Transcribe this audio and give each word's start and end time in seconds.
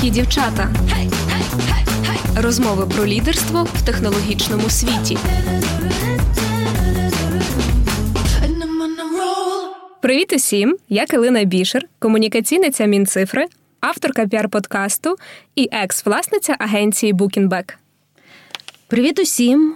Круті 0.00 0.14
дівчата. 0.14 0.68
Розмови 2.36 2.86
про 2.94 3.06
лідерство 3.06 3.64
в 3.74 3.82
технологічному 3.82 4.70
світі. 4.70 5.18
Привіт 10.00 10.32
усім! 10.32 10.76
Я 10.88 11.06
Килина 11.06 11.44
Бішер, 11.44 11.82
комунікаційниця 11.98 12.84
Мінцифри, 12.84 13.46
авторка 13.80 14.26
піар-подкасту 14.26 15.14
і 15.54 15.68
екс-власниця 15.72 16.56
агенції 16.58 17.14
Bookingback. 17.14 17.74
Привіт 18.88 19.18
усім! 19.18 19.74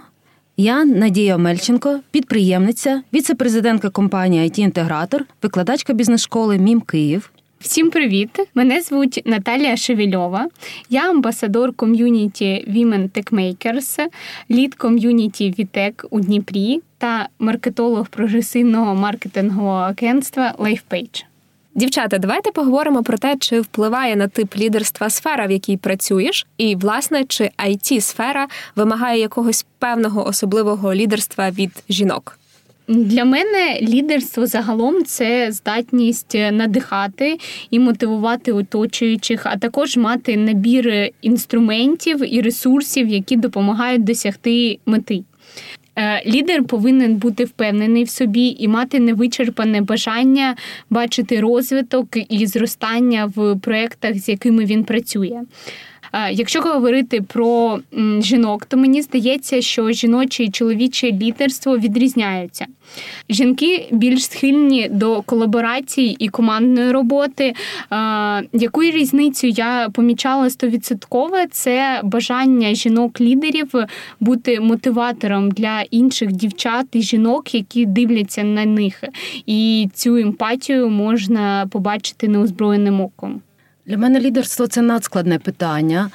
Я 0.57 0.85
Надія 0.85 1.37
Мельченко, 1.37 1.99
підприємниця, 2.11 3.01
віце-президентка 3.13 3.89
компанії 3.89 4.49
it 4.49 4.59
інтегратор 4.59 5.25
викладачка 5.41 5.93
бізнес-школи 5.93 6.57
МІМ 6.57 6.81
Київ. 6.81 7.31
Всім 7.59 7.89
привіт! 7.89 8.39
Мене 8.55 8.81
звуть 8.81 9.21
Наталія 9.25 9.77
Шевельова. 9.77 10.47
Я 10.89 11.09
амбасадор 11.09 11.73
ком'юніті 11.73 12.65
Women 12.69 13.09
Techmakers, 13.09 14.07
лід 14.51 14.75
ком'юніті 14.75 15.55
Вітек 15.59 16.05
у 16.09 16.19
Дніпрі 16.19 16.81
та 16.97 17.29
маркетолог 17.39 18.07
прогресивного 18.07 18.95
маркетингового 18.95 19.77
агентства 19.77 20.53
LifePage. 20.57 21.23
Дівчата, 21.75 22.17
давайте 22.17 22.51
поговоримо 22.51 23.03
про 23.03 23.17
те, 23.17 23.35
чи 23.39 23.61
впливає 23.61 24.15
на 24.15 24.27
тип 24.27 24.57
лідерства 24.57 25.09
сфера, 25.09 25.47
в 25.47 25.51
якій 25.51 25.77
працюєш, 25.77 26.47
і 26.57 26.75
власне 26.75 27.25
чи 27.25 27.49
it 27.57 28.01
сфера 28.01 28.47
вимагає 28.75 29.21
якогось 29.21 29.65
певного 29.79 30.27
особливого 30.27 30.93
лідерства 30.93 31.49
від 31.51 31.83
жінок. 31.89 32.39
Для 32.87 33.25
мене 33.25 33.79
лідерство 33.81 34.45
загалом 34.45 35.03
це 35.05 35.51
здатність 35.51 36.35
надихати 36.51 37.37
і 37.71 37.79
мотивувати 37.79 38.51
оточуючих, 38.51 39.41
а 39.45 39.57
також 39.57 39.97
мати 39.97 40.37
набір 40.37 41.09
інструментів 41.21 42.33
і 42.33 42.41
ресурсів, 42.41 43.07
які 43.07 43.35
допомагають 43.35 44.03
досягти 44.03 44.79
мети. 44.85 45.23
Е, 45.97 46.23
лідер 46.25 46.63
повинен 46.63 47.15
бути 47.15 47.45
впевнений 47.45 48.03
в 48.03 48.09
собі 48.09 48.55
і 48.59 48.67
мати 48.67 48.99
невичерпане 48.99 49.81
бажання 49.81 50.55
бачити 50.89 51.39
розвиток 51.39 52.07
і 52.29 52.47
зростання 52.47 53.31
в 53.35 53.55
проєктах, 53.59 54.17
з 54.17 54.29
якими 54.29 54.65
він 54.65 54.83
працює. 54.83 55.41
Якщо 56.31 56.61
говорити 56.61 57.21
про 57.21 57.79
жінок, 58.19 58.65
то 58.65 58.77
мені 58.77 59.01
здається, 59.01 59.61
що 59.61 59.91
жіноче 59.91 60.43
і 60.43 60.51
чоловіче 60.51 61.11
лідерство 61.11 61.77
відрізняються. 61.77 62.65
Жінки 63.29 63.87
більш 63.91 64.23
схильні 64.25 64.89
до 64.89 65.21
колаборації 65.21 66.15
і 66.19 66.29
командної 66.29 66.91
роботи. 66.91 67.53
Яку 68.53 68.83
різницю 68.83 69.47
я 69.47 69.89
помічала 69.93 70.49
стовідсотково, 70.49 71.37
це 71.51 72.01
бажання 72.03 72.73
жінок-лідерів 72.73 73.73
бути 74.19 74.59
мотиватором 74.59 75.51
для 75.51 75.81
інших 75.81 76.31
дівчат 76.31 76.85
і 76.93 77.01
жінок, 77.01 77.55
які 77.55 77.85
дивляться 77.85 78.43
на 78.43 78.65
них. 78.65 79.03
І 79.45 79.89
цю 79.93 80.15
емпатію 80.15 80.89
можна 80.89 81.67
побачити 81.71 82.27
неозброєним 82.27 83.01
оком. 83.01 83.41
Для 83.85 83.97
мене 83.97 84.19
лідерство 84.19 84.67
це 84.67 84.81
надскладне 84.81 85.39
питання. 85.39 86.09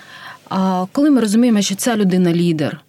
А 0.48 0.86
коли 0.92 1.10
ми 1.10 1.20
розуміємо, 1.20 1.62
що 1.62 1.74
ця 1.74 1.96
людина 1.96 2.32
лідер, 2.32 2.80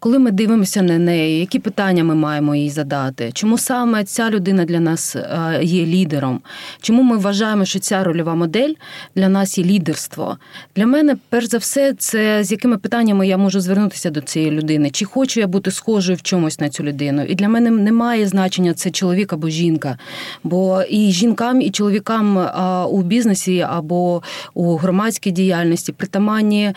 коли 0.00 0.18
ми 0.18 0.30
дивимося 0.30 0.82
на 0.82 0.98
неї, 0.98 1.40
які 1.40 1.58
питання 1.58 2.04
ми 2.04 2.14
маємо 2.14 2.54
їй 2.54 2.70
задати? 2.70 3.30
Чому 3.34 3.58
саме 3.58 4.04
ця 4.04 4.30
людина 4.30 4.64
для 4.64 4.80
нас 4.80 5.16
е, 5.16 5.60
є 5.62 5.86
лідером? 5.86 6.40
Чому 6.80 7.02
ми 7.02 7.16
вважаємо, 7.16 7.64
що 7.64 7.78
ця 7.78 8.04
рольова 8.04 8.34
модель 8.34 8.72
для 9.16 9.28
нас 9.28 9.58
є 9.58 9.64
лідерство? 9.64 10.38
Для 10.76 10.86
мене, 10.86 11.16
перш 11.28 11.48
за 11.48 11.58
все, 11.58 11.94
це 11.94 12.44
з 12.44 12.52
якими 12.52 12.78
питаннями 12.78 13.28
я 13.28 13.36
можу 13.36 13.60
звернутися 13.60 14.10
до 14.10 14.20
цієї 14.20 14.50
людини? 14.50 14.90
Чи 14.90 15.04
хочу 15.04 15.40
я 15.40 15.46
бути 15.46 15.70
схожою 15.70 16.18
в 16.18 16.22
чомусь 16.22 16.60
на 16.60 16.68
цю 16.68 16.84
людину? 16.84 17.22
І 17.22 17.34
для 17.34 17.48
мене 17.48 17.70
немає 17.70 18.26
значення 18.26 18.74
це 18.74 18.90
чоловік 18.90 19.32
або 19.32 19.48
жінка. 19.48 19.98
Бо 20.44 20.82
і 20.82 21.12
жінкам, 21.12 21.60
і 21.60 21.70
чоловікам 21.70 22.48
у 22.90 23.02
бізнесі 23.02 23.66
або 23.70 24.22
у 24.54 24.76
громадській 24.76 25.30
діяльності 25.30 25.92
притаманні 25.92 26.72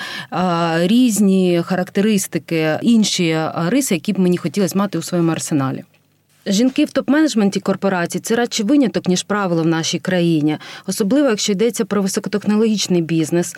різні 0.87 1.61
характеристики 1.65 2.79
інші 2.81 3.12
інші 3.13 3.49
риси, 3.55 3.95
які 3.95 4.13
б 4.13 4.19
мені 4.19 4.37
хотілося 4.37 4.77
мати 4.77 4.97
у 4.97 5.01
своєму 5.01 5.31
арсеналі. 5.31 5.83
Жінки 6.45 6.85
в 6.85 6.89
топ-менеджменті 6.89 7.59
корпорацій 7.59 8.19
це 8.19 8.35
радше 8.35 8.63
виняток, 8.63 9.07
ніж 9.07 9.23
правило 9.23 9.63
в 9.63 9.67
нашій 9.67 9.99
країні, 9.99 10.57
особливо 10.87 11.29
якщо 11.29 11.51
йдеться 11.51 11.85
про 11.85 12.01
високотехнологічний 12.01 13.01
бізнес. 13.01 13.55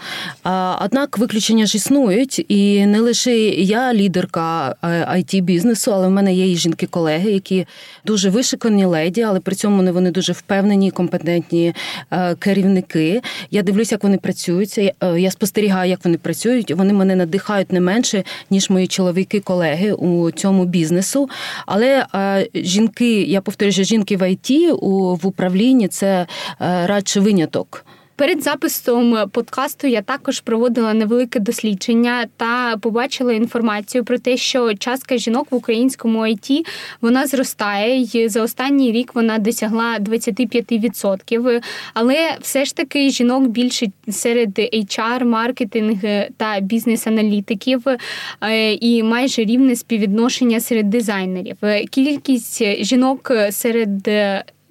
Однак 0.82 1.18
виключення 1.18 1.66
ж 1.66 1.78
існують, 1.78 2.46
і 2.48 2.86
не 2.86 3.00
лише 3.00 3.38
я 3.48 3.94
лідерка 3.94 4.76
it 4.84 5.42
бізнесу, 5.42 5.92
але 5.94 6.08
в 6.08 6.12
мене 6.12 6.34
є 6.34 6.52
і 6.52 6.56
жінки-колеги, 6.56 7.32
які 7.32 7.68
дуже 8.06 8.30
вишикані 8.30 8.86
леді, 8.86 9.22
але 9.22 9.40
при 9.40 9.56
цьому 9.56 9.82
не 9.82 9.92
вони 9.92 10.12
дуже 10.12 10.34
впевнені, 10.34 10.92
компетентні 10.92 11.74
е, 12.12 12.36
керівники. 12.36 13.22
Я 13.52 13.62
дивлюся, 13.62 13.96
як 13.96 14.04
вони 14.04 14.18
працюють. 14.18 14.78
Я 14.78 14.94
е, 15.04 15.32
спостерігаю, 15.32 15.90
як 15.90 16.06
вони 16.06 16.18
працюють. 16.18 16.72
Вони 16.72 16.94
мене 16.94 17.16
надихають 17.16 17.72
не 17.72 17.80
менше, 17.80 18.24
ніж 18.50 18.70
мої 18.70 18.88
чоловіки-колеги 18.88 19.94
у 19.94 20.32
цьому 20.32 20.66
бізнесу. 20.66 21.30
Але 21.66 22.06
е, 22.16 22.48
жінки, 22.76 23.22
я 23.22 23.42
повторюю, 23.42 23.74
що 23.74 23.84
жінки 23.84 24.18
в 24.18 24.32
ІТ 24.32 24.52
у 24.82 25.16
в 25.16 25.28
управлінні 25.28 25.88
це 25.88 26.28
е, 26.62 26.88
радше 26.88 27.20
виняток. 27.20 27.86
Перед 28.18 28.44
записом 28.44 29.30
подкасту 29.32 29.88
я 29.88 30.02
також 30.02 30.40
проводила 30.40 30.94
невелике 30.94 31.40
дослідження 31.40 32.26
та 32.38 32.78
побачила 32.78 33.34
інформацію 33.34 34.04
про 34.04 34.18
те, 34.20 34.38
що 34.38 34.74
частка 34.74 35.18
жінок 35.18 35.48
в 35.52 35.56
українському 35.56 36.28
ІТ 36.28 36.68
вона 37.02 37.28
зростає, 37.28 38.02
і 38.02 38.28
за 38.30 38.42
останній 38.42 38.92
рік 38.92 39.16
вона 39.16 39.38
досягла 39.38 39.98
25%. 40.00 41.62
Але 41.94 42.38
все 42.42 42.66
ж 42.66 42.76
таки 42.76 43.10
жінок 43.10 43.48
більше 43.48 43.88
серед 44.10 44.60
HR, 44.60 45.26
маркетинг 45.26 45.98
та 46.38 46.60
бізнес-аналітиків 46.60 47.84
е, 48.42 48.74
і 48.74 49.04
майже 49.04 49.44
рівне 49.44 49.76
співвідношення 49.76 50.60
серед 50.60 50.90
дизайнерів. 50.90 51.58
Кількість 51.92 52.84
жінок 52.84 53.32
серед 53.52 54.10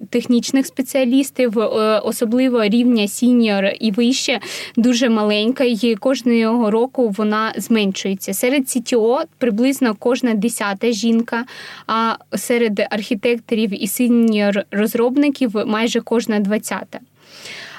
технічних 0.09 0.65
спеціалістів, 0.65 1.59
е, 1.59 1.63
особливо 1.99 2.63
рівня 2.63 3.07
senior 3.07 3.65
і 3.79 3.91
вище, 3.91 4.39
дуже 4.75 5.09
маленька, 5.09 5.63
і 5.63 5.95
кожного 5.95 6.71
року 6.71 7.13
вона 7.17 7.53
зменшується. 7.57 8.33
Серед 8.33 8.63
CTO 8.63 9.23
приблизно 9.37 9.95
кожна 9.99 10.33
десята 10.33 10.91
жінка, 10.91 11.45
а 11.87 12.15
серед 12.37 12.87
архітекторів 12.89 13.83
і 13.83 13.87
senior 13.87 14.63
розробників 14.71 15.51
майже 15.65 16.01
кожна 16.01 16.39
двадцята. 16.39 16.99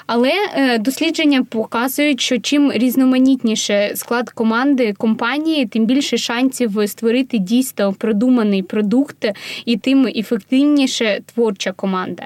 Але 0.07 0.31
е, 0.53 0.77
дослідження 0.77 1.43
показують, 1.43 2.21
що 2.21 2.37
чим 2.39 2.71
різноманітніше 2.71 3.91
склад 3.95 4.29
команди 4.29 4.93
компанії, 4.97 5.65
тим 5.65 5.85
більше 5.85 6.17
шансів 6.17 6.71
створити 6.87 7.37
дійсно 7.37 7.93
продуманий 7.93 8.63
продукт, 8.63 9.25
і 9.65 9.77
тим 9.77 10.07
ефективніше 10.07 11.21
творча 11.33 11.71
команда. 11.71 12.23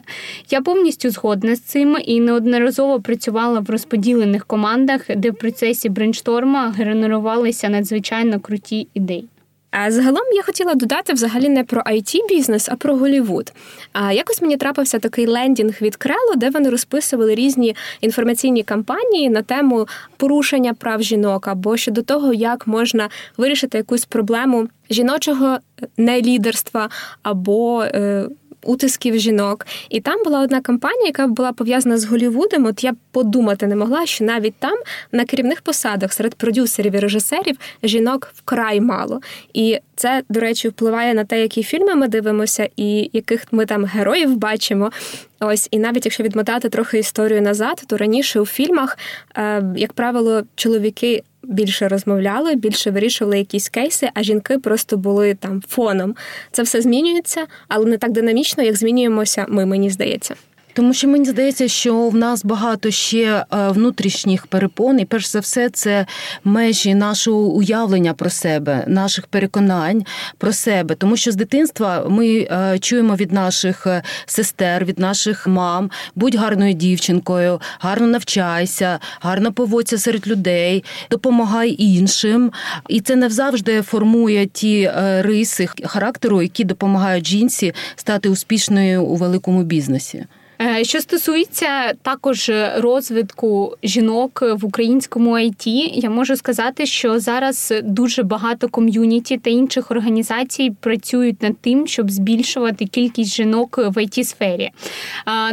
Я 0.50 0.62
повністю 0.62 1.10
згодна 1.10 1.56
з 1.56 1.62
цим 1.62 1.98
і 2.06 2.20
неодноразово 2.20 3.02
працювала 3.02 3.60
в 3.60 3.70
розподілених 3.70 4.46
командах, 4.46 5.02
де 5.16 5.32
в 5.32 5.36
процесі 5.36 5.90
брейншторма 5.90 6.74
генерувалися 6.78 7.70
надзвичайно 7.70 8.40
круті 8.40 8.88
ідеї. 8.94 9.28
А 9.72 9.92
загалом 9.92 10.24
я 10.34 10.44
хотіла 10.44 10.76
додати 10.76 11.14
взагалі 11.14 11.50
не 11.50 11.64
про 11.64 11.82
IT 11.82 12.28
бізнес, 12.30 12.70
а 12.70 12.76
про 12.76 12.96
Голівуд. 12.96 13.54
А 13.94 14.12
якось 14.12 14.42
мені 14.42 14.58
трапився 14.58 15.00
такий 15.00 15.28
лендінг 15.28 15.74
від 15.82 15.96
Crello, 15.96 16.36
де 16.38 16.50
вони 16.50 16.70
розписували 16.70 17.36
різні 17.36 17.76
інформаційні 18.02 18.64
кампанії 18.64 19.30
на 19.30 19.42
тему 19.42 19.88
порушення 20.18 20.74
прав 20.74 21.02
жінок 21.02 21.48
або 21.48 21.78
щодо 21.78 22.02
того, 22.02 22.34
як 22.34 22.68
можна 22.68 23.10
вирішити 23.38 23.78
якусь 23.78 24.06
проблему 24.06 24.68
жіночого 24.90 25.58
нелідерства 25.98 26.90
або. 27.24 27.84
Е, 27.84 28.26
утисків 28.64 29.20
жінок. 29.20 29.66
І 29.90 30.02
там 30.02 30.24
була 30.24 30.40
одна 30.40 30.62
кампанія, 30.62 31.06
яка 31.06 31.28
була 31.28 31.54
пов'язана 31.54 31.98
з 31.98 32.06
Голівудом. 32.06 32.66
От 32.66 32.84
я 32.84 32.94
подумати 33.12 33.68
не 33.68 33.76
могла, 33.76 34.06
що 34.06 34.26
навіть 34.26 34.56
там 34.60 34.78
на 35.12 35.26
керівних 35.26 35.62
посадах 35.62 36.14
серед 36.14 36.36
продюсерів 36.36 36.96
і 36.96 37.00
режисерів 37.00 37.58
жінок 37.84 38.32
вкрай 38.36 38.82
мало. 38.82 39.22
І 39.54 39.80
це, 39.96 40.24
до 40.30 40.40
речі, 40.40 40.70
впливає 40.70 41.14
на 41.14 41.24
те, 41.24 41.42
які 41.42 41.64
фільми 41.64 41.96
ми 41.96 42.08
дивимося, 42.08 42.70
і 42.76 43.10
яких 43.14 43.46
ми 43.52 43.66
там 43.66 43.86
героїв 43.86 44.36
бачимо. 44.36 44.92
Ось, 45.40 45.68
і 45.72 45.80
навіть 45.80 46.06
якщо 46.06 46.24
відмотати 46.24 46.70
трохи 46.70 47.00
історію 47.00 47.42
назад, 47.42 47.84
то 47.88 47.98
раніше 47.98 48.40
у 48.40 48.46
фільмах, 48.46 48.98
е, 49.38 49.64
як 49.76 49.94
правило, 49.94 50.44
чоловіки 50.56 51.24
більше 51.44 51.88
розмовляли, 51.88 52.56
більше 52.56 52.92
вирішували 52.92 53.38
якісь 53.38 53.70
кейси, 53.70 54.10
а 54.14 54.24
жінки 54.24 54.58
просто 54.58 54.98
були 54.98 55.34
там 55.34 55.64
фоном. 55.68 56.16
Це 56.52 56.64
все 56.64 56.82
змінюється, 56.82 57.46
але 57.68 57.86
не 57.86 57.98
так 57.98 58.12
динамічно, 58.12 58.64
як 58.64 58.76
змінюємося 58.76 59.46
ми, 59.50 59.66
мені 59.66 59.90
здається. 59.90 60.36
Тому 60.74 60.94
що 60.94 61.08
мені 61.08 61.26
здається, 61.26 61.68
що 61.68 62.10
в 62.10 62.16
нас 62.16 62.46
багато 62.46 62.92
ще 62.92 63.24
е, 63.24 63.46
внутрішніх 63.70 64.48
перепон, 64.48 65.00
і 65.00 65.06
перш 65.06 65.28
за 65.28 65.40
все, 65.40 65.70
це 65.70 66.06
межі 66.44 66.96
нашого 66.96 67.40
уявлення 67.40 68.14
про 68.14 68.30
себе, 68.30 68.84
наших 68.88 69.28
переконань 69.28 70.06
про 70.38 70.54
себе. 70.54 70.96
Тому 70.96 71.18
що 71.18 71.32
з 71.32 71.36
дитинства 71.36 72.06
ми 72.10 72.28
е, 72.28 72.80
чуємо 72.80 73.16
від 73.16 73.32
наших 73.32 73.88
е, 73.88 74.04
сестер, 74.26 74.86
від 74.86 75.00
наших 75.00 75.48
мам, 75.48 75.92
будь 76.16 76.36
гарною 76.36 76.74
дівчинкою, 76.74 77.62
гарно 77.80 78.08
навчайся, 78.08 79.00
гарно 79.22 79.54
поводься 79.54 79.98
серед 79.98 80.28
людей, 80.28 80.84
допомагай 81.10 81.76
іншим. 81.80 82.52
І 82.88 83.02
це 83.02 83.16
не 83.16 83.30
завжди 83.30 83.82
формує 83.82 84.46
ті 84.46 84.92
риси 85.20 85.70
характеру, 85.84 86.42
які 86.42 86.64
допомагають 86.64 87.28
жінці 87.28 87.74
стати 87.96 88.30
успішною 88.30 89.04
у 89.04 89.16
великому 89.16 89.64
бізнесі. 89.64 90.26
Е, 90.62 90.84
що 90.84 91.02
стосується 91.02 91.94
також 91.94 92.52
розвитку 92.76 93.78
жінок 93.84 94.44
в 94.54 94.66
українському 94.66 95.32
IT, 95.32 95.90
я 95.94 96.10
можу 96.10 96.36
сказати, 96.36 96.86
що 96.86 97.20
зараз 97.20 97.74
дуже 97.84 98.24
багато 98.24 98.70
ком'юніті 98.70 99.38
та 99.38 99.50
інших 99.50 99.92
організацій 99.92 100.74
працюють 100.80 101.42
над 101.42 101.58
тим, 101.58 101.88
щоб 101.88 102.12
збільшувати 102.12 102.86
кількість 102.86 103.36
жінок 103.36 103.78
в 103.78 103.98
it 103.98 104.24
сфері. 104.24 104.70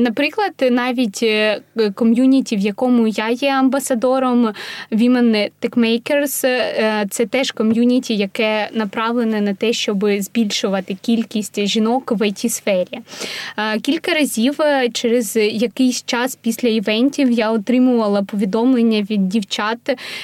Наприклад, 0.01 0.53
навіть 0.71 1.23
е, 1.23 1.61
ком'юніті, 1.95 2.57
в 2.57 2.61
якому 2.61 3.09
я 3.09 3.31
є 3.31 3.51
амбасадором 3.51 4.53
Women 4.93 5.51
Techmakers, 5.63 6.47
е, 6.47 7.07
це 7.11 7.27
теж 7.27 7.53
ком'юніті, 7.53 8.17
яке 8.17 8.69
направлене 8.73 9.41
на 9.41 9.55
те, 9.55 9.73
щоб 9.73 10.07
збільшувати 10.19 10.97
кількість 11.03 11.67
жінок 11.67 12.13
в 12.13 12.23
it 12.23 12.49
сфері. 12.49 12.99
Кілька 13.83 14.15
разів 14.15 14.57
через 15.01 15.37
якийсь 15.37 16.03
час 16.07 16.39
після 16.43 16.69
івентів 16.69 17.31
я 17.31 17.53
отримувала 17.53 18.23
повідомлення 18.23 19.03
від 19.11 19.29
дівчат, 19.29 19.79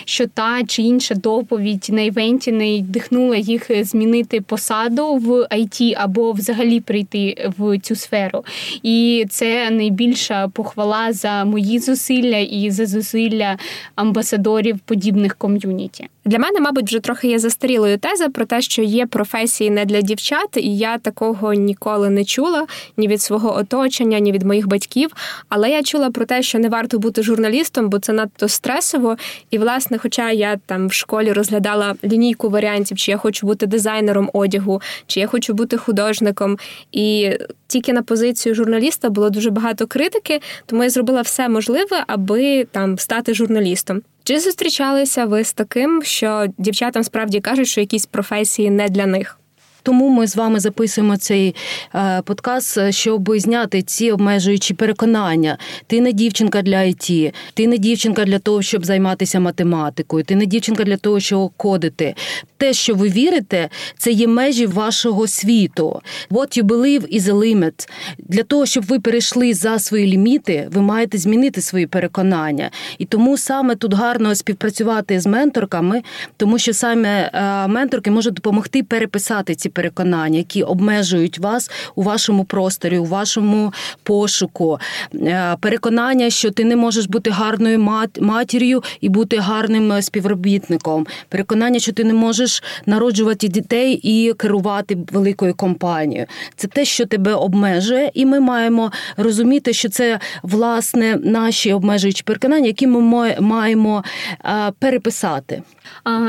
що 0.05 0.27
та 0.27 0.65
чи 0.67 0.83
інша 0.83 1.15
доповідь 1.15 1.87
на 1.91 2.03
івенті 2.03 2.53
не 2.53 2.81
дихнула 2.81 3.37
їх 3.37 3.85
змінити 3.85 4.41
посаду 4.41 5.15
в 5.15 5.31
IT 5.31 5.95
або 5.97 6.33
взагалі 6.33 6.81
прийти 6.81 7.51
в 7.59 7.79
цю 7.79 7.97
сферу. 7.97 8.45
І 8.83 9.27
це 9.31 9.71
найбільша 9.71 10.49
похвала 10.49 11.13
за 11.13 11.45
мої 11.45 11.79
зусилля 11.79 12.39
і 12.39 12.71
за 12.71 12.87
зусилля 12.87 13.59
амбасадорів 13.95 14.79
подібних 14.79 15.37
ком'юніті. 15.37 16.09
Для 16.27 16.39
мене, 16.39 16.61
мабуть, 16.61 16.87
вже 16.87 17.01
трохи 17.01 17.29
є 17.29 17.39
застарілою 17.39 17.99
теза 17.99 18.29
про 18.29 18.45
те, 18.45 18.63
що 18.63 18.83
є 18.83 19.07
професії 19.07 19.71
не 19.71 19.85
для 19.85 20.01
дівчат, 20.01 20.49
і 20.57 20.77
я 20.77 20.99
такого 20.99 21.55
ніколи 21.55 22.11
не 22.11 22.25
чула 22.25 22.67
ні 22.97 23.09
від 23.09 23.23
свого 23.23 23.57
оточення, 23.57 24.19
ні 24.19 24.33
від 24.33 24.43
моїх 24.43 24.67
батьків. 24.67 25.11
Але 25.49 25.71
я 25.71 25.83
чула 25.83 26.11
про 26.11 26.25
те, 26.25 26.43
що 26.43 26.59
не 26.59 26.69
варто 26.69 26.99
бути 26.99 27.23
журналістом, 27.23 27.89
бо 27.89 27.99
це 27.99 28.13
надто 28.13 28.49
стресово. 28.49 29.17
І, 29.51 29.59
власне, 29.59 29.99
хоча 29.99 30.31
я 30.31 30.57
там 30.67 30.89
в 30.89 30.93
школі 30.93 31.33
розглядала 31.33 31.95
лінійку 32.05 32.51
варіантів, 32.51 32.99
чи 32.99 33.11
я 33.11 33.17
хочу 33.17 33.47
бути 33.47 33.67
дизайнером 33.67 34.31
одягу, 34.33 34.83
чи 35.07 35.21
я 35.21 35.27
хочу 35.27 35.55
бути 35.55 35.77
художником. 35.77 36.59
І 36.93 37.31
тільки 37.67 37.93
на 37.93 38.03
позицію 38.03 38.55
журналіста 38.55 39.11
було 39.11 39.31
дуже 39.31 39.51
багато 39.51 39.87
критики, 39.87 40.41
тому 40.67 40.83
я 40.83 40.91
зробила 40.91 41.23
все 41.23 41.49
можливе, 41.49 42.05
аби 42.07 42.65
там 42.65 42.99
стати 42.99 43.35
журналістом. 43.35 44.03
Чи 44.25 44.41
зустрічалися 44.41 45.25
ви 45.25 45.45
з 45.45 45.53
таким, 45.53 46.03
що 46.03 46.47
дівчатам 46.59 47.05
справді 47.05 47.41
кажуть, 47.41 47.69
що 47.69 47.81
якісь 47.81 48.07
професії 48.07 48.71
не 48.71 48.89
для 48.89 49.07
них? 49.07 49.39
Тому 49.85 50.09
ми 50.09 50.27
з 50.27 50.37
вами 50.37 50.61
записуємо 50.61 51.17
цей 51.17 51.55
е, 51.95 52.23
подкаст, 52.23 52.93
щоб 52.93 53.33
зняти 53.37 53.83
ці 53.83 54.11
обмежуючі 54.11 54.75
переконання. 54.75 55.59
Ти 55.87 56.01
не 56.01 56.13
дівчинка 56.13 56.63
для 56.63 56.77
IT, 56.77 57.33
ти 57.55 57.67
не 57.67 57.79
дівчинка 57.79 58.25
для 58.25 58.39
того, 58.39 58.63
щоб 58.63 58.85
займатися 58.85 59.41
математикою, 59.41 60.25
ти 60.25 60.37
не 60.37 60.47
дівчинка 60.47 60.85
для 60.85 60.97
того, 60.97 61.21
щоб 61.21 61.51
кодити. 61.57 62.15
Те, 62.57 62.73
що 62.73 62.95
ви 62.95 63.09
вірите, 63.09 63.69
це 63.99 64.11
є 64.11 64.27
межі 64.27 64.67
вашого 64.67 65.27
світу. 65.27 66.01
What 66.31 66.59
you 66.59 66.65
believe 66.65 67.15
is 67.15 67.23
a 67.23 67.35
limit. 67.35 67.89
Для 68.19 68.43
того, 68.43 68.67
щоб 68.67 68.85
ви 68.85 69.01
перейшли 69.01 69.55
за 69.55 69.79
свої 69.79 70.07
ліміти, 70.07 70.69
ви 70.73 70.81
маєте 70.81 71.19
змінити 71.19 71.61
свої 71.61 71.87
переконання. 71.87 72.71
І 72.99 73.05
тому 73.05 73.37
саме 73.39 73.75
тут 73.75 73.95
гарно 73.95 74.35
співпрацювати 74.35 75.21
з 75.21 75.27
менторками, 75.27 76.03
тому 76.37 76.59
що 76.59 76.73
саме 76.73 77.31
е, 77.35 77.69
менторки 77.69 78.11
можуть 78.11 78.35
допомогти 78.35 78.83
переписати 78.83 79.55
ці 79.55 79.69
переконання, 79.75 80.39
які 80.39 80.63
обмежують 80.63 81.39
вас 81.39 81.71
у 81.95 82.03
вашому 82.03 82.45
просторі, 82.45 82.99
у 82.99 83.05
вашому 83.05 83.73
пошуку. 84.03 84.79
Е, 85.15 85.57
переконання, 85.61 86.31
що 86.31 86.51
ти 86.51 86.65
не 86.65 86.77
можеш 86.77 87.07
бути 87.07 87.31
гарною 87.31 87.79
матір'ю 88.21 88.83
і 89.01 89.09
бути 89.09 89.37
гарним 89.37 90.03
співробітником. 90.03 91.07
Переконання, 91.29 91.79
що 91.79 91.93
ти 91.93 92.05
не 92.05 92.15
можеш 92.15 92.63
народжувати 92.87 93.49
дітей 93.49 94.01
і 94.03 94.33
керувати 94.33 94.99
великою 95.13 95.55
компанією. 95.55 96.27
Це 96.57 96.69
те, 96.69 96.85
що 96.85 97.07
тебе 97.07 97.35
обмежує, 97.35 98.11
і 98.15 98.27
ми 98.27 98.41
маємо 98.41 98.93
розуміти, 99.17 99.73
що 99.73 99.89
це 99.89 100.21
власне 100.43 101.19
наші 101.25 101.73
обмежуючі 101.73 102.23
переконання, 102.23 102.67
які 102.67 102.87
ми 102.87 103.37
маємо 103.41 104.05
е, 104.45 104.73
переписати. 104.79 105.63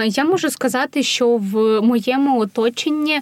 Я 0.06 0.26
можу 0.26 0.50
сказати, 0.50 1.04
що 1.04 1.38
в 1.38 1.82
моєму 1.82 2.40
оточенні 2.40 3.22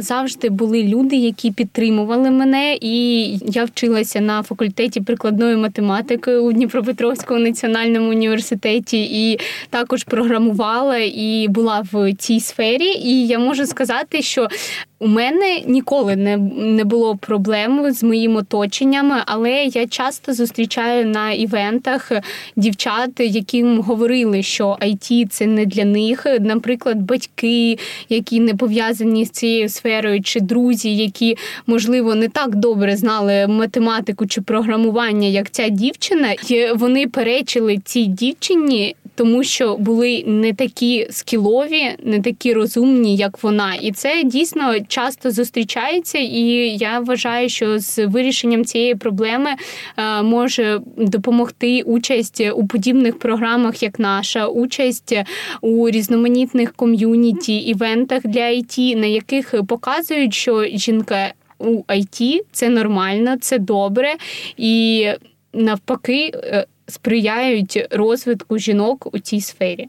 завжди 0.00 0.48
були 0.48 0.82
люди, 0.82 1.16
які 1.16 1.50
підтримували 1.50 2.30
мене, 2.30 2.78
і 2.80 3.22
я 3.46 3.64
вчилася 3.64 4.20
на 4.20 4.42
факультеті 4.42 5.00
прикладної 5.00 5.56
математики 5.56 6.36
у 6.36 6.52
Дніпропетровському 6.52 7.40
національному 7.40 8.10
університеті 8.10 9.30
і 9.30 9.38
також 9.70 10.04
програмувала 10.04 10.98
і 10.98 11.46
була 11.48 11.82
в 11.92 12.14
цій 12.14 12.40
сфері. 12.40 12.86
І 12.86 13.26
я 13.26 13.38
можу 13.38 13.66
сказати, 13.66 14.22
що 14.22 14.48
у 15.00 15.06
мене 15.06 15.60
ніколи 15.66 16.16
не 16.16 16.36
не 16.56 16.84
було 16.84 17.16
проблем 17.16 17.92
з 17.92 18.02
моїм 18.02 18.36
оточенням, 18.36 19.22
але 19.26 19.52
я 19.52 19.86
часто 19.86 20.34
зустрічаю 20.34 21.06
на 21.06 21.32
івентах 21.32 22.12
дівчат, 22.56 23.10
яким 23.18 23.80
говорили, 23.80 24.42
що 24.42 24.76
IT– 24.80 25.26
це 25.30 25.46
не 25.46 25.66
для 25.66 25.84
них. 25.84 26.26
Наприклад, 26.40 27.02
батьки, 27.02 27.78
які 28.08 28.40
не 28.40 28.54
пов'язані 28.54 29.24
з 29.24 29.30
цією 29.30 29.68
сферою, 29.68 30.22
чи 30.22 30.40
друзі, 30.40 30.96
які 30.96 31.36
можливо 31.66 32.14
не 32.14 32.28
так 32.28 32.56
добре 32.56 32.96
знали 32.96 33.46
математику 33.46 34.26
чи 34.26 34.40
програмування, 34.40 35.28
як 35.28 35.50
ця 35.50 35.68
дівчина, 35.68 36.32
і 36.48 36.72
вони 36.72 37.06
перечили 37.06 37.78
цій 37.84 38.04
дівчині 38.04 38.96
тому 39.20 39.44
що 39.44 39.76
були 39.76 40.24
не 40.26 40.52
такі 40.52 41.06
скілові, 41.10 41.90
не 42.04 42.20
такі 42.20 42.52
розумні, 42.52 43.16
як 43.16 43.42
вона, 43.42 43.74
і 43.74 43.92
це 43.92 44.22
дійсно 44.24 44.74
часто 44.88 45.30
зустрічається. 45.30 46.18
І 46.18 46.42
я 46.78 47.00
вважаю, 47.00 47.48
що 47.48 47.78
з 47.78 48.06
вирішенням 48.06 48.64
цієї 48.64 48.94
проблеми 48.94 49.50
е, 49.96 50.22
може 50.22 50.80
допомогти 50.96 51.82
участь 51.82 52.42
у 52.54 52.66
подібних 52.66 53.18
програмах, 53.18 53.82
як 53.82 53.98
наша, 53.98 54.46
участь 54.46 55.16
у 55.60 55.90
різноманітних 55.90 56.72
ком'юніті 56.72 57.56
івентах 57.56 58.22
для 58.24 58.40
IT, 58.40 58.96
на 58.96 59.06
яких 59.06 59.54
показують, 59.68 60.34
що 60.34 60.64
жінка 60.64 61.32
у 61.58 61.82
IT– 61.82 62.40
це 62.52 62.68
нормально, 62.68 63.36
це 63.40 63.58
добре 63.58 64.14
і 64.56 65.06
навпаки. 65.52 66.32
Е, 66.90 66.92
сприяють 66.92 67.86
розвитку 67.90 68.58
жінок 68.58 69.08
у 69.12 69.18
цій 69.18 69.40
сфері. 69.40 69.88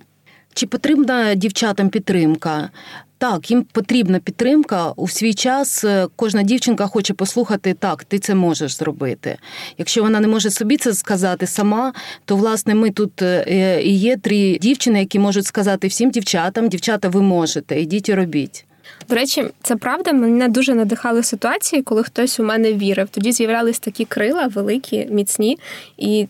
Чи 0.54 0.68
потрібна 0.68 1.36
дівчатам 1.36 1.90
підтримка? 1.90 2.70
Так, 3.18 3.52
їм 3.52 3.64
потрібна 3.64 4.20
підтримка. 4.20 4.92
У 4.96 5.08
свій 5.08 5.34
час 5.34 5.84
е, 5.84 6.08
кожна 6.16 6.44
дівчинка 6.44 6.88
хоче 6.88 7.14
послухати 7.14 7.74
так, 7.74 8.04
ти 8.04 8.20
це 8.20 8.36
можеш 8.36 8.78
зробити. 8.78 9.38
Якщо 9.78 10.04
вона 10.04 10.20
не 10.20 10.28
може 10.28 10.50
собі 10.50 10.78
це 10.78 10.94
сказати 10.94 11.48
сама, 11.48 11.94
то 12.26 12.36
власне 12.36 12.76
ми 12.76 12.92
тут 12.92 13.22
е, 13.22 13.82
і 13.84 13.98
є 13.98 14.18
три 14.18 14.58
дівчини, 14.62 15.00
які 15.00 15.20
можуть 15.20 15.46
сказати 15.46 15.88
всім 15.88 16.12
дівчатам: 16.12 16.70
дівчата, 16.70 17.10
ви 17.10 17.22
можете, 17.22 17.82
ідіть 17.82 18.10
і 18.10 18.14
робіть. 18.14 18.66
До 19.10 19.16
речі, 19.16 19.46
це 19.64 19.76
правда. 19.76 20.14
Мене 20.14 20.48
дуже 20.50 20.76
надихали 20.76 21.24
ситуації, 21.24 21.82
коли 21.82 22.04
хтось 22.04 22.40
у 22.40 22.44
мене 22.44 22.74
вірив. 22.74 23.10
Тоді 23.10 23.32
з'являлись 23.32 23.80
такі 23.80 24.06
крила, 24.06 24.48
великі, 24.48 25.08
міцні, 25.12 25.58
і 25.98 26.28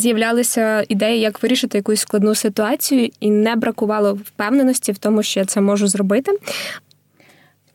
з'являлися 0.00 0.84
ідеї, 0.88 1.20
як 1.20 1.42
вирішити 1.42 1.78
якусь 1.78 2.00
складну 2.00 2.34
ситуацію, 2.34 3.10
і 3.20 3.30
не 3.30 3.56
бракувало 3.56 4.14
впевненості 4.14 4.92
в 4.92 4.98
тому, 4.98 5.22
що 5.22 5.40
я 5.40 5.46
це 5.46 5.60
можу 5.60 5.88
зробити. 5.88 6.32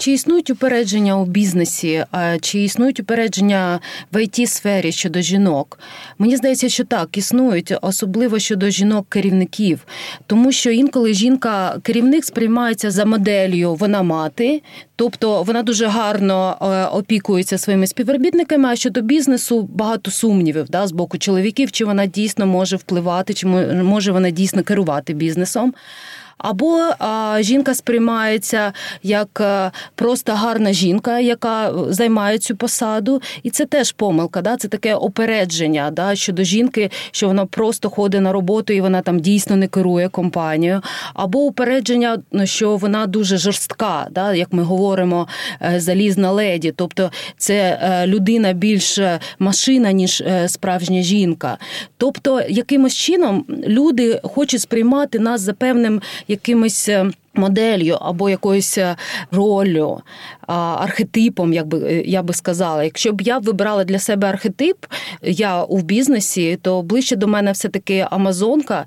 Чи 0.02 0.12
існують 0.12 0.50
упередження 0.50 1.18
у 1.18 1.26
бізнесі, 1.26 2.06
чи 2.42 2.60
існують 2.60 3.00
упередження 3.00 3.80
в 4.12 4.16
it 4.18 4.48
сфері 4.48 4.92
щодо 4.92 5.22
жінок? 5.22 5.80
Мені 6.18 6.38
здається, 6.38 6.70
що 6.70 6.84
так 6.84 7.18
існують, 7.18 7.74
особливо 7.82 8.40
щодо 8.40 8.70
жінок-керівників, 8.70 9.80
тому 10.28 10.52
що 10.52 10.72
інколи 10.72 11.14
жінка-керівник 11.14 12.26
сприймається 12.26 12.92
за 12.92 13.06
моделлю, 13.06 13.76
вона 13.76 14.04
мати, 14.04 14.62
тобто 14.96 15.44
вона 15.44 15.64
дуже 15.64 15.86
гарно 15.86 16.58
е, 16.62 16.86
опікується 16.86 17.58
своїми 17.58 17.88
співробітниками. 17.88 18.70
А 18.70 18.76
щодо 18.76 19.02
бізнесу 19.02 19.70
багато 19.74 20.12
сумнівів 20.12 20.66
да, 20.70 20.88
з 20.88 20.92
боку 20.92 21.18
чоловіків, 21.18 21.72
чи 21.72 21.86
вона 21.86 22.06
дійсно 22.06 22.48
може 22.48 22.76
впливати, 22.76 23.34
чи 23.34 23.48
може 23.48 24.12
вона 24.12 24.30
дійсно 24.30 24.64
керувати 24.64 25.14
бізнесом. 25.14 25.74
Або 26.42 26.80
а, 27.00 27.38
жінка 27.42 27.76
сприймається 27.76 28.74
як 29.04 29.42
а, 29.42 29.72
просто 29.96 30.32
гарна 30.32 30.74
жінка, 30.74 31.20
яка 31.20 31.74
займає 31.88 32.38
цю 32.38 32.56
посаду, 32.56 33.22
і 33.44 33.50
це 33.50 33.66
теж 33.66 33.92
помилка. 33.92 34.42
Да? 34.42 34.58
Це 34.58 34.68
таке 34.68 34.96
опередження 34.96 35.92
да, 35.92 36.16
щодо 36.16 36.44
жінки, 36.44 36.92
що 37.12 37.28
вона 37.28 37.46
просто 37.46 37.90
ходить 37.90 38.22
на 38.22 38.32
роботу 38.32 38.74
і 38.74 38.82
вона 38.82 39.02
там 39.02 39.20
дійсно 39.20 39.56
не 39.56 39.68
керує 39.68 40.10
компанією. 40.10 40.82
Або 41.14 41.40
упередження, 41.40 42.18
що 42.44 42.78
вона 42.78 43.06
дуже 43.06 43.38
жорстка, 43.38 44.08
да? 44.12 44.34
як 44.34 44.54
ми 44.54 44.64
говоримо, 44.64 45.28
е, 45.62 45.80
залізна 45.80 46.32
леді. 46.32 46.74
Тобто 46.76 47.12
це 47.38 47.80
е, 47.82 48.08
людина 48.08 48.54
більш 48.54 48.98
е, 48.98 49.20
машина, 49.40 49.92
ніж 49.92 50.24
справжня 50.48 51.02
жінка. 51.02 51.58
Тобто, 51.98 52.42
якимось 52.50 52.96
чином 52.96 53.46
люди 53.68 54.20
хочуть 54.24 54.62
сприймати 54.62 55.20
нас 55.20 55.42
за 55.42 55.54
певним 55.54 56.02
якимось 56.32 56.90
е, 56.90 57.12
моделлю 57.34 57.98
або 58.02 58.30
якоюсь 58.30 58.78
е, 58.78 58.96
роллю, 59.32 60.02
архетипом, 60.48 61.54
як 61.54 61.68
би 61.68 61.80
е, 61.80 62.02
я 62.02 62.24
би 62.24 62.34
сказала. 62.34 62.84
Якщо 62.84 63.14
б 63.14 63.22
я 63.22 63.38
вибирала 63.38 63.84
для 63.84 64.00
себе 64.00 64.28
архетип, 64.28 64.78
я 65.22 65.64
у 65.64 65.78
бізнесі, 65.82 66.60
то 66.62 66.82
ближче 66.82 67.16
до 67.16 67.28
мене 67.28 67.52
все-таки 67.52 68.08
Амазонка, 68.12 68.86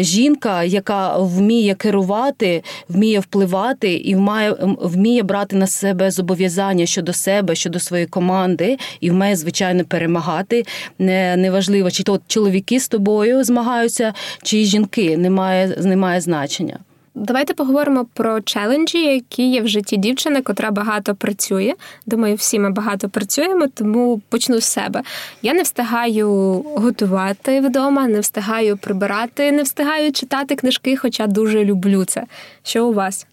жінка, 0.00 0.64
яка 0.64 1.18
вміє 1.18 1.74
керувати, 1.74 2.62
вміє 2.88 3.20
впливати 3.20 3.94
і 3.94 4.14
вміє, 4.14 4.56
вміє 4.80 5.22
брати 5.22 5.56
на 5.56 5.66
себе 5.66 6.10
зобов'язання 6.10 6.86
щодо 6.86 7.12
себе, 7.12 7.54
щодо 7.54 7.80
своєї 7.80 8.06
команди, 8.06 8.78
і 9.00 9.10
вміє, 9.10 9.36
звичайно, 9.36 9.84
перемагати. 9.84 10.64
Неважливо, 10.98 11.90
чи 11.90 12.02
то 12.02 12.20
чоловіки 12.26 12.80
з 12.80 12.88
тобою 12.88 13.44
змагаються, 13.44 14.14
чи 14.42 14.64
жінки, 14.64 15.16
немає, 15.16 15.76
немає 15.82 16.20
значення. 16.20 16.78
Давайте 17.22 17.54
поговоримо 17.54 18.06
про 18.14 18.40
челенджі, 18.40 19.04
які 19.04 19.50
є 19.50 19.60
в 19.60 19.68
житті 19.68 19.96
дівчини, 19.96 20.42
котра 20.42 20.70
багато 20.70 21.14
працює. 21.14 21.74
Думаю, 22.06 22.34
всі 22.34 22.58
ми 22.58 22.70
багато 22.70 23.08
працюємо, 23.08 23.66
тому 23.74 24.20
почну 24.28 24.60
з 24.60 24.64
себе. 24.64 25.02
Я 25.42 25.54
не 25.54 25.62
встигаю 25.62 26.28
готувати 26.76 27.60
вдома, 27.60 28.08
не 28.08 28.20
встигаю 28.20 28.76
прибирати, 28.76 29.52
не 29.52 29.62
встигаю 29.62 30.12
читати 30.12 30.56
книжки, 30.56 30.96
хоча 30.96 31.26
дуже 31.26 31.64
люблю 31.64 32.04
це. 32.04 32.24
Що 32.62 32.86
у 32.86 32.92
вас? 32.92 33.26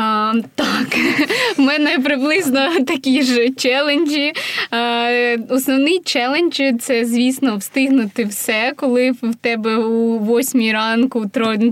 А, 0.00 0.32
Так, 0.54 0.96
в 1.56 1.60
мене 1.60 1.98
приблизно 1.98 2.60
такі 2.86 3.22
ж 3.22 3.50
челенджі. 3.50 4.32
А, 4.70 5.36
Основний 5.48 6.00
челендж 6.04 6.60
це, 6.80 7.04
звісно, 7.04 7.56
встигнути 7.56 8.24
все, 8.24 8.72
коли 8.76 9.10
в 9.10 9.34
тебе 9.34 9.76
у 9.76 10.18
восьмій 10.18 10.72
ранку 10.72 11.26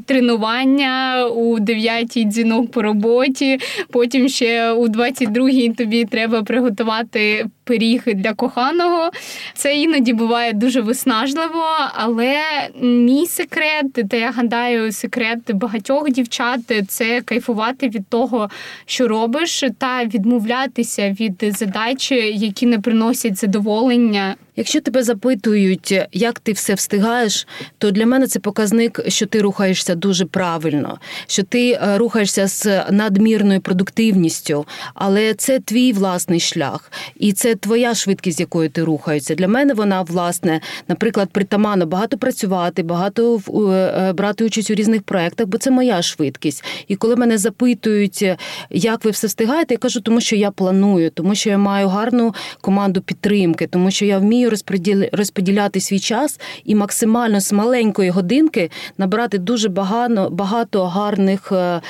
тренування, 0.06 1.26
у 1.26 1.58
дев'ятій 1.58 2.24
дзвінок 2.24 2.70
по 2.70 2.82
роботі, 2.82 3.58
потім 3.90 4.28
ще 4.28 4.72
у 4.72 4.88
22-й 4.88 5.70
тобі 5.70 6.04
треба 6.04 6.42
приготувати 6.42 7.46
пиріг 7.66 8.02
для 8.06 8.34
коханого. 8.34 9.10
Це 9.54 9.76
іноді 9.76 10.12
буває 10.12 10.52
дуже 10.52 10.80
виснажливо, 10.80 11.64
але 11.94 12.40
мій 12.80 13.26
секрет, 13.26 14.08
та 14.10 14.16
я 14.16 14.30
гадаю, 14.30 14.92
секрет 14.92 15.38
багатьох 15.54 16.10
дівчат 16.10 16.60
це 16.88 17.20
кайфувати 17.20 17.88
від 17.88 18.08
того, 18.08 18.50
що 18.86 19.08
робиш, 19.08 19.64
та 19.78 20.04
відмовлятися 20.04 21.10
від 21.20 21.44
задач, 21.58 22.12
які 22.12 22.66
не 22.66 22.78
приносять 22.78 23.38
задоволення. 23.38 24.34
Якщо 24.56 24.80
тебе 24.80 25.02
запитують, 25.02 26.00
як 26.12 26.38
ти 26.38 26.52
все 26.52 26.74
встигаєш, 26.74 27.46
то 27.78 27.90
для 27.90 28.06
мене 28.06 28.26
це 28.26 28.38
показник, 28.38 29.00
що 29.08 29.26
ти 29.26 29.40
рухаєшся 29.40 29.94
дуже 29.94 30.24
правильно, 30.24 30.98
що 31.26 31.42
ти 31.42 31.70
е, 31.70 31.98
рухаєшся 31.98 32.46
з 32.48 32.84
надмірною 32.90 33.60
продуктивністю, 33.60 34.66
але 34.94 35.34
це 35.34 35.58
твій 35.60 35.92
власний 35.92 36.40
шлях, 36.40 36.92
і 37.16 37.32
це 37.32 37.54
твоя 37.54 37.94
швидкість, 37.94 38.36
з 38.36 38.40
якою 38.40 38.70
ти 38.70 38.84
рухаєшся. 38.84 39.34
Для 39.34 39.48
мене 39.48 39.74
вона 39.74 40.02
власне, 40.02 40.60
наприклад, 40.88 41.28
притаманно 41.32 41.86
багато 41.86 42.18
працювати, 42.18 42.82
багато 42.82 43.40
е, 43.70 44.12
брати 44.12 44.44
участь 44.44 44.70
у 44.70 44.74
різних 44.74 45.02
проєктах, 45.02 45.46
бо 45.46 45.58
це 45.58 45.70
моя 45.70 46.02
швидкість. 46.02 46.64
І 46.88 46.96
коли 46.96 47.16
мене 47.16 47.38
запитують, 47.38 48.24
як 48.70 49.04
ви 49.04 49.10
все 49.10 49.26
встигаєте, 49.26 49.74
я 49.74 49.78
кажу, 49.78 50.00
тому 50.00 50.20
що 50.20 50.36
я 50.36 50.50
планую, 50.50 51.10
тому 51.10 51.34
що 51.34 51.50
я 51.50 51.58
маю 51.58 51.88
гарну 51.88 52.34
команду 52.60 53.00
підтримки, 53.00 53.66
тому 53.66 53.90
що 53.90 54.04
я 54.04 54.18
вмію 54.18 54.45
вмію 54.46 55.08
розподіляти 55.12 55.80
свій 55.80 55.98
час 55.98 56.40
і 56.64 56.74
максимально 56.74 57.40
з 57.40 57.52
маленької 57.52 58.10
годинки 58.10 58.70
набрати 58.98 59.38
дуже 59.38 59.68
багато 59.68 60.28
багато 60.30 60.86
гарних, 60.86 61.52
е, 61.52 61.80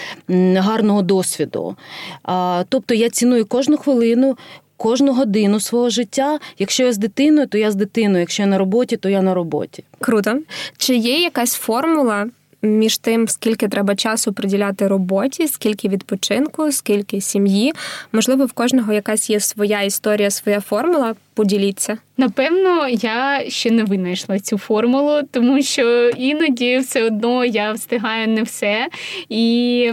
гарного 0.57 1.03
досвіду. 1.03 1.77
Тобто 2.69 2.95
я 2.95 3.11
ціную 3.11 3.47
кожну 3.47 3.77
хвилину. 3.77 4.37
Кожну 4.79 5.13
годину 5.13 5.61
свого 5.61 5.91
життя. 5.91 6.39
Якщо 6.59 6.85
я 6.85 6.93
з 6.93 6.99
дитиною, 6.99 7.47
то 7.47 7.59
я 7.59 7.71
з 7.71 7.75
дитиною. 7.75 8.21
Якщо 8.21 8.43
я 8.43 8.47
на 8.47 8.59
роботі, 8.59 8.97
то 8.97 9.09
я 9.09 9.23
на 9.23 9.35
роботі. 9.35 9.85
Круто. 10.01 10.39
Чи 10.77 10.97
є 10.97 11.19
якась 11.19 11.55
формула 11.55 12.27
між 12.63 12.99
тим, 12.99 13.29
скільки 13.29 13.69
треба 13.69 13.95
часу 13.95 14.33
приділяти 14.33 14.89
роботі, 14.89 15.49
скільки 15.49 15.89
відпочинку, 15.89 16.73
скільки 16.73 17.21
сім'ї? 17.21 17.73
Можливо, 18.13 18.47
в 18.47 18.53
кожного 18.53 18.93
якась 18.93 19.31
є 19.31 19.41
своя 19.41 19.83
історія, 19.83 20.31
своя 20.31 20.61
формула. 20.61 21.15
Поділіться. 21.37 21.99
Напевно, 22.19 22.89
я 22.89 23.43
ще 23.49 23.71
не 23.71 23.85
винайшла 23.85 24.39
цю 24.39 24.59
формулу, 24.59 25.21
тому 25.31 25.63
що 25.63 26.09
іноді 26.09 26.79
все 26.79 27.05
одно 27.05 27.45
я 27.45 27.73
встигаю 27.73 28.29
не 28.29 28.43
все. 28.43 28.87
І, 29.29 29.91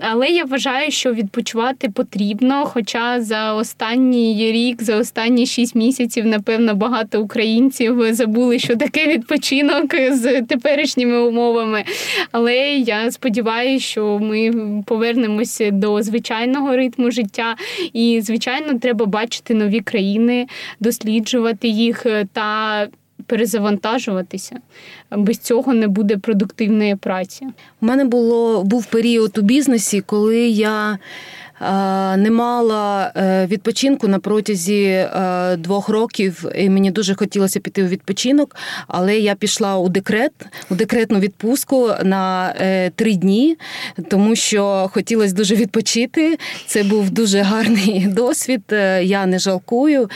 Але 0.00 0.28
я 0.28 0.44
вважаю, 0.44 0.90
що 0.90 1.12
відпочивати 1.12 1.88
потрібно. 1.88 2.64
Хоча 2.64 3.20
за 3.20 3.54
останній 3.54 4.52
рік, 4.52 4.82
за 4.82 4.96
останні 4.96 5.46
шість 5.46 5.74
місяців, 5.74 6.26
напевно, 6.26 6.74
багато 6.74 7.22
українців 7.22 8.14
забули, 8.14 8.58
що 8.58 8.76
таке 8.76 9.06
відпочинок 9.06 9.94
з 10.10 10.42
теперішніми 10.42 11.18
умовами. 11.18 11.84
Але 12.32 12.56
я 12.68 13.10
сподіваюся, 13.10 13.84
що 13.84 14.18
ми 14.22 14.52
повернемося 14.86 15.70
до 15.70 16.02
звичайного 16.02 16.76
ритму 16.76 17.10
життя. 17.10 17.56
І, 17.92 18.20
звичайно, 18.20 18.78
треба 18.78 19.06
бачити 19.06 19.54
нові 19.54 19.80
країни, 19.80 20.46
досліджувати 20.80 21.68
їх 21.68 22.06
е, 22.06 22.26
та 22.32 22.88
перезавантажуватися. 23.26 24.56
Без 25.10 25.38
цього 25.38 25.74
не 25.74 25.88
буде 25.88 26.16
продуктивної 26.16 26.96
праці. 26.96 27.46
У 27.80 27.86
мене 27.86 28.04
було 28.04 28.64
був 28.64 28.86
період 28.86 29.38
у 29.38 29.42
бізнесі, 29.42 30.00
коли 30.00 30.38
я 30.48 30.98
не 32.16 32.30
мала 32.30 33.12
е, 33.16 33.46
відпочинку 33.46 34.08
на 34.08 34.18
протязі 34.18 34.82
е, 34.84 35.56
двох 35.56 35.88
років, 35.88 36.44
і 36.54 36.70
мені 36.70 36.90
дуже 36.90 37.14
хотілося 37.14 37.60
піти 37.60 37.84
у 37.84 37.86
відпочинок, 37.86 38.56
але 38.88 39.18
я 39.18 39.34
пішла 39.34 39.78
у 39.78 39.88
декрет, 39.88 40.32
у 40.70 40.74
декретну 40.74 41.18
відпустку 41.18 41.90
на 42.04 42.54
е, 42.60 42.90
три 42.90 43.14
дні, 43.14 43.56
тому 44.08 44.36
що 44.36 44.90
хотілося 44.92 45.34
дуже 45.34 45.54
відпочити. 45.54 46.38
Це 46.66 46.82
був 46.82 47.10
дуже 47.10 47.40
гарний 47.40 48.06
досвід. 48.16 48.62
Я 49.02 49.26
не 49.26 49.38
жалкую. 49.38 50.10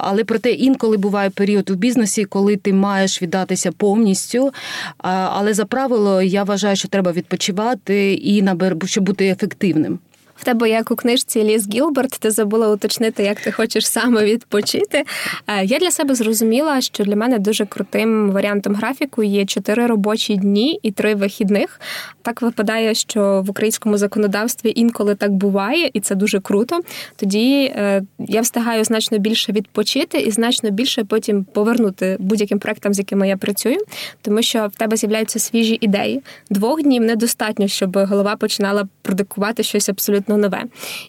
Але 0.00 0.24
проте 0.24 0.50
інколи 0.50 0.96
буває 0.96 1.30
період 1.30 1.70
у 1.70 1.74
бізнесі, 1.74 2.24
коли 2.24 2.56
ти 2.56 2.72
маєш 2.72 3.22
віддатися 3.22 3.72
повністю. 3.72 4.52
Але 4.98 5.54
за 5.54 5.64
правило 5.64 6.22
я 6.22 6.44
вважаю, 6.44 6.76
що 6.76 6.88
треба 6.88 7.12
відпочивати 7.12 8.14
і 8.14 8.44
щоб 8.84 9.04
бути 9.04 9.28
ефективним. 9.28 9.98
В 10.36 10.44
тебе 10.44 10.70
як 10.70 10.90
у 10.90 10.96
книжці 10.96 11.44
Ліс 11.44 11.68
Гілберт, 11.68 12.10
ти 12.10 12.30
забула 12.30 12.70
уточнити, 12.70 13.22
як 13.22 13.40
ти 13.40 13.52
хочеш 13.52 13.86
саме 13.86 14.24
відпочити. 14.24 15.04
Е, 15.46 15.64
я 15.64 15.78
для 15.78 15.90
себе 15.90 16.14
зрозуміла, 16.14 16.80
що 16.80 17.04
для 17.04 17.16
мене 17.16 17.38
дуже 17.38 17.66
крутим 17.66 18.30
варіантом 18.30 18.74
графіку 18.74 19.22
є 19.22 19.46
чотири 19.46 19.86
робочі 19.86 20.36
дні 20.36 20.78
і 20.82 20.90
три 20.90 21.14
вихідних. 21.14 21.80
Так 22.22 22.42
випадає, 22.42 22.94
що 22.94 23.42
в 23.46 23.50
українському 23.50 23.98
законодавстві 23.98 24.72
інколи 24.76 25.14
так 25.14 25.32
буває, 25.32 25.90
і 25.92 26.00
це 26.00 26.14
дуже 26.14 26.40
круто. 26.40 26.80
Тоді 27.16 27.64
е, 27.64 28.02
я 28.18 28.40
встигаю 28.40 28.84
значно 28.84 29.18
більше 29.18 29.52
відпочити 29.52 30.18
і 30.18 30.30
значно 30.30 30.70
більше 30.70 31.04
потім 31.04 31.44
повернути 31.44 32.16
будь-яким 32.20 32.58
проектам, 32.58 32.94
з 32.94 32.98
якими 32.98 33.28
я 33.28 33.36
працюю, 33.36 33.78
тому 34.22 34.42
що 34.42 34.66
в 34.66 34.76
тебе 34.76 34.96
з'являються 34.96 35.38
свіжі 35.38 35.78
ідеї. 35.80 36.22
Двох 36.50 36.82
днів 36.82 37.02
недостатньо, 37.02 37.68
щоб 37.68 37.96
голова 37.96 38.36
починала 38.36 38.88
продукувати 39.02 39.62
щось 39.62 39.88
абсолютно 39.88 40.23
абсолютно 40.24 40.36
нове. 40.36 40.64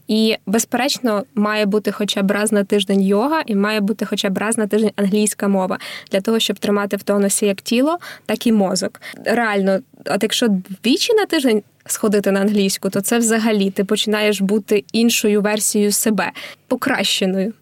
І, 0.07 0.35
безперечно, 0.45 1.23
має 1.35 1.65
бути 1.65 1.91
хоча 1.91 2.21
б 2.21 2.31
раз 2.31 2.51
на 2.51 2.63
тиждень 2.63 3.01
йога, 3.01 3.43
і 3.45 3.55
має 3.55 3.81
бути 3.81 4.05
хоча 4.05 4.29
б 4.29 4.37
раз 4.37 4.57
на 4.57 4.67
тиждень 4.67 4.91
англійська 4.95 5.47
мова 5.47 5.79
для 6.11 6.21
того, 6.21 6.39
щоб 6.39 6.59
тримати 6.59 6.97
в 6.97 7.03
тонусі 7.03 7.45
як 7.45 7.61
тіло, 7.61 7.97
так 8.25 8.47
і 8.47 8.51
мозок. 8.51 9.01
Реально, 9.25 9.79
от 10.05 10.23
якщо 10.23 10.47
двічі 10.83 11.13
на 11.13 11.25
тиждень. 11.25 11.63
Сходити 11.87 12.31
на 12.31 12.39
англійську, 12.39 12.89
то 12.89 13.01
це 13.01 13.17
взагалі 13.17 13.69
ти 13.69 13.83
починаєш 13.83 14.41
бути 14.41 14.83
іншою 14.93 15.41
версією 15.41 15.91
себе, 15.91 16.31
покращеною 16.67 17.53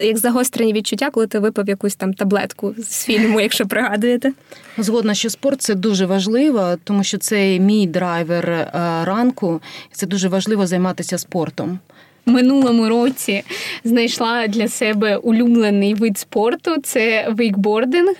як 0.00 0.18
загострені 0.18 0.72
відчуття, 0.72 1.10
коли 1.10 1.26
ти 1.26 1.38
випив 1.38 1.68
якусь 1.68 1.96
там 1.96 2.14
таблетку 2.14 2.74
з 2.78 3.04
фільму, 3.04 3.40
якщо 3.40 3.66
пригадуєте. 3.66 4.32
Згодна, 4.78 5.14
що 5.14 5.30
спорт 5.30 5.62
це 5.62 5.74
дуже 5.74 6.06
важливо, 6.06 6.76
тому 6.84 7.04
що 7.04 7.18
це 7.18 7.58
мій 7.58 7.86
драйвер 7.86 8.50
е, 8.50 8.70
ранку. 9.04 9.60
Це 9.92 10.06
дуже 10.06 10.28
важливо 10.28 10.66
займатися 10.66 11.18
спортом 11.18 11.78
минулому 12.26 12.88
році 12.88 13.42
знайшла 13.84 14.46
для 14.46 14.68
себе 14.68 15.16
улюблений 15.16 15.94
вид 15.94 16.18
спорту 16.18 16.76
це 16.82 17.28
вейкбординг. 17.30 18.14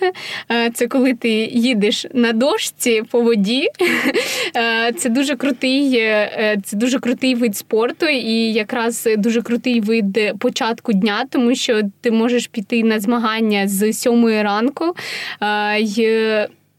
Е, 0.51 0.69
це 0.73 0.87
коли 0.87 1.13
ти 1.13 1.29
їдеш 1.51 2.05
на 2.13 2.33
дошці 2.33 3.03
по 3.11 3.21
воді. 3.21 3.67
Е, 4.55 4.93
це 4.93 5.09
дуже 5.09 5.35
крутий, 5.35 5.95
е, 5.95 6.57
це 6.63 6.77
дуже 6.77 6.99
крутий 6.99 7.35
вид 7.35 7.57
спорту, 7.57 8.05
і 8.05 8.53
якраз 8.53 9.09
дуже 9.17 9.41
крутий 9.41 9.81
вид 9.81 10.19
початку 10.39 10.93
дня, 10.93 11.25
тому 11.29 11.55
що 11.55 11.81
ти 12.01 12.11
можеш 12.11 12.47
піти 12.47 12.83
на 12.83 12.99
змагання 12.99 13.67
з 13.67 13.93
сьомої 13.93 14.43
ранку 14.43 14.95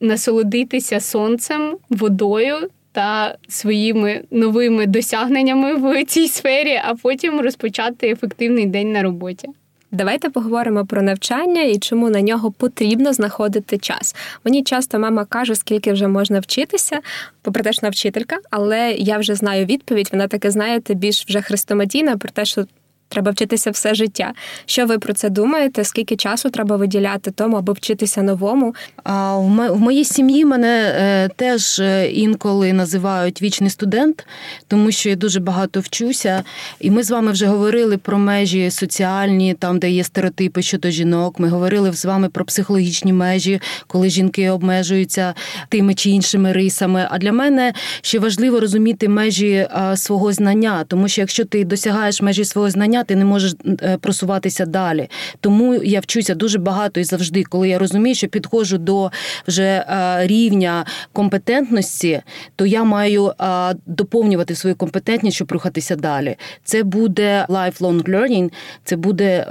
насолодитися 0.01 1.01
сонцем, 1.01 1.77
водою 1.91 2.57
та 2.93 3.35
своїми 3.49 4.25
новими 4.31 4.87
досягненнями 4.87 5.75
в 5.75 6.05
цій 6.05 6.29
сфері, 6.29 6.81
а 6.85 6.95
потім 6.95 7.41
розпочати 7.41 8.11
ефективний 8.11 8.67
день 8.67 8.93
на 8.93 9.03
роботі. 9.03 9.49
Давайте 9.91 10.31
поговоримо 10.31 10.87
про 10.87 11.03
навчання 11.03 11.63
і 11.63 11.79
чому 11.79 12.11
на 12.11 12.21
нього 12.21 12.51
потрібно 12.51 13.13
знаходити 13.13 13.79
час. 13.79 14.17
Мені 14.45 14.63
часто 14.63 14.99
мама 14.99 15.25
каже, 15.25 15.55
скільки 15.55 15.93
вже 15.93 16.09
можна 16.09 16.41
вчитися, 16.41 17.01
попри 17.43 17.63
те, 17.63 17.73
що 17.73 17.89
вчителька, 17.89 18.37
але 18.51 18.93
я 18.93 19.19
вже 19.19 19.35
знаю 19.35 19.67
відповідь. 19.67 20.09
Вона 20.13 20.29
таке, 20.29 20.51
знаєте, 20.51 20.95
більш 20.95 21.27
вже 21.27 21.41
хрестоматійна 21.41 22.17
про 22.17 22.29
те, 22.31 22.45
що 22.45 22.67
Треба 23.09 23.31
вчитися 23.31 23.71
все 23.71 23.95
життя. 23.95 24.33
Що 24.67 24.87
ви 24.87 24.99
про 24.99 25.13
це 25.13 25.31
думаєте? 25.31 25.85
Скільки 25.85 26.17
часу 26.17 26.51
треба 26.51 26.77
виділяти 26.77 27.31
тому, 27.31 27.57
аби 27.57 27.73
вчитися 27.73 28.23
новому? 28.23 28.75
А 29.05 29.37
в 29.37 29.81
моїй 29.81 30.05
сім'ї 30.05 30.45
мене 30.45 30.95
е, 30.97 31.29
теж 31.37 31.79
е, 31.79 32.11
інколи 32.11 32.73
називають 32.73 33.43
вічний 33.43 33.71
студент, 33.71 34.27
тому 34.69 34.91
що 34.91 35.09
я 35.09 35.17
дуже 35.17 35.41
багато 35.41 35.81
вчуся. 35.81 36.43
І 36.81 36.91
ми 36.91 37.03
з 37.03 37.11
вами 37.11 37.33
вже 37.33 37.47
говорили 37.47 37.97
про 37.97 38.19
межі 38.19 38.71
соціальні, 38.71 39.55
там 39.55 39.79
де 39.79 39.91
є 39.91 40.05
стереотипи 40.05 40.63
щодо 40.63 40.91
жінок. 40.91 41.39
Ми 41.39 41.49
говорили 41.49 41.93
з 41.93 42.05
вами 42.05 42.29
про 42.29 42.45
психологічні 42.45 43.13
межі, 43.13 43.61
коли 43.87 44.11
жінки 44.11 44.51
обмежуються 44.51 45.35
тими 45.69 45.95
чи 45.95 46.11
іншими 46.11 46.53
рисами. 46.53 47.09
А 47.11 47.19
для 47.19 47.33
мене 47.33 47.73
ще 48.03 48.19
важливо 48.19 48.61
розуміти 48.61 49.09
межі 49.09 49.69
свого 49.97 50.33
знання, 50.33 50.85
тому 50.89 51.09
що 51.09 51.21
якщо 51.21 51.45
ти 51.45 51.65
досягаєш 51.65 52.23
межі 52.23 52.45
свого 52.45 52.71
знання 52.71 52.98
знання, 52.99 53.05
ти 53.05 53.17
не 53.17 53.25
можеш 53.25 53.55
е, 53.83 53.99
просуватися 54.01 54.67
далі. 54.67 55.09
Тому 55.41 55.75
я 55.75 56.01
вчуся 56.01 56.35
дуже 56.35 56.59
багато 56.59 57.01
і 57.01 57.05
завжди, 57.05 57.45
коли 57.45 57.69
я 57.69 57.79
розумію, 57.79 58.15
що 58.15 58.29
підходжу 58.29 58.77
до 58.77 59.11
вже 59.47 59.63
е, 59.63 60.27
рівня 60.27 60.85
компетентності, 61.13 62.23
то 62.57 62.67
я 62.67 62.85
маю 62.85 63.33
е, 63.41 63.75
доповнювати 63.87 64.55
свою 64.55 64.77
компетентність, 64.77 65.37
щоб 65.37 65.53
рухатися 65.53 65.97
далі. 65.97 66.37
Це 66.65 66.83
буде 66.83 67.47
lifelong 67.49 68.03
learning, 68.03 68.51
це 68.85 68.97
буде 68.97 69.47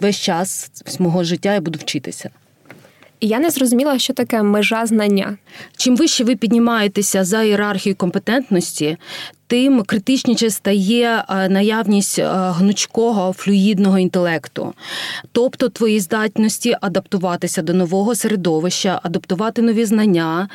весь 0.00 0.16
час 0.16 0.70
з 0.86 1.00
мого 1.00 1.24
життя. 1.24 1.54
Я 1.54 1.60
буду 1.60 1.78
вчитися. 1.78 2.30
І 3.20 3.28
я 3.28 3.38
не 3.38 3.50
зрозуміла, 3.50 3.98
що 3.98 4.12
таке 4.12 4.42
межа 4.42 4.86
знання. 4.86 5.36
Чим 5.76 5.96
вище 5.96 6.24
ви 6.24 6.36
піднімаєтеся 6.36 7.24
за 7.24 7.42
ієрархією 7.42 7.96
компетентності, 7.96 8.96
тим 9.50 9.82
критичніше 9.82 10.50
стає 10.50 11.24
е, 11.28 11.48
наявність 11.48 12.18
е, 12.18 12.28
гнучкого 12.30 13.32
флюїдного 13.32 13.98
інтелекту, 13.98 14.74
тобто 15.32 15.68
твої 15.68 16.00
здатності 16.00 16.76
адаптуватися 16.80 17.62
до 17.62 17.74
нового 17.74 18.14
середовища, 18.14 19.00
адаптувати 19.02 19.62
нові 19.62 19.84
знання, 19.84 20.48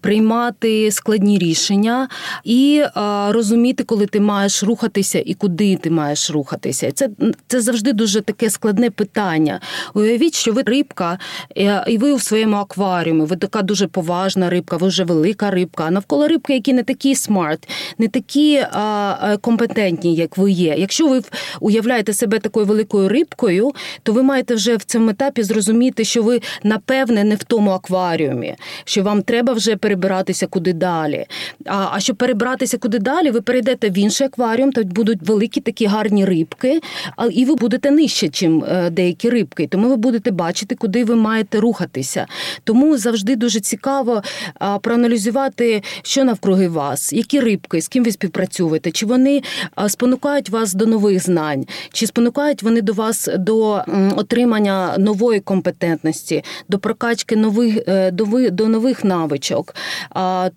приймати 0.00 0.90
складні 0.92 1.38
рішення 1.38 2.08
і 2.44 2.82
розуміти, 3.28 3.84
коли 3.84 4.06
ти 4.06 4.20
маєш 4.20 4.62
рухатися 4.62 5.22
і 5.26 5.34
куди 5.34 5.76
ти 5.76 5.90
маєш 5.90 6.30
рухатися. 6.30 6.92
Це 6.92 7.08
це 7.46 7.60
завжди 7.60 7.92
дуже 7.92 8.20
таке 8.20 8.50
складне 8.50 8.90
питання. 8.90 9.60
Уявіть, 9.94 10.34
що 10.34 10.52
ви 10.52 10.62
рибка, 10.62 11.18
е, 11.58 11.84
і 11.88 11.98
ви 11.98 12.12
у 12.12 12.18
своєму 12.18 12.56
акваріумі, 12.56 13.24
ви 13.24 13.36
така 13.36 13.62
дуже 13.62 13.86
поважна 13.86 14.50
рибка, 14.50 14.76
ви 14.76 14.88
вже 14.88 15.04
велика 15.04 15.50
рибка, 15.50 15.84
а 15.84 15.90
навколо 15.90 16.28
рибки, 16.28 16.54
які 16.54 16.72
не 16.72 16.82
такі 16.82 17.14
смарт. 17.14 17.68
не 17.98 18.05
не 18.06 18.10
такі 18.10 18.64
а, 18.72 19.36
компетентні, 19.40 20.14
як 20.14 20.38
ви 20.38 20.50
є. 20.50 20.74
Якщо 20.78 21.08
ви 21.08 21.22
уявляєте 21.60 22.12
себе 22.12 22.38
такою 22.38 22.66
великою 22.66 23.08
рибкою, 23.08 23.72
то 24.02 24.12
ви 24.12 24.22
маєте 24.22 24.54
вже 24.54 24.76
в 24.76 24.84
цьому 24.84 25.10
етапі 25.10 25.42
зрозуміти, 25.42 26.04
що 26.04 26.22
ви 26.22 26.40
напевне 26.62 27.24
не 27.24 27.34
в 27.34 27.44
тому 27.44 27.70
акваріумі, 27.70 28.54
що 28.84 29.02
вам 29.02 29.22
треба 29.22 29.52
вже 29.52 29.76
перебиратися 29.76 30.46
куди 30.46 30.72
далі. 30.72 31.26
А 31.64 31.88
а 31.92 32.00
щоб 32.00 32.16
перебратися 32.16 32.78
куди 32.78 32.98
далі, 32.98 33.30
ви 33.30 33.40
перейдете 33.40 33.90
в 33.90 33.98
інший 33.98 34.26
акваріум, 34.26 34.72
то 34.72 34.84
будуть 34.84 35.22
великі 35.22 35.60
такі 35.60 35.86
гарні 35.86 36.24
рибки, 36.24 36.80
а 37.16 37.26
і 37.26 37.44
ви 37.44 37.54
будете 37.54 37.90
нижче, 37.90 38.26
ніж 38.26 38.62
е, 38.68 38.90
деякі 38.90 39.30
рибки. 39.30 39.66
Тому 39.66 39.88
ви 39.88 39.96
будете 39.96 40.30
бачити, 40.30 40.74
куди 40.74 41.04
ви 41.04 41.16
маєте 41.16 41.60
рухатися. 41.60 42.26
Тому 42.64 42.98
завжди 42.98 43.36
дуже 43.36 43.60
цікаво 43.60 44.22
проаналізувати, 44.82 45.82
що 46.02 46.24
навкруги 46.24 46.68
вас, 46.68 47.12
які 47.12 47.40
рибки, 47.40 47.80
з 47.80 47.88
ким 47.96 48.04
ви 48.04 48.12
співпрацюєте? 48.12 48.90
Чи 48.90 49.06
вони 49.06 49.42
спонукають 49.88 50.50
вас 50.50 50.74
до 50.74 50.86
нових 50.86 51.22
знань, 51.22 51.66
чи 51.92 52.06
спонукають 52.06 52.62
вони 52.62 52.82
до 52.82 52.92
вас 52.92 53.28
до 53.38 53.82
отримання 54.16 54.94
нової 54.98 55.40
компетентності, 55.40 56.44
до 56.68 56.78
прокачки 56.78 57.36
нових 57.36 57.78
е, 57.88 58.10
до 58.50 58.68
нових 58.68 59.04
навичок? 59.04 59.74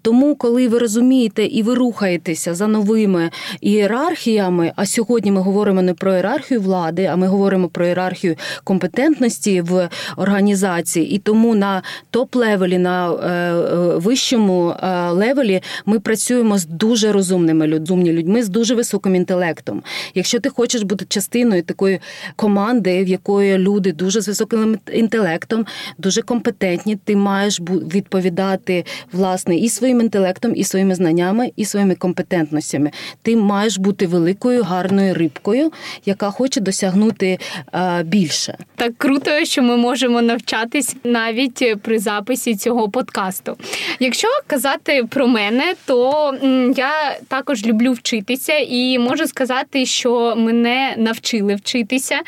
Тому, 0.02 0.36
коли 0.36 0.67
ви 0.67 0.78
розумієте 0.78 1.45
і 1.45 1.63
ви 1.63 1.75
рухаєтеся 1.75 2.54
за 2.54 2.67
новими 2.67 3.30
ієрархіями, 3.62 4.71
а 4.75 4.86
сьогодні 4.86 5.32
ми 5.32 5.41
говоримо 5.41 5.82
не 5.82 5.93
про 5.93 6.13
ієрархію 6.13 6.62
влади, 6.62 7.06
а 7.06 7.15
ми 7.15 7.28
говоримо 7.28 7.67
про 7.67 7.86
ієрархію 7.86 8.36
компетентності 8.63 9.62
в 9.62 9.89
організації, 10.17 11.10
і 11.10 11.17
тому 11.17 11.56
на 11.56 11.82
top-level 12.12 12.65
і, 12.65 12.78
на 12.78 13.12
е, 13.12 13.28
е, 13.28 13.97
вищому 13.97 14.73
левелі 15.12 15.62
ми 15.86 15.99
працюємо 15.99 16.58
з 16.58 16.65
дуже 16.65 17.12
розумними 17.12 17.29
розумними 17.30 17.68
розумні 17.68 18.13
людьми 18.13 18.44
з 18.44 18.50
дуже 18.50 18.76
високим 18.76 19.15
інтелектом. 19.15 19.84
Якщо 20.15 20.39
ти 20.39 20.50
хочеш 20.50 20.82
бути 20.84 21.06
частиною 21.06 21.63
такої 21.63 22.00
команди, 22.36 23.04
в 23.04 23.08
якої 23.08 23.58
люди 23.58 23.92
дуже 23.92 24.22
з 24.22 24.28
високим 24.28 24.80
інтелектом, 24.94 25.65
дуже 25.98 26.22
компетентні, 26.22 26.96
ти 26.96 27.15
маєш 27.15 27.60
відповідати 27.94 28.86
власне 29.12 29.56
і 29.56 29.70
своїм 29.70 30.02
інтелектом, 30.02 30.56
і 30.56 30.63
своїми 30.63 30.96
знаннями, 30.96 31.52
і 31.56 31.65
своїми 31.65 31.96
компетентностями. 31.96 32.92
Ти 33.22 33.36
маєш 33.36 33.78
бути 33.78 34.08
великою 34.08 34.63
гарною 34.63 35.13
рибкою, 35.13 35.72
яка 36.06 36.32
хоче 36.32 36.62
досягнути 36.62 37.39
а, 37.72 38.04
більше. 38.04 38.58
Так 38.76 38.92
круто, 38.98 39.46
що 39.46 39.63
ми 39.63 39.78
можемо 39.78 40.22
навчатись 40.22 40.96
навіть 41.04 41.82
при 41.82 42.00
записі 42.00 42.56
цього 42.56 42.89
подкасту. 42.89 43.58
Якщо 44.00 44.28
казати 44.48 45.04
про 45.10 45.28
мене, 45.28 45.74
то 45.86 46.34
я 46.78 47.18
також 47.27 47.65
люблю 47.65 47.91
вчитися, 47.91 48.53
і 48.58 48.99
можу 48.99 49.27
сказати, 49.27 49.86
що 49.86 50.36
мене 50.38 50.93
навчили 50.97 51.55
вчитися. 51.55 52.19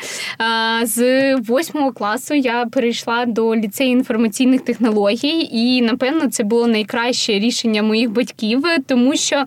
З 0.82 1.34
восьмого 1.36 1.92
класу 1.92 2.34
я 2.34 2.66
перейшла 2.66 3.26
до 3.26 3.56
ліцею 3.56 3.90
інформаційних 3.90 4.60
технологій, 4.60 5.48
і 5.52 5.82
напевно 5.82 6.28
це 6.28 6.44
було 6.44 6.66
найкраще 6.66 7.32
рішення 7.32 7.82
моїх 7.82 8.10
батьків, 8.10 8.64
тому 8.86 9.16
що 9.16 9.44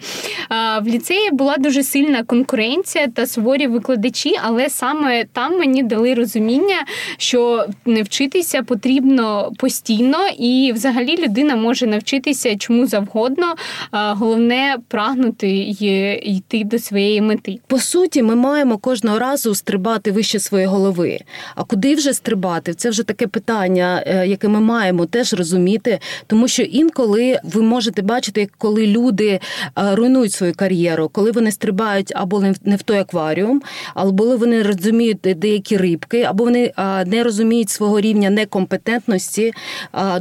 в 0.82 0.88
ліцеї 0.88 1.32
була 1.32 1.58
дуже 1.58 1.84
сильна 1.84 2.24
конкуренція 2.24 3.08
та 3.08 3.28
суворі 3.28 3.68
викладачі, 3.68 4.36
але 4.44 4.70
саме 4.70 5.24
там 5.34 5.60
мені 5.60 5.84
дали 5.84 6.14
розуміння, 6.14 6.86
що 7.18 7.66
не 7.86 8.04
вчитися 8.04 8.64
потрібно 8.64 9.52
постійно, 9.58 10.18
і 10.40 10.72
взагалі 10.76 11.18
людина 11.18 11.56
може 11.56 11.88
навчитися 11.88 12.56
чому 12.58 12.88
завгодно. 12.88 13.56
Головне 13.92 14.76
прагнути 14.88 15.25
прагнути 15.26 15.50
і 15.50 16.36
йти 16.36 16.64
до 16.64 16.80
своєї 16.80 17.22
мети. 17.22 17.60
По 17.68 17.80
суті, 17.80 18.24
ми 18.24 18.36
маємо 18.36 18.78
кожного 18.78 19.20
разу 19.20 19.56
стрибати 19.56 20.12
вище 20.12 20.40
своєї 20.40 20.68
голови. 20.68 21.20
А 21.56 21.64
куди 21.64 21.96
вже 21.96 22.14
стрибати? 22.14 22.74
Це 22.74 22.90
вже 22.90 23.04
таке 23.04 23.28
питання, 23.28 24.04
е, 24.06 24.28
яке 24.28 24.48
ми 24.48 24.60
маємо 24.60 25.06
теж 25.06 25.34
розуміти, 25.34 26.00
тому 26.28 26.48
що 26.48 26.64
інколи 26.64 27.40
ви 27.44 27.62
можете 27.62 28.02
бачити, 28.02 28.50
коли 28.58 28.88
люди 28.88 29.28
е, 29.30 29.96
руйнують 29.96 30.34
свою 30.34 30.54
кар'єру, 30.54 31.10
коли 31.10 31.32
вони 31.32 31.52
стрибають 31.52 32.12
або 32.16 32.44
не 32.64 32.76
в 32.76 32.84
той 32.84 32.98
акваріум, 32.98 33.62
або 33.94 34.38
вони 34.38 34.64
розуміють 34.64 35.20
деякі 35.22 35.78
рибки, 35.78 36.22
або 36.22 36.44
вони 36.44 36.74
не 37.06 37.24
розуміють 37.24 37.70
свого 37.70 38.02
рівня 38.02 38.30
некомпетентності 38.30 39.54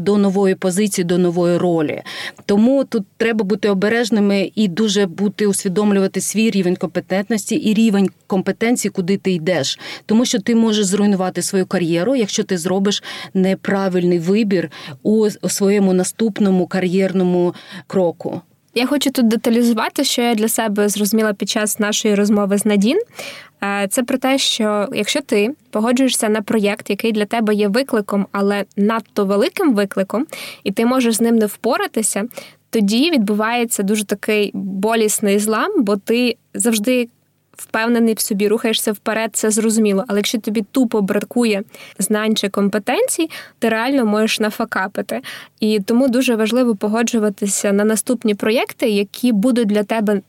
до 0.00 0.18
нової 0.18 0.54
позиції, 0.54 1.04
до 1.04 1.18
нової 1.18 1.58
ролі. 1.58 2.02
Тому 2.46 2.84
тут 2.84 3.04
треба 3.16 3.44
бути 3.44 3.68
обережними 3.68 4.52
і 4.54 4.68
дуже 4.68 4.93
бути 5.06 5.46
усвідомлювати 5.46 6.20
свій 6.20 6.50
рівень 6.50 6.76
компетентності 6.76 7.54
і 7.54 7.74
рівень 7.74 8.10
компетенції, 8.26 8.92
куди 8.92 9.16
ти 9.16 9.32
йдеш, 9.32 9.78
тому 10.06 10.24
що 10.24 10.40
ти 10.40 10.54
можеш 10.54 10.86
зруйнувати 10.86 11.42
свою 11.42 11.66
кар'єру, 11.66 12.16
якщо 12.16 12.42
ти 12.42 12.58
зробиш 12.58 13.02
неправильний 13.34 14.18
вибір 14.18 14.70
у 15.02 15.30
своєму 15.30 15.92
наступному 15.92 16.66
кар'єрному 16.66 17.54
кроку. 17.86 18.40
Я 18.74 18.86
хочу 18.86 19.10
тут 19.10 19.28
деталізувати, 19.28 20.04
що 20.04 20.22
я 20.22 20.34
для 20.34 20.48
себе 20.48 20.88
зрозуміла 20.88 21.32
під 21.32 21.48
час 21.48 21.78
нашої 21.78 22.14
розмови 22.14 22.58
з 22.58 22.66
Надін. 22.66 23.00
Е, 23.62 23.88
це 23.90 24.02
про 24.02 24.18
те, 24.18 24.38
що 24.38 24.88
якщо 24.92 25.20
ти 25.20 25.50
погоджуєшся 25.70 26.28
на 26.28 26.42
проєкт, 26.42 26.90
який 26.90 27.12
для 27.12 27.24
тебе 27.24 27.54
є 27.54 27.68
викликом, 27.68 28.26
але 28.32 28.64
надто 28.76 29.24
великим 29.24 29.74
викликом, 29.74 30.26
і 30.64 30.72
ти 30.72 30.86
можеш 30.86 31.14
з 31.14 31.20
ним 31.20 31.36
не 31.36 31.46
впоратися, 31.46 32.24
тоді 32.74 33.10
відбувається 33.10 33.82
дуже 33.82 34.04
такий 34.04 34.50
болісний 34.54 35.38
злам, 35.38 35.70
бо 35.82 35.96
ти 35.96 36.36
завжди 36.54 37.08
впевнений 37.52 38.14
в 38.14 38.20
собі, 38.20 38.48
рухаєшся 38.48 38.92
вперед, 38.92 39.30
це 39.32 39.50
зрозуміло. 39.50 40.04
Але 40.08 40.18
якщо 40.18 40.40
тобі 40.40 40.64
тупо 40.70 41.02
бракує 41.02 41.62
знань 41.98 42.36
чи 42.36 42.48
компетенцій, 42.48 43.30
ти 43.58 43.68
реально 43.68 44.04
можеш 44.04 44.40
нафакапити. 44.40 45.20
І 45.60 45.80
тому 45.80 46.08
дуже 46.08 46.36
важливо 46.36 46.76
погоджуватися 46.76 47.72
на 47.72 47.84
наступні 47.84 48.34
проєкти, 48.34 48.88
які 48.90 49.32
будуть 49.32 49.68
для 49.68 49.82
тебе 49.84 50.20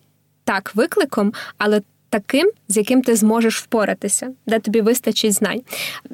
так 0.43 0.75
викликом, 0.75 1.33
але 1.57 1.81
таким, 2.19 2.51
з 2.67 2.77
яким 2.77 3.01
ти 3.01 3.15
зможеш 3.15 3.61
впоратися, 3.61 4.27
де 4.47 4.59
тобі 4.59 4.81
вистачить 4.81 5.33
знань. 5.33 5.61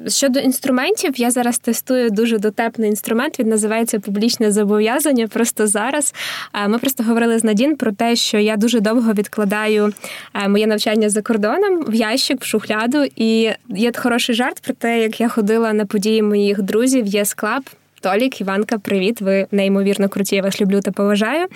Щодо 0.08 0.40
інструментів, 0.40 1.12
я 1.16 1.30
зараз 1.30 1.58
тестую 1.58 2.10
дуже 2.10 2.38
дотепний 2.38 2.90
інструмент. 2.90 3.38
Він 3.38 3.48
називається 3.48 4.00
публічне 4.00 4.52
зобов'язання. 4.52 5.28
Просто 5.28 5.66
зараз 5.66 6.14
ми 6.68 6.78
просто 6.78 7.04
говорили 7.04 7.38
з 7.38 7.44
Надін 7.44 7.76
про 7.76 7.92
те, 7.92 8.16
що 8.16 8.38
я 8.38 8.56
дуже 8.56 8.80
довго 8.80 9.12
відкладаю 9.12 9.92
моє 10.48 10.66
навчання 10.66 11.10
за 11.10 11.22
кордоном 11.22 11.84
в 11.88 11.94
ящик, 11.94 12.40
в 12.40 12.44
шухляду. 12.44 13.04
І 13.16 13.50
є 13.68 13.92
хороший 13.96 14.34
жарт 14.34 14.60
про 14.60 14.74
те, 14.74 15.02
як 15.02 15.20
я 15.20 15.28
ходила 15.28 15.72
на 15.72 15.86
події 15.86 16.22
моїх 16.22 16.62
друзів. 16.62 17.06
Yes 17.06 17.34
Club. 17.34 17.62
Толік, 18.02 18.40
Іванка, 18.40 18.78
привіт! 18.78 19.20
Ви 19.20 19.46
неймовірно 19.50 20.08
круті, 20.08 20.36
я 20.36 20.42
вас 20.42 20.60
люблю 20.60 20.80
та 20.80 20.90
поважаю. 20.90 21.46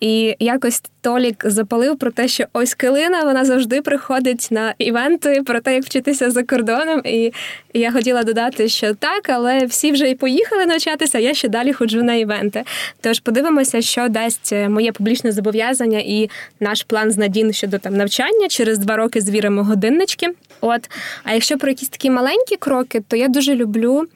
І 0.00 0.36
якось 0.38 0.82
Толік 1.00 1.42
запалив 1.44 1.98
про 1.98 2.10
те, 2.10 2.28
що 2.28 2.44
ось 2.52 2.74
Килина 2.74 3.24
вона 3.24 3.44
завжди 3.44 3.82
приходить 3.82 4.48
на 4.50 4.74
івенти 4.78 5.42
про 5.46 5.60
те, 5.60 5.74
як 5.74 5.84
вчитися 5.84 6.30
за 6.30 6.42
кордоном. 6.42 7.00
І 7.04 7.32
я 7.74 7.92
хотіла 7.92 8.22
додати, 8.22 8.68
що 8.68 8.94
так, 8.94 9.28
але 9.28 9.66
всі 9.66 9.92
вже 9.92 10.10
і 10.10 10.14
поїхали 10.14 10.66
навчатися. 10.66 11.18
Я 11.18 11.34
ще 11.34 11.48
далі 11.48 11.72
ходжу 11.72 12.02
на 12.02 12.14
івенти. 12.14 12.64
Тож 13.00 13.20
подивимося, 13.20 13.82
що 13.82 14.08
дасть 14.08 14.52
моє 14.68 14.92
публічне 14.92 15.32
зобов'язання 15.32 15.98
і 15.98 16.30
наш 16.60 16.82
план 16.82 17.10
з 17.10 17.16
Надін 17.16 17.52
щодо 17.52 17.78
там 17.78 17.96
навчання. 17.96 18.48
Через 18.48 18.78
два 18.78 18.96
роки 18.96 19.20
звіримо 19.20 19.64
годиннички. 19.64 20.28
От, 20.60 20.90
а 21.24 21.32
якщо 21.32 21.58
про 21.58 21.68
якісь 21.68 21.88
такі 21.88 22.10
маленькі 22.10 22.56
кроки, 22.56 23.02
то 23.08 23.16
я 23.16 23.28
дуже 23.28 23.54
люблю 23.54 24.06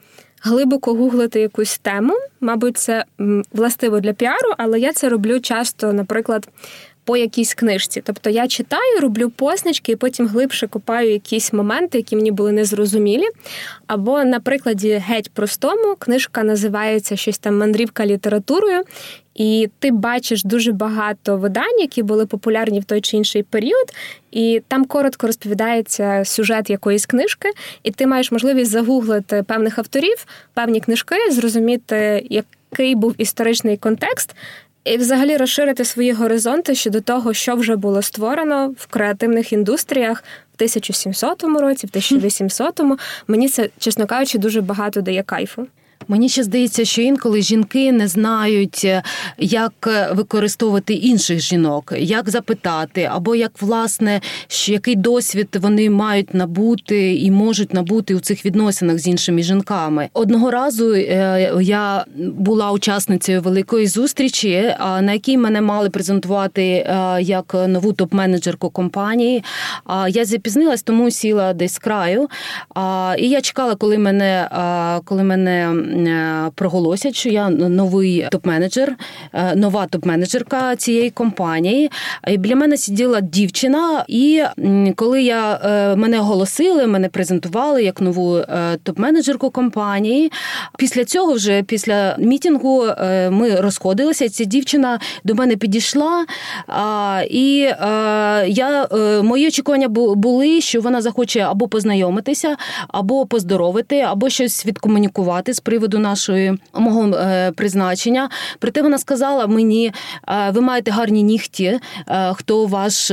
глибоко 0.43 0.93
гуглити 0.93 1.39
якусь 1.39 1.77
тему. 1.77 2.13
Мабуть, 2.41 2.77
це 2.77 3.05
властиво 3.53 3.99
для 3.99 4.13
піару, 4.13 4.53
але 4.57 4.79
я 4.79 4.93
це 4.93 5.09
роблю 5.09 5.39
часто, 5.39 5.93
наприклад, 5.93 6.47
по 7.09 7.17
якійсь 7.17 7.53
книжці. 7.53 8.01
Тобто 8.05 8.29
я 8.29 8.47
читаю, 8.47 8.99
роблю 9.01 9.29
позначки 9.29 9.91
і 9.91 9.95
потім 9.95 10.27
глибше 10.27 10.67
копаю 10.67 11.11
якісь 11.11 11.53
моменти, 11.53 11.97
які 11.97 12.15
мені 12.15 12.31
були 12.31 12.51
незрозумілі. 12.51 13.23
Або, 13.87 14.23
на 14.23 14.39
прикладі 14.39 15.03
геть 15.07 15.31
простому, 15.31 15.95
книжка 15.99 16.43
називається 16.43 17.15
щось 17.15 17.37
там 17.37 17.57
мандрівка 17.57 18.05
літературою. 18.05 18.83
І 19.35 19.69
ти 19.79 19.91
бачиш 19.91 20.43
дуже 20.43 20.71
багато 20.71 21.37
видань, 21.37 21.79
які 21.79 22.03
були 22.03 22.25
популярні 22.25 22.79
в 22.79 22.83
той 22.83 23.01
чи 23.01 23.17
інший 23.17 23.43
період, 23.43 23.93
і 24.31 24.61
там 24.67 24.85
коротко 24.85 25.27
розповідається 25.27 26.25
сюжет 26.25 26.69
якоїсь 26.69 27.05
книжки, 27.05 27.49
і 27.83 27.91
ти 27.91 28.07
маєш 28.07 28.31
можливість 28.31 28.71
загуглити 28.71 29.43
певних 29.47 29.79
авторів, 29.79 30.25
певні 30.53 30.79
книжки, 30.79 31.15
зрозуміти, 31.31 32.27
який 32.29 32.95
був 32.95 33.15
історичний 33.17 33.77
контекст, 33.77 34.35
і 34.89 34.97
взагалі 34.97 35.37
розширити 35.37 35.85
свої 35.85 36.11
горизонти 36.11 36.75
щодо 36.75 37.01
того, 37.01 37.33
що 37.33 37.55
вже 37.55 37.75
було 37.75 38.01
створено 38.01 38.73
в 38.77 38.87
креативних 38.87 39.53
індустріях 39.53 40.23
в 40.51 40.55
1700 40.55 41.43
році, 41.43 41.87
в 41.87 41.89
1800 41.89 42.81
Мені 43.27 43.49
це, 43.49 43.69
чесно 43.79 44.07
кажучи, 44.07 44.37
дуже 44.37 44.61
багато 44.61 45.01
дає 45.01 45.23
кайфу. 45.23 45.67
Мені 46.11 46.29
ще 46.29 46.43
здається, 46.43 46.85
що 46.85 47.01
інколи 47.01 47.41
жінки 47.41 47.91
не 47.91 48.07
знають, 48.07 48.81
е, 48.85 49.03
як 49.37 49.73
е, 49.87 50.09
використовувати 50.13 50.93
інших 50.93 51.39
жінок, 51.39 51.93
як 51.97 52.29
запитати, 52.29 53.09
або 53.11 53.35
як 53.35 53.51
власне 53.61 54.21
який 54.67 54.95
досвід 54.95 55.57
вони 55.61 55.89
мають 55.89 56.33
набути 56.33 57.15
і 57.15 57.31
можуть 57.31 57.73
набути 57.73 58.15
у 58.15 58.19
цих 58.19 58.45
відносинах 58.45 58.99
з 58.99 59.07
іншими 59.07 59.43
жінками. 59.43 60.09
Одного 60.13 60.51
разу 60.51 60.93
е, 60.93 61.51
я 61.61 62.05
була 62.17 62.71
учасницею 62.71 63.41
великої 63.41 63.87
зустрічі, 63.87 64.75
на 64.79 65.13
якій 65.13 65.37
мене 65.37 65.61
мали 65.61 65.89
презентувати 65.89 66.63
як 67.21 67.55
нову 67.67 67.91
топ-менеджерку 67.91 68.71
компанії. 68.71 69.43
Я 70.09 70.25
запізнилась, 70.25 70.83
тому 70.83 71.11
сіла 71.11 71.53
десь 71.53 71.73
з 71.73 71.77
краю. 71.77 72.27
І 73.17 73.29
я 73.29 73.41
чекала, 73.41 73.75
коли 73.75 73.97
мене 73.97 74.49
коли 75.05 75.23
мене. 75.23 75.75
Е, 76.07 76.51
проголосять, 76.55 77.15
що 77.15 77.29
я 77.29 77.49
новий 77.49 78.27
топ-менеджер, 78.31 78.89
е, 79.33 79.55
нова 79.55 79.87
топ-менеджерка 79.91 80.75
цієї 80.75 81.09
компанії. 81.09 81.91
І 82.27 82.37
Біля 82.37 82.55
мене 82.55 82.77
сиділа 82.77 83.21
дівчина, 83.21 84.05
і 84.07 84.43
коли 84.95 85.23
я 85.23 85.53
е, 85.53 85.95
мене 85.95 86.19
оголосили, 86.19 86.87
мене 86.87 87.09
презентували 87.09 87.83
як 87.83 88.01
нову 88.01 88.37
топ-менеджерку 88.83 89.51
компанії. 89.51 90.31
Після 90.77 91.05
цього, 91.05 91.33
вже 91.33 91.63
після 91.63 92.15
мітингу, 92.19 92.85
ми 93.29 93.55
розходилися. 93.55 94.29
Ця 94.29 94.43
дівчина 94.43 94.99
до 95.23 95.35
мене 95.35 95.55
підійшла, 95.55 96.25
і 97.29 97.55
я 98.47 98.87
мої 99.23 99.47
очікування 99.47 99.87
були, 100.15 100.61
що 100.61 100.81
вона 100.81 101.01
захоче 101.01 101.39
або 101.39 101.67
познайомитися, 101.67 102.57
або 102.87 103.25
поздоровити, 103.25 103.99
або 103.99 104.29
щось 104.29 104.65
відкомунікувати 104.65 105.53
з 105.53 105.59
приводу 105.59 105.88
приводу 105.89 105.99
нашої 105.99 106.57
мого 106.73 107.07
е, 107.07 107.51
призначення. 107.51 108.29
Проте 108.59 108.81
вона 108.81 108.97
сказала 108.97 109.47
мені: 109.47 109.91
е, 110.27 110.51
ви 110.51 110.61
маєте 110.61 110.91
гарні 110.91 111.23
нігті, 111.23 111.79
е, 112.07 112.33
хто 112.33 112.65
ваш 112.65 113.11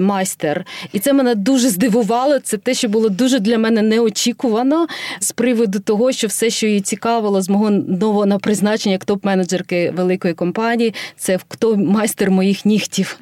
майстер. 0.00 0.64
І 0.92 0.98
це 0.98 1.12
мене 1.12 1.34
дуже 1.34 1.68
здивувало. 1.68 2.38
Це 2.38 2.56
те, 2.58 2.74
що 2.74 2.88
було 2.88 3.08
дуже 3.08 3.38
для 3.38 3.58
мене 3.58 3.82
неочікувано 3.82 4.86
з 5.20 5.32
приводу 5.32 5.78
того, 5.78 6.12
що 6.12 6.26
все, 6.26 6.50
що 6.50 6.66
її 6.66 6.80
цікавило 6.80 7.42
з 7.42 7.48
мого 7.48 7.70
нового 7.70 8.38
призначення 8.38 8.92
як 8.92 9.04
топ-менеджерки 9.06 9.94
великої 9.94 10.34
компанії, 10.34 10.94
це 11.16 11.38
хто 11.48 11.76
майстер 11.76 12.30
моїх 12.30 12.64
нігтів. 12.64 13.18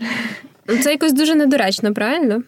Це 0.82 0.90
якось 0.90 1.12
дуже 1.12 1.34
недоречно, 1.34 1.94
правильно? 1.94 2.42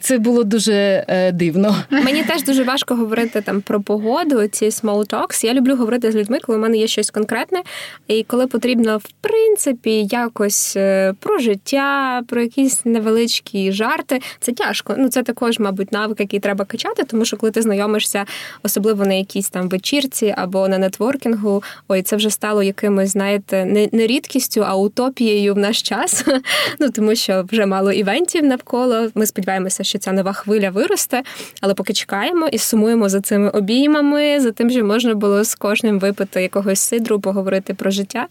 Це 0.00 0.18
було 0.18 0.44
дуже 0.44 1.04
е, 1.08 1.32
дивно. 1.32 1.76
Мені 1.90 2.24
теж 2.24 2.42
дуже 2.42 2.64
важко 2.64 2.94
говорити 2.94 3.40
там 3.40 3.60
про 3.60 3.80
погоду, 3.80 4.46
ці 4.46 4.64
small 4.64 5.12
talks. 5.12 5.44
Я 5.44 5.54
люблю 5.54 5.76
говорити 5.76 6.12
з 6.12 6.16
людьми, 6.16 6.38
коли 6.42 6.58
в 6.58 6.60
мене 6.60 6.76
є 6.76 6.86
щось 6.86 7.10
конкретне, 7.10 7.62
і 8.08 8.22
коли 8.22 8.46
потрібно, 8.46 8.98
в 8.98 9.08
принципі, 9.20 10.08
якось 10.10 10.76
е, 10.76 11.14
про 11.20 11.38
життя, 11.38 12.22
про 12.28 12.40
якісь 12.40 12.84
невеличкі 12.84 13.72
жарти. 13.72 14.20
Це 14.40 14.52
тяжко. 14.52 14.94
Ну 14.98 15.08
це 15.08 15.22
також, 15.22 15.58
мабуть, 15.58 15.92
навик, 15.92 16.20
який 16.20 16.40
треба 16.40 16.64
качати, 16.64 17.04
тому 17.04 17.24
що 17.24 17.36
коли 17.36 17.52
ти 17.52 17.62
знайомишся, 17.62 18.24
особливо 18.62 19.04
на 19.06 19.14
якійсь 19.14 19.50
там 19.50 19.68
вечірці 19.68 20.34
або 20.36 20.68
на 20.68 20.78
нетворкінгу, 20.78 21.62
ой, 21.88 22.02
це 22.02 22.16
вже 22.16 22.30
стало 22.30 22.62
якимось, 22.62 23.10
знаєте, 23.10 23.64
не, 23.64 23.88
не 23.92 24.06
рідкістю, 24.06 24.64
а 24.66 24.76
утопією 24.76 25.54
в 25.54 25.58
наш 25.58 25.82
час. 25.82 26.24
Ну 26.78 26.90
тому 26.90 27.14
що 27.14 27.44
вже 27.52 27.66
мало 27.66 27.92
івентів 27.92 28.44
навколо. 28.44 29.08
Ми 29.14 29.26
сподіваємося 29.26 29.65
сподіваємося, 29.70 29.84
що 29.84 29.98
ця 29.98 30.12
нова 30.12 30.32
хвиля 30.32 30.70
виросте, 30.70 31.22
але 31.60 31.74
поки 31.74 31.92
чекаємо 31.92 32.48
і 32.48 32.58
сумуємо 32.58 33.08
за 33.08 33.20
цими 33.20 33.50
обіймами, 33.50 34.40
за 34.40 34.52
тим, 34.52 34.70
що 34.70 34.84
можна 34.84 35.14
було 35.14 35.44
з 35.44 35.54
кожним 35.54 35.98
випити 35.98 36.42
якогось 36.42 36.80
сидру, 36.80 37.20
поговорити 37.20 37.74
про 37.74 37.90
життя. 37.90 38.28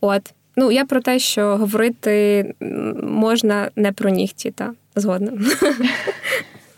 От. 0.00 0.32
Ну, 0.58 0.70
я 0.70 0.84
про 0.84 1.00
те, 1.00 1.18
що 1.18 1.56
говорити 1.56 2.54
можна 3.02 3.70
не 3.76 3.92
про 3.92 4.10
нігті, 4.10 4.50
та 4.50 4.72
згодна. 4.94 5.32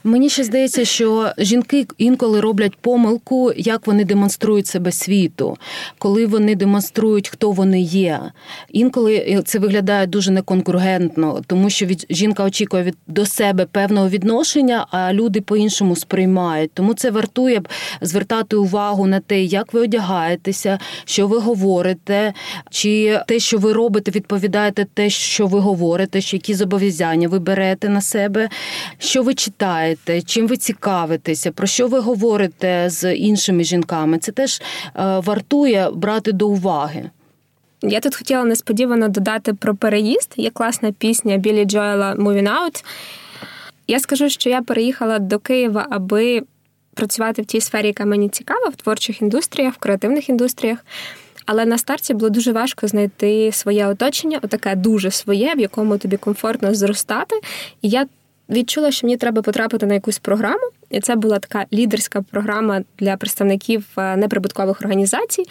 Мені 0.09 0.29
ще 0.29 0.44
здається, 0.44 0.85
що 0.85 1.33
жінки 1.38 1.87
інколи 1.99 2.40
роблять 2.40 2.77
помилку, 2.77 3.53
як 3.57 3.87
вони 3.87 4.05
демонструють 4.05 4.66
себе 4.66 4.92
світу, 4.92 5.57
коли 5.99 6.27
вони 6.27 6.55
демонструють, 6.55 7.29
хто 7.29 7.51
вони 7.51 7.81
є. 7.81 8.21
Інколи 8.73 9.42
це 9.44 9.59
виглядає 9.59 10.07
дуже 10.07 10.31
неконкургентно, 10.31 11.40
тому 11.47 11.71
що 11.71 11.87
від 11.87 12.07
жінка 12.11 12.44
очікує 12.44 12.83
від 12.83 12.97
до 13.07 13.27
себе 13.27 13.66
певного 13.66 14.09
відношення, 14.09 14.87
а 14.90 15.12
люди 15.12 15.40
по-іншому 15.40 15.97
сприймають. 15.97 16.71
Тому 16.75 16.94
це 16.94 17.11
вартує 17.11 17.61
б 17.61 17.68
звертати 18.01 18.57
увагу 18.57 19.07
на 19.07 19.21
те, 19.21 19.42
як 19.42 19.73
ви 19.73 19.81
одягаєтеся, 19.81 20.79
що 21.05 21.27
ви 21.27 21.38
говорите, 21.38 22.33
чи 22.71 23.21
те, 23.27 23.38
що 23.38 23.59
ви 23.59 23.73
робите, 23.73 24.11
відповідаєте 24.11 24.87
те, 24.94 25.11
що 25.11 25.47
ви 25.47 25.59
говорите, 25.59 26.21
що 26.21 26.37
які 26.37 26.55
зобов'язання 26.55 27.29
ви 27.29 27.38
берете 27.38 27.88
на 27.88 28.01
себе, 28.01 28.49
що 28.99 29.23
ви 29.23 29.35
читаєте 29.35 29.98
читаєте, 29.99 30.27
чим 30.27 30.47
ви 30.47 30.57
цікавитеся, 30.57 31.53
про 31.53 31.67
що 31.67 31.89
ви 31.89 31.99
говорите 31.99 32.91
з 32.91 33.15
іншими 33.15 33.65
жінками, 33.65 34.19
це 34.19 34.33
теж 34.33 34.61
е, 34.61 34.63
вартує 34.95 35.91
брати 35.91 36.33
до 36.33 36.49
уваги. 36.49 37.11
Я 37.83 38.01
тут 38.01 38.17
хотіла 38.17 38.45
несподівано 38.45 39.09
додати 39.09 39.55
про 39.55 39.75
переїзд. 39.75 40.33
Є 40.37 40.51
класна 40.51 40.93
пісня 40.93 41.37
Білі 41.37 41.65
Джоела 41.65 42.15
«Moving 42.15 42.49
Out». 42.49 42.85
Я 43.89 44.01
скажу, 44.01 44.29
що 44.29 44.51
я 44.51 44.63
переїхала 44.63 45.19
до 45.19 45.39
Києва, 45.39 45.87
аби 45.91 46.43
працювати 46.95 47.43
в 47.43 47.47
тій 47.47 47.61
сфері, 47.61 47.87
яка 47.87 48.05
мені 48.05 48.29
цікава, 48.29 48.69
в 48.69 48.77
творчих 48.77 49.23
індустріях, 49.23 49.75
в 49.75 49.79
креативних 49.79 50.29
індустріях. 50.29 50.79
Але 51.47 51.65
на 51.65 51.79
старті 51.79 52.15
було 52.15 52.31
дуже 52.31 52.53
важко 52.53 52.89
знайти 52.89 53.53
своє 53.53 53.87
оточення, 53.87 54.41
отаке 54.43 54.75
дуже 54.75 55.11
своє, 55.11 55.55
в 55.55 55.61
якому 55.61 55.99
тобі 55.99 56.17
комфортно 56.17 56.75
зростати. 56.75 57.41
І 57.83 57.89
я 57.89 58.07
відчула, 58.51 58.91
що 58.91 59.07
мені 59.07 59.17
треба 59.17 59.43
потрапити 59.43 59.87
на 59.87 59.95
якусь 59.95 60.19
програму, 60.19 60.71
і 60.91 61.01
це 61.01 61.17
була 61.17 61.39
така 61.39 61.67
лідерська 61.73 62.23
програма 62.23 62.83
для 62.99 63.17
представників 63.17 63.87
е, 63.99 64.17
неприбуткових 64.17 64.81
організацій 64.81 65.45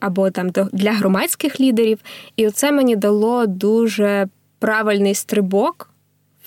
або 0.00 0.30
там 0.30 0.50
для 0.72 0.92
громадських 0.92 1.60
лідерів. 1.60 1.98
І 2.36 2.50
це 2.50 2.72
мені 2.72 2.96
дало 2.96 3.46
дуже 3.46 4.28
правильний 4.58 5.14
стрибок. 5.14 5.90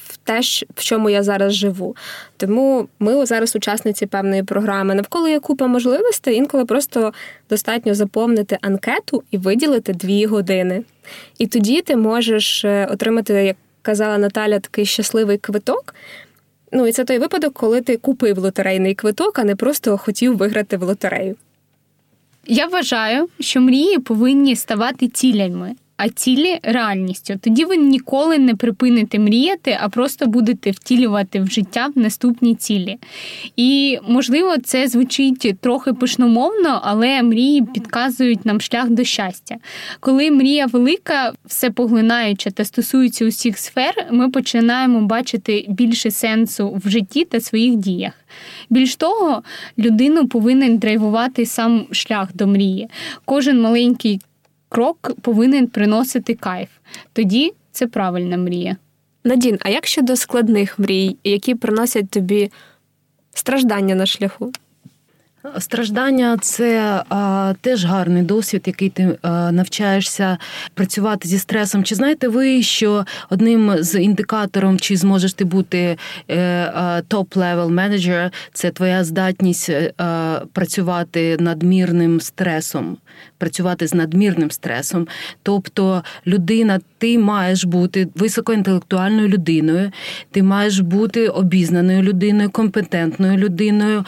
В 0.08 0.18
те, 0.18 0.40
в 0.76 0.84
чому 0.84 1.10
я 1.10 1.24
зараз 1.24 1.54
живу. 1.54 1.96
Тому 2.38 2.88
ми 3.00 3.26
зараз 3.26 3.56
учасниці 3.56 4.06
певної 4.06 4.44
програми. 4.44 4.96
Навколо 4.96 5.28
є 5.28 5.40
купа 5.40 5.68
можливостей, 5.68 6.36
інколи 6.36 6.66
просто 6.66 7.14
достатньо 7.50 7.96
заповнити 7.96 8.58
анкету 8.62 9.24
і 9.32 9.38
виділити 9.38 9.94
дві 9.94 10.26
години. 10.26 10.84
І 11.38 11.48
тоді 11.48 11.82
ти 11.82 11.96
можеш 11.96 12.66
е, 12.66 12.88
отримати 12.92 13.34
як 13.34 13.56
казала 13.82 14.18
Наталя, 14.18 14.60
такий 14.60 14.86
щасливий 14.86 15.38
квиток. 15.38 15.96
Ну, 16.72 16.88
і 16.88 16.92
це 16.92 17.04
той 17.04 17.20
випадок, 17.20 17.54
коли 17.54 17.82
ти 17.82 17.98
купив 17.98 18.38
лотерейний 18.38 18.96
квиток, 18.96 19.40
а 19.40 19.44
не 19.44 19.56
просто 19.56 19.98
хотів 19.98 20.38
виграти 20.38 20.78
в 20.78 20.84
лотерею. 20.84 21.36
Я 22.48 22.68
вважаю, 22.68 23.30
що 23.40 23.62
мрії 23.62 24.00
повинні 24.00 24.56
ставати 24.56 25.08
цілями 25.08 25.76
а 25.98 26.10
цілі 26.10 26.60
реальністю. 26.64 27.34
Тоді 27.42 27.66
ви 27.66 27.78
ніколи 27.78 28.38
не 28.38 28.56
припините 28.56 29.20
мріяти, 29.20 29.78
а 29.82 29.90
просто 29.90 30.26
будете 30.26 30.72
втілювати 30.72 31.40
в 31.40 31.48
життя 31.48 31.90
в 31.96 32.00
наступні 32.00 32.56
цілі. 32.56 32.98
І 33.58 34.00
можливо, 34.08 34.58
це 34.58 34.88
звучить 34.88 35.56
трохи 35.62 35.94
пишномовно, 35.94 36.82
але 36.84 37.24
мрії 37.24 37.62
підказують 37.74 38.46
нам 38.46 38.62
шлях 38.62 38.90
до 38.90 39.04
щастя. 39.04 39.56
Коли 40.00 40.32
мрія 40.32 40.66
велика, 40.66 41.34
все 41.46 41.72
поглинаюча 41.72 42.52
та 42.52 42.66
стосується 42.66 43.26
усіх 43.26 43.58
сфер, 43.58 44.08
ми 44.12 44.30
починаємо 44.30 45.02
бачити 45.02 45.66
більше 45.70 46.12
сенсу 46.12 46.82
в 46.86 46.90
житті 46.90 47.26
та 47.26 47.40
своїх 47.40 47.76
діях. 47.76 48.14
Більш 48.70 48.96
того, 48.96 49.44
людину 49.80 50.28
повинен 50.28 50.78
драйвувати 50.78 51.46
сам 51.46 51.86
шлях 51.92 52.30
до 52.34 52.48
мрії. 52.48 52.88
Кожен 53.26 53.62
маленький 53.62 54.20
крок 54.72 55.12
повинен 55.22 55.68
приносити 55.68 56.34
кайф. 56.34 56.70
Тоді 57.14 57.54
це 57.72 57.88
правильна 57.88 58.38
мрія. 58.38 58.78
Надін, 59.24 59.58
а 59.62 59.70
як 59.70 59.88
щодо 59.88 60.16
складних 60.16 60.80
мрій, 60.80 61.18
які 61.24 61.56
приносять 61.56 62.10
тобі 62.10 62.52
страждання 63.34 63.96
на 63.96 64.06
шляху? 64.06 64.52
Страждання 65.60 66.38
це 66.42 67.04
а, 67.10 67.54
теж 67.62 67.86
гарний 67.86 68.24
досвід, 68.24 68.64
який 68.66 68.90
ти 68.90 69.18
а, 69.22 69.52
навчаєшся 69.52 70.38
працювати 70.74 71.28
зі 71.28 71.40
стресом. 71.40 71.84
Чи 71.84 71.96
знаєте 71.96 72.28
ви, 72.28 72.64
що 72.64 73.06
одним 73.30 73.76
з 73.80 74.00
індикатором, 74.00 74.80
чи 74.80 74.98
зможеш 74.98 75.34
ти 75.34 75.46
бути 75.46 75.98
top-level 77.10 77.70
менеджер, 77.70 78.32
це 78.54 78.72
твоя 78.72 79.04
здатність 79.04 79.70
а, 79.98 80.04
е, 80.04 80.46
працювати 80.54 81.38
надмірним 81.40 82.22
стресом, 82.22 82.98
працювати 83.38 83.88
з 83.88 83.94
надмірним 83.94 84.52
стресом. 84.52 85.08
Тобто, 85.44 86.04
людина, 86.28 86.80
ти 86.98 87.20
маєш 87.20 87.64
бути 87.64 88.08
високоінтелектуальною 88.16 89.28
людиною, 89.28 89.92
ти 90.32 90.44
маєш 90.44 90.80
бути 90.80 91.28
обізнаною 91.28 92.02
людиною, 92.02 92.50
компетентною 92.50 93.38
людиною 93.38 94.06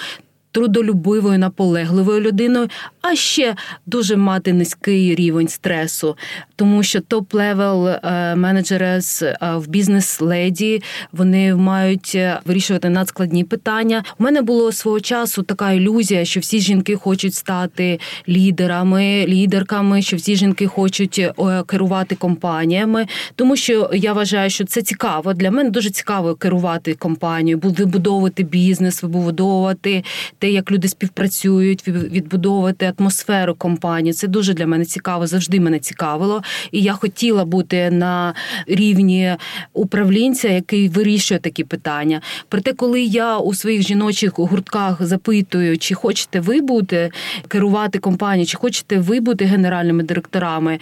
трудолюбивою, 0.54 1.40
наполегливою 1.40 2.22
людиною, 2.22 2.68
а 3.02 3.16
ще 3.16 3.56
дуже 3.86 4.16
мати 4.16 4.54
низький 4.54 5.16
рівень 5.16 5.48
стресу, 5.48 6.18
тому 6.56 6.84
що 6.84 7.00
top-level 7.00 8.00
менеджери 8.36 9.00
в 9.42 9.68
бізнес-леді 9.68 10.82
вони 11.12 11.56
мають 11.56 12.12
е, 12.16 12.40
вирішувати 12.46 12.90
надскладні 12.90 13.44
питання. 13.44 14.04
У 14.20 14.24
мене 14.24 14.42
було 14.42 14.72
свого 14.72 15.00
часу 15.00 15.44
така 15.44 15.72
ілюзія, 15.72 16.26
що 16.26 16.40
всі 16.40 16.60
жінки 16.60 16.96
хочуть 16.96 17.36
стати 17.36 18.00
лідерами, 18.30 19.26
лідерками, 19.28 20.02
що 20.02 20.18
всі 20.18 20.36
жінки 20.36 20.68
хочуть 20.68 21.20
е, 21.20 21.34
керувати 21.68 22.16
компаніями, 22.16 23.08
тому 23.36 23.56
що 23.56 23.90
я 23.94 24.14
вважаю, 24.14 24.50
що 24.50 24.66
це 24.66 24.82
цікаво. 24.82 25.34
Для 25.34 25.52
мене 25.52 25.70
дуже 25.70 25.90
цікаво 25.90 26.36
керувати 26.36 26.94
компанією, 26.94 27.60
вибудовувати 27.64 28.44
бізнес, 28.44 29.04
вибудовувати 29.04 30.04
те, 30.44 30.52
як 30.52 30.72
люди 30.72 30.88
співпрацюють, 30.88 31.88
відбудовувати 31.88 32.94
атмосферу 32.98 33.56
компанії. 33.56 34.14
Це 34.14 34.28
дуже 34.28 34.54
для 34.54 34.68
мене 34.68 34.86
цікаво, 34.86 35.28
завжди 35.28 35.60
мене 35.60 35.80
цікавило. 35.80 36.44
І 36.72 36.82
я 36.82 36.94
хотіла 36.94 37.46
бути 37.46 37.92
на 37.92 38.34
рівні 38.68 39.36
управлінця, 39.74 40.50
який 40.50 40.90
вирішує 40.90 41.40
такі 41.40 41.64
питання. 41.64 42.22
Проте, 42.50 42.74
коли 42.74 43.02
я 43.02 43.38
у 43.38 43.54
своїх 43.54 43.82
жіночих 43.82 44.34
гуртках 44.36 45.06
запитую, 45.06 45.78
чи 45.78 45.96
хочете 45.96 46.40
ви 46.40 46.62
бути 46.62 47.12
керувати 47.48 48.00
компанією, 48.00 48.46
чи 48.46 48.58
хочете 48.58 49.00
ви 49.00 49.20
бути 49.20 49.46
генеральними 49.46 50.04
директорами, 50.04 50.80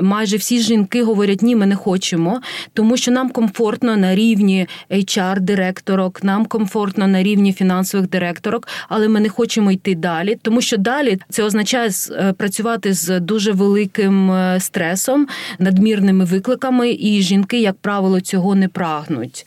майже 0.00 0.36
всі 0.36 0.60
жінки 0.60 1.02
говорять, 1.02 1.42
ні, 1.42 1.56
ми 1.56 1.66
не 1.66 1.76
хочемо, 1.76 2.40
тому 2.74 2.96
що 2.96 3.10
нам 3.10 3.30
комфортно 3.30 3.96
на 3.96 4.14
рівні 4.14 4.66
HR-директорок, 4.90 6.24
нам 6.24 6.46
комфортно 6.46 7.08
на 7.08 7.22
рівні 7.22 7.52
фінансових 7.52 8.10
директорок, 8.10 8.68
але 8.88 9.08
ми 9.08 9.20
не 9.20 9.28
хочемо 9.28 9.72
йти 9.72 9.94
далі, 9.94 10.38
тому 10.42 10.60
що 10.60 10.76
далі 10.76 11.18
це 11.28 11.42
означає 11.42 11.90
е, 12.10 12.32
працювати 12.32 12.92
з 12.92 13.20
дуже 13.20 13.52
великим 13.52 14.32
е, 14.32 14.60
стресом, 14.60 15.28
надмірними 15.58 16.24
викликами, 16.24 16.90
і 16.90 17.22
жінки, 17.22 17.60
як 17.60 17.76
правило, 17.76 18.20
цього 18.20 18.54
не 18.54 18.68
прагнуть. 18.68 19.46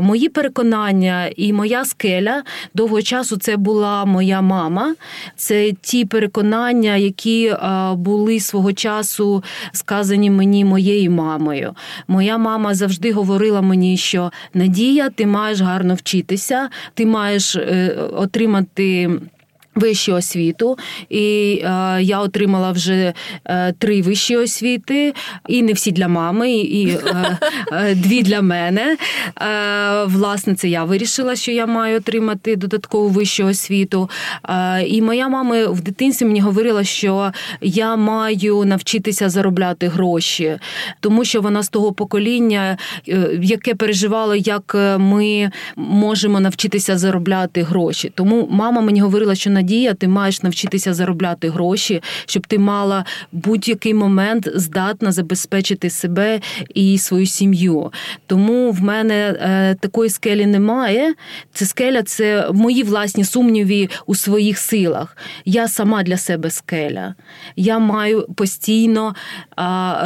Мої 0.00 0.28
переконання 0.28 1.30
і 1.36 1.52
моя 1.52 1.84
скеля 1.84 2.42
довго 2.74 3.02
часу 3.02 3.36
це 3.36 3.56
була 3.56 4.04
моя 4.04 4.40
мама. 4.40 4.94
Це 5.36 5.72
ті 5.80 6.04
переконання, 6.04 6.96
які 6.96 7.46
е, 7.46 7.58
були 7.94 8.40
свого 8.40 8.72
часу 8.72 9.03
сказані 9.72 10.30
мені 10.30 10.64
моєю 10.64 11.10
мамою. 11.10 11.74
Моя 12.08 12.38
мама 12.38 12.74
завжди 12.74 13.12
говорила 13.12 13.60
мені, 13.60 13.96
що 13.96 14.32
Надія, 14.54 15.10
ти 15.10 15.26
маєш 15.26 15.60
гарно 15.60 15.94
вчитися, 15.94 16.68
ти 16.94 17.06
маєш 17.06 17.56
отримати. 18.12 19.10
Вищу 19.74 20.14
освіту, 20.14 20.78
і 21.08 21.60
е, 21.64 21.98
я 22.02 22.20
отримала 22.20 22.70
вже 22.72 23.12
е, 23.44 23.72
три 23.78 24.02
вищі 24.02 24.36
освіти, 24.36 25.14
і 25.48 25.62
не 25.62 25.72
всі 25.72 25.92
для 25.92 26.08
мами, 26.08 26.52
і 26.52 26.88
е, 26.88 27.38
е 27.72 27.94
дві 27.94 28.22
для 28.22 28.42
мене. 28.42 28.96
Е, 29.40 30.04
власне, 30.04 30.54
це 30.54 30.68
я 30.68 30.84
вирішила, 30.84 31.36
що 31.36 31.52
я 31.52 31.66
маю 31.66 31.96
отримати 31.96 32.56
додаткову 32.56 33.08
вищу 33.08 33.46
освіту. 33.46 34.10
Е, 34.48 34.82
і 34.82 35.02
моя 35.02 35.28
мама 35.28 35.66
в 35.66 35.80
дитинстві 35.80 36.26
мені 36.26 36.40
говорила, 36.40 36.84
що 36.84 37.32
я 37.60 37.96
маю 37.96 38.64
навчитися 38.64 39.28
заробляти 39.28 39.88
гроші, 39.88 40.58
тому 41.00 41.24
що 41.24 41.40
вона 41.40 41.62
з 41.62 41.68
того 41.68 41.92
покоління, 41.92 42.78
яке 43.40 43.74
переживало, 43.74 44.34
як 44.34 44.76
ми 44.98 45.50
можемо 45.76 46.40
навчитися 46.40 46.98
заробляти 46.98 47.62
гроші. 47.62 48.12
Тому 48.14 48.48
мама 48.50 48.80
мені 48.80 49.00
говорила, 49.00 49.34
що 49.34 49.50
на 49.50 49.63
Надія, 49.64 49.94
ти 49.94 50.08
маєш 50.08 50.42
навчитися 50.42 50.94
заробляти 50.94 51.50
гроші, 51.50 52.02
щоб 52.26 52.46
ти 52.46 52.58
мала 52.58 53.04
будь-який 53.32 53.94
момент 53.94 54.48
здатна 54.54 55.12
забезпечити 55.12 55.90
себе 55.90 56.40
і 56.74 56.98
свою 56.98 57.26
сім'ю. 57.26 57.92
Тому 58.26 58.70
в 58.70 58.82
мене 58.82 59.14
е, 59.14 59.74
такої 59.80 60.10
скелі 60.10 60.46
немає. 60.46 61.14
Це 61.52 61.66
скеля, 61.66 62.02
це 62.02 62.48
мої 62.52 62.82
власні 62.82 63.24
сумніви 63.24 63.88
у 64.06 64.14
своїх 64.14 64.58
силах. 64.58 65.16
Я 65.44 65.68
сама 65.68 66.02
для 66.02 66.16
себе 66.16 66.50
скеля. 66.50 67.14
Я 67.56 67.78
маю 67.78 68.26
постійно 68.34 69.14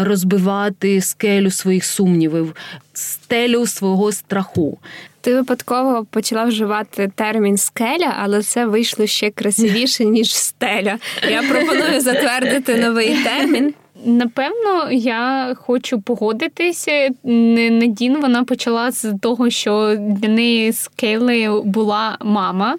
розбивати 0.00 1.00
скелю 1.00 1.50
своїх 1.50 1.84
сумнівів, 1.84 2.56
стелю 2.92 3.66
свого 3.66 4.12
страху. 4.12 4.78
Ти 5.20 5.34
випадково 5.34 6.06
почала 6.10 6.44
вживати 6.44 7.10
термін 7.14 7.56
скеля, 7.56 8.16
але 8.18 8.42
це 8.42 8.66
вийшло 8.66 9.06
ще 9.06 9.30
красивіше 9.30 10.04
ніж 10.04 10.36
стеля. 10.36 10.98
Я 11.30 11.42
пропоную 11.42 12.00
затвердити 12.00 12.74
новий 12.74 13.16
термін. 13.24 13.74
Напевно, 14.04 14.90
я 14.90 15.54
хочу 15.56 16.00
погодитися. 16.00 17.08
Надін 17.24 18.20
вона 18.20 18.44
почала 18.44 18.90
з 18.90 19.14
того, 19.22 19.50
що 19.50 19.96
для 19.98 20.28
неї 20.28 20.72
скелею 20.72 21.62
була 21.62 22.18
мама. 22.24 22.76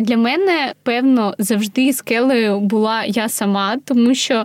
Для 0.00 0.16
мене, 0.16 0.72
певно, 0.82 1.34
завжди 1.38 1.92
скелею 1.92 2.60
була 2.60 3.04
я 3.04 3.28
сама, 3.28 3.76
тому 3.84 4.14
що 4.14 4.44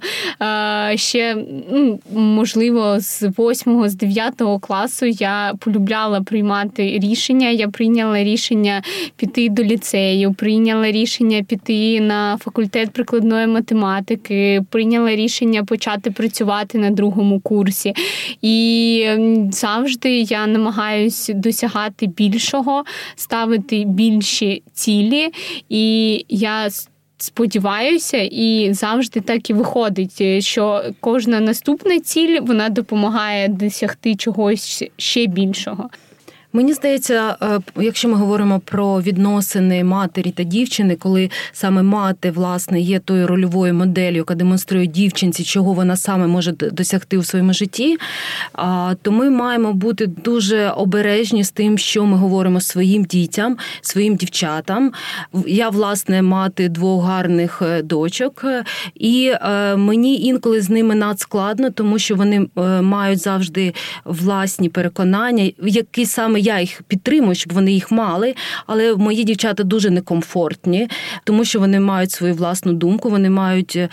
ще, 0.95 1.37
ну, 1.71 1.99
можливо, 2.13 2.99
з 2.99 3.23
8 3.39 3.89
з 3.89 3.95
9 3.95 4.33
класу 4.61 5.05
я 5.05 5.53
полюбляла 5.59 6.21
приймати 6.21 6.83
рішення. 6.83 7.49
Я 7.49 7.67
прийняла 7.67 8.23
рішення 8.23 8.81
піти 9.15 9.49
до 9.49 9.63
ліцею, 9.63 10.33
прийняла 10.33 10.91
рішення 10.91 11.43
піти 11.43 12.01
на 12.01 12.37
факультет 12.37 12.91
прикладної 12.91 13.47
математики, 13.47 14.61
прийняла 14.69 15.15
рішення 15.15 15.63
почати 15.63 15.82
почати 15.83 16.11
працювати 16.11 16.77
на 16.77 16.89
другому 16.89 17.39
курсі. 17.39 17.93
І 18.41 19.07
завжди 19.51 20.19
я 20.19 20.47
намагаюся 20.47 21.33
досягати 21.33 22.07
більшого, 22.07 22.83
ставити 23.15 23.83
більші 23.85 24.63
цілі. 24.73 25.29
І 25.69 26.25
я 26.29 26.69
Сподіваюся, 27.17 28.17
і 28.17 28.73
завжди 28.73 29.21
так 29.21 29.49
і 29.49 29.53
виходить, 29.53 30.43
що 30.43 30.83
кожна 30.99 31.39
наступна 31.39 31.99
ціль 31.99 32.39
вона 32.41 32.69
допомагає 32.69 33.47
досягти 33.47 34.15
чогось 34.15 34.83
ще 34.97 35.25
більшого. 35.25 35.89
Мені 36.55 36.73
здається, 36.73 37.35
е, 37.41 37.59
якщо 37.75 38.09
ми 38.09 38.15
говоримо 38.15 38.59
про 38.59 39.01
відносини 39.01 39.83
матері 39.83 40.31
та 40.31 40.43
дівчини, 40.43 40.95
коли 40.95 41.29
саме 41.51 41.83
мати 41.83 42.31
власне 42.31 42.81
є 42.81 42.99
тою 42.99 43.27
рольовою 43.27 43.73
моделлю, 43.73 44.15
яка 44.15 44.35
демонструє 44.35 44.87
дівчинці, 44.87 45.43
чого 45.43 45.73
вона 45.73 45.95
саме 45.95 46.27
може 46.27 46.51
досягти 46.51 47.17
у 47.17 47.23
своєму 47.23 47.53
житті, 47.53 47.97
то 49.01 49.11
ми 49.11 49.29
маємо 49.29 49.73
бути 49.73 50.07
дуже 50.07 50.69
обережні 50.69 51.43
з 51.43 51.51
тим, 51.51 51.77
що 51.77 52.05
ми 52.05 52.17
говоримо 52.17 52.61
своїм 52.61 53.03
дітям, 53.03 53.57
своїм 53.81 54.15
дівчатам. 54.15 54.91
Я 55.47 55.69
власне 55.69 56.21
мати 56.21 56.69
двох 56.69 57.05
гарних 57.05 57.61
е, 57.61 57.81
дочок, 57.81 58.45
і 58.95 59.31
е, 59.33 59.75
мені 59.75 60.21
інколи 60.21 60.61
з 60.61 60.69
ними 60.69 60.95
надскладно, 60.95 61.69
тому 61.69 61.99
що 61.99 62.15
вони 62.15 62.47
мають 62.81 63.19
завжди 63.19 63.73
власні 64.05 64.69
переконання, 64.69 65.51
які 65.63 66.05
саме 66.05 66.42
я 66.43 66.59
їх 66.59 66.81
підтримую, 66.87 67.35
щоб 67.35 67.53
вони 67.53 67.71
їх 67.71 67.91
мали. 67.91 68.35
Але 68.67 68.95
мої 68.95 69.23
дівчата 69.23 69.63
дуже 69.63 69.89
некомфортні, 69.89 70.87
тому 71.23 71.45
що 71.45 71.59
вони 71.59 71.79
мають 71.79 72.11
свою 72.11 72.33
власну 72.33 72.73
думку, 72.73 73.09
вони 73.09 73.29
мають 73.29 73.75
е, 73.75 73.89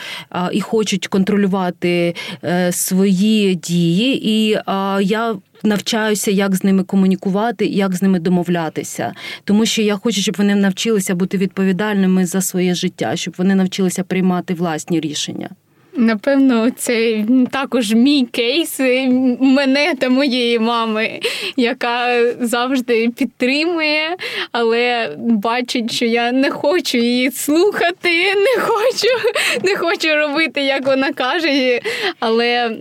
і 0.52 0.60
хочуть 0.60 1.06
контролювати 1.06 2.14
е, 2.44 2.72
свої 2.72 3.54
дії. 3.54 4.28
І 4.28 4.58
я. 5.00 5.36
Навчаюся, 5.62 6.30
як 6.30 6.56
з 6.56 6.64
ними 6.64 6.82
комунікувати, 6.82 7.66
як 7.66 7.94
з 7.94 8.02
ними 8.02 8.18
домовлятися, 8.18 9.12
тому 9.44 9.66
що 9.66 9.82
я 9.82 9.96
хочу, 9.96 10.20
щоб 10.20 10.34
вони 10.38 10.54
навчилися 10.54 11.14
бути 11.14 11.38
відповідальними 11.38 12.26
за 12.26 12.40
своє 12.40 12.74
життя, 12.74 13.16
щоб 13.16 13.34
вони 13.38 13.54
навчилися 13.54 14.04
приймати 14.04 14.54
власні 14.54 15.00
рішення. 15.00 15.48
Напевно, 15.96 16.70
це 16.70 17.24
також 17.50 17.92
мій 17.92 18.24
кейс 18.24 18.81
мене 19.40 19.94
та 19.98 20.09
моєї 20.09 20.59
мами, 20.59 21.20
яка 21.57 22.24
завжди 22.40 23.09
підтримує, 23.09 24.16
але 24.53 25.14
бачить, 25.18 25.92
що 25.92 26.05
я 26.05 26.33
не 26.33 26.50
хочу 26.50 26.98
її 26.98 27.31
слухати, 27.31 28.35
не 28.35 28.62
хочу, 28.62 29.09
не 29.62 29.76
хочу 29.76 30.14
робити, 30.14 30.61
як 30.62 30.87
вона 30.87 31.12
каже. 31.12 31.81
Але 32.20 32.76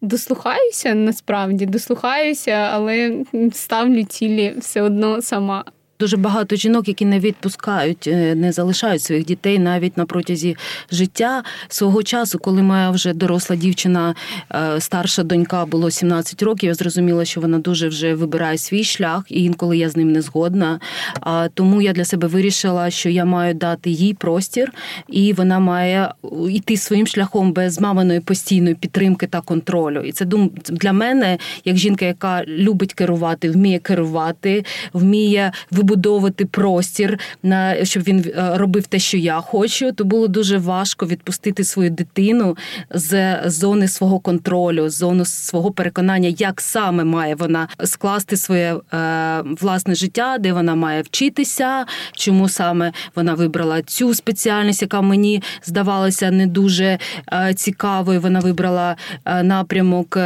дослухаюся 0.00 0.94
насправді, 0.94 1.66
дослухаюся, 1.66 2.70
але 2.72 3.12
ставлю 3.52 4.04
цілі 4.04 4.54
все 4.58 4.82
одно 4.82 5.22
сама. 5.22 5.64
Дуже 6.00 6.16
багато 6.16 6.56
жінок, 6.56 6.88
які 6.88 7.04
не 7.04 7.20
відпускають, 7.20 8.06
е, 8.06 8.34
не 8.34 8.52
залишають 8.52 9.02
своїх 9.02 9.24
дітей 9.24 9.58
навіть 9.58 9.96
на 9.96 10.04
протязі 10.04 10.56
життя 10.92 11.42
свого 11.68 12.02
часу, 12.02 12.38
коли 12.38 12.62
моя 12.62 12.90
вже 12.90 13.12
доросла 13.12 13.56
дівчина, 13.56 14.14
е, 14.54 14.80
старша 14.80 15.22
донька 15.22 15.66
було 15.66 15.90
17 15.90 16.42
років. 16.42 16.68
Я 16.68 16.74
зрозуміла, 16.74 17.24
що 17.24 17.40
вона 17.40 17.58
дуже 17.58 17.88
вже 17.88 18.14
вибирає 18.14 18.58
свій 18.58 18.84
шлях, 18.84 19.24
і 19.28 19.44
інколи 19.44 19.78
я 19.78 19.88
з 19.88 19.96
ним 19.96 20.12
не 20.12 20.22
згодна. 20.22 20.80
А 21.20 21.48
тому 21.54 21.82
я 21.82 21.92
для 21.92 22.04
себе 22.04 22.28
вирішила, 22.28 22.90
що 22.90 23.08
я 23.08 23.24
маю 23.24 23.54
дати 23.54 23.90
їй 23.90 24.14
простір, 24.14 24.72
і 25.08 25.32
вона 25.32 25.58
має 25.58 26.12
йти 26.50 26.76
своїм 26.76 27.06
шляхом 27.06 27.52
без 27.52 27.80
маминої 27.80 28.20
постійної 28.20 28.74
підтримки 28.74 29.26
та 29.26 29.40
контролю. 29.40 30.00
І 30.00 30.12
це 30.12 30.24
дум 30.24 30.50
для 30.68 30.92
мене, 30.92 31.38
як 31.64 31.76
жінка, 31.76 32.04
яка 32.04 32.44
любить 32.44 32.94
керувати, 32.94 33.50
вміє 33.50 33.78
керувати, 33.78 34.64
вміє 34.92 35.52
вибудувати 35.70 35.89
вибудовувати 35.90 36.46
простір, 36.46 37.18
на 37.42 37.84
щоб 37.84 38.02
він 38.02 38.18
е, 38.18 38.50
робив 38.54 38.86
те, 38.86 38.98
що 38.98 39.16
я 39.16 39.40
хочу, 39.40 39.92
то 39.92 40.04
було 40.04 40.28
дуже 40.28 40.58
важко 40.58 41.06
відпустити 41.06 41.64
свою 41.64 41.90
дитину 41.90 42.56
з 42.90 43.40
зони 43.50 43.88
свого 43.88 44.18
контролю, 44.18 44.88
з 44.88 44.94
зони 44.94 45.24
свого 45.24 45.70
переконання, 45.70 46.34
як 46.38 46.60
саме 46.60 47.04
має 47.04 47.34
вона 47.34 47.68
скласти 47.84 48.36
своє 48.36 48.76
е, 48.94 49.42
власне 49.60 49.94
життя, 49.94 50.36
де 50.40 50.52
вона 50.52 50.74
має 50.74 51.02
вчитися, 51.02 51.86
чому 52.12 52.48
саме 52.48 52.92
вона 53.16 53.34
вибрала 53.34 53.82
цю 53.82 54.14
спеціальність, 54.14 54.82
яка 54.82 55.00
мені 55.00 55.42
здавалася 55.64 56.30
не 56.30 56.46
дуже 56.46 56.98
е, 57.32 57.54
цікавою. 57.54 58.20
Вона 58.20 58.40
вибрала 58.40 58.96
напрямок 59.42 60.18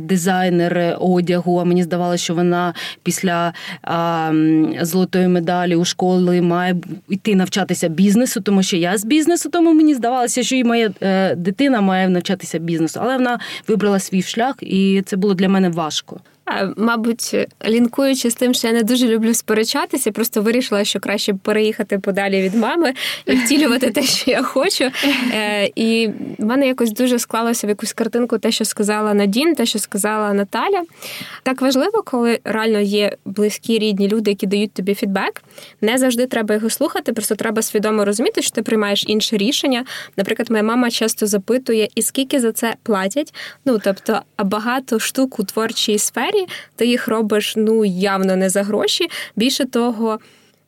дизайнер 0.00 0.96
одягу. 1.00 1.58
А 1.58 1.64
мені 1.64 1.82
здавалося, 1.82 2.24
що 2.24 2.34
вона 2.34 2.74
після 3.02 3.52
золотої 4.92 5.28
медалі 5.28 5.76
у 5.76 5.84
школи 5.84 6.42
має 6.42 6.76
йти 7.08 7.34
навчатися 7.34 7.88
бізнесу, 7.88 8.40
тому 8.40 8.62
що 8.62 8.76
я 8.76 8.98
з 8.98 9.04
бізнесу, 9.04 9.50
тому 9.50 9.72
мені 9.72 9.94
здавалося, 9.94 10.42
що 10.42 10.56
і 10.56 10.64
моя 10.64 10.90
е, 11.02 11.34
дитина 11.34 11.80
має 11.80 12.08
навчатися 12.08 12.58
бізнесу. 12.58 13.00
Але 13.02 13.16
вона 13.16 13.38
вибрала 13.68 13.98
свій 13.98 14.22
шлях, 14.22 14.54
і 14.60 15.02
це 15.06 15.16
було 15.16 15.34
для 15.34 15.48
мене 15.48 15.68
важко. 15.68 16.20
Мабуть, 16.76 17.48
лінкуючи 17.66 18.30
з 18.30 18.34
тим, 18.34 18.54
що 18.54 18.68
я 18.68 18.74
не 18.74 18.82
дуже 18.82 19.08
люблю 19.08 19.34
сперечатися, 19.34 20.12
просто 20.12 20.42
вирішила, 20.42 20.84
що 20.84 21.00
краще 21.00 21.34
переїхати 21.34 21.98
подалі 21.98 22.42
від 22.42 22.54
мами 22.54 22.94
і 23.26 23.36
втілювати 23.36 23.90
те, 23.90 24.02
що 24.02 24.30
я 24.30 24.42
хочу. 24.42 24.90
Е, 25.32 25.70
і 25.74 26.10
в 26.38 26.44
мене 26.44 26.66
якось 26.66 26.92
дуже 26.92 27.18
склалося 27.18 27.66
в 27.66 27.70
якусь 27.70 27.92
картинку, 27.92 28.38
те, 28.38 28.52
що 28.52 28.64
сказала 28.64 29.14
Надін, 29.14 29.54
те, 29.54 29.66
що 29.66 29.78
сказала 29.78 30.32
Наталя. 30.32 30.82
Так 31.42 31.60
важливо, 31.60 32.02
коли 32.02 32.40
реально 32.44 32.80
є 32.80 33.16
близькі 33.24 33.78
рідні 33.78 34.08
люди, 34.08 34.30
які 34.30 34.46
дають 34.46 34.72
тобі 34.72 34.94
фідбек. 34.94 35.42
Не 35.80 35.98
завжди 35.98 36.26
треба 36.26 36.54
його 36.54 36.70
слухати, 36.70 37.12
просто 37.12 37.34
треба 37.34 37.62
свідомо 37.62 38.04
розуміти, 38.04 38.42
що 38.42 38.50
ти 38.50 38.62
приймаєш 38.62 39.04
інше 39.06 39.36
рішення. 39.36 39.84
Наприклад, 40.16 40.50
моя 40.50 40.62
мама 40.62 40.90
часто 40.90 41.26
запитує, 41.26 41.88
і 41.94 42.02
скільки 42.02 42.40
за 42.40 42.52
це 42.52 42.74
платять. 42.82 43.34
Ну 43.64 43.80
тобто, 43.84 44.20
а 44.36 44.44
багато 44.44 44.98
штук 44.98 45.38
у 45.38 45.44
творчій 45.44 45.98
сфері 45.98 46.31
ти 46.76 46.86
їх 46.86 47.08
робиш 47.08 47.54
ну 47.56 47.84
явно 47.84 48.36
не 48.36 48.50
за 48.50 48.62
гроші. 48.62 49.08
Більше 49.36 49.64
того, 49.64 50.18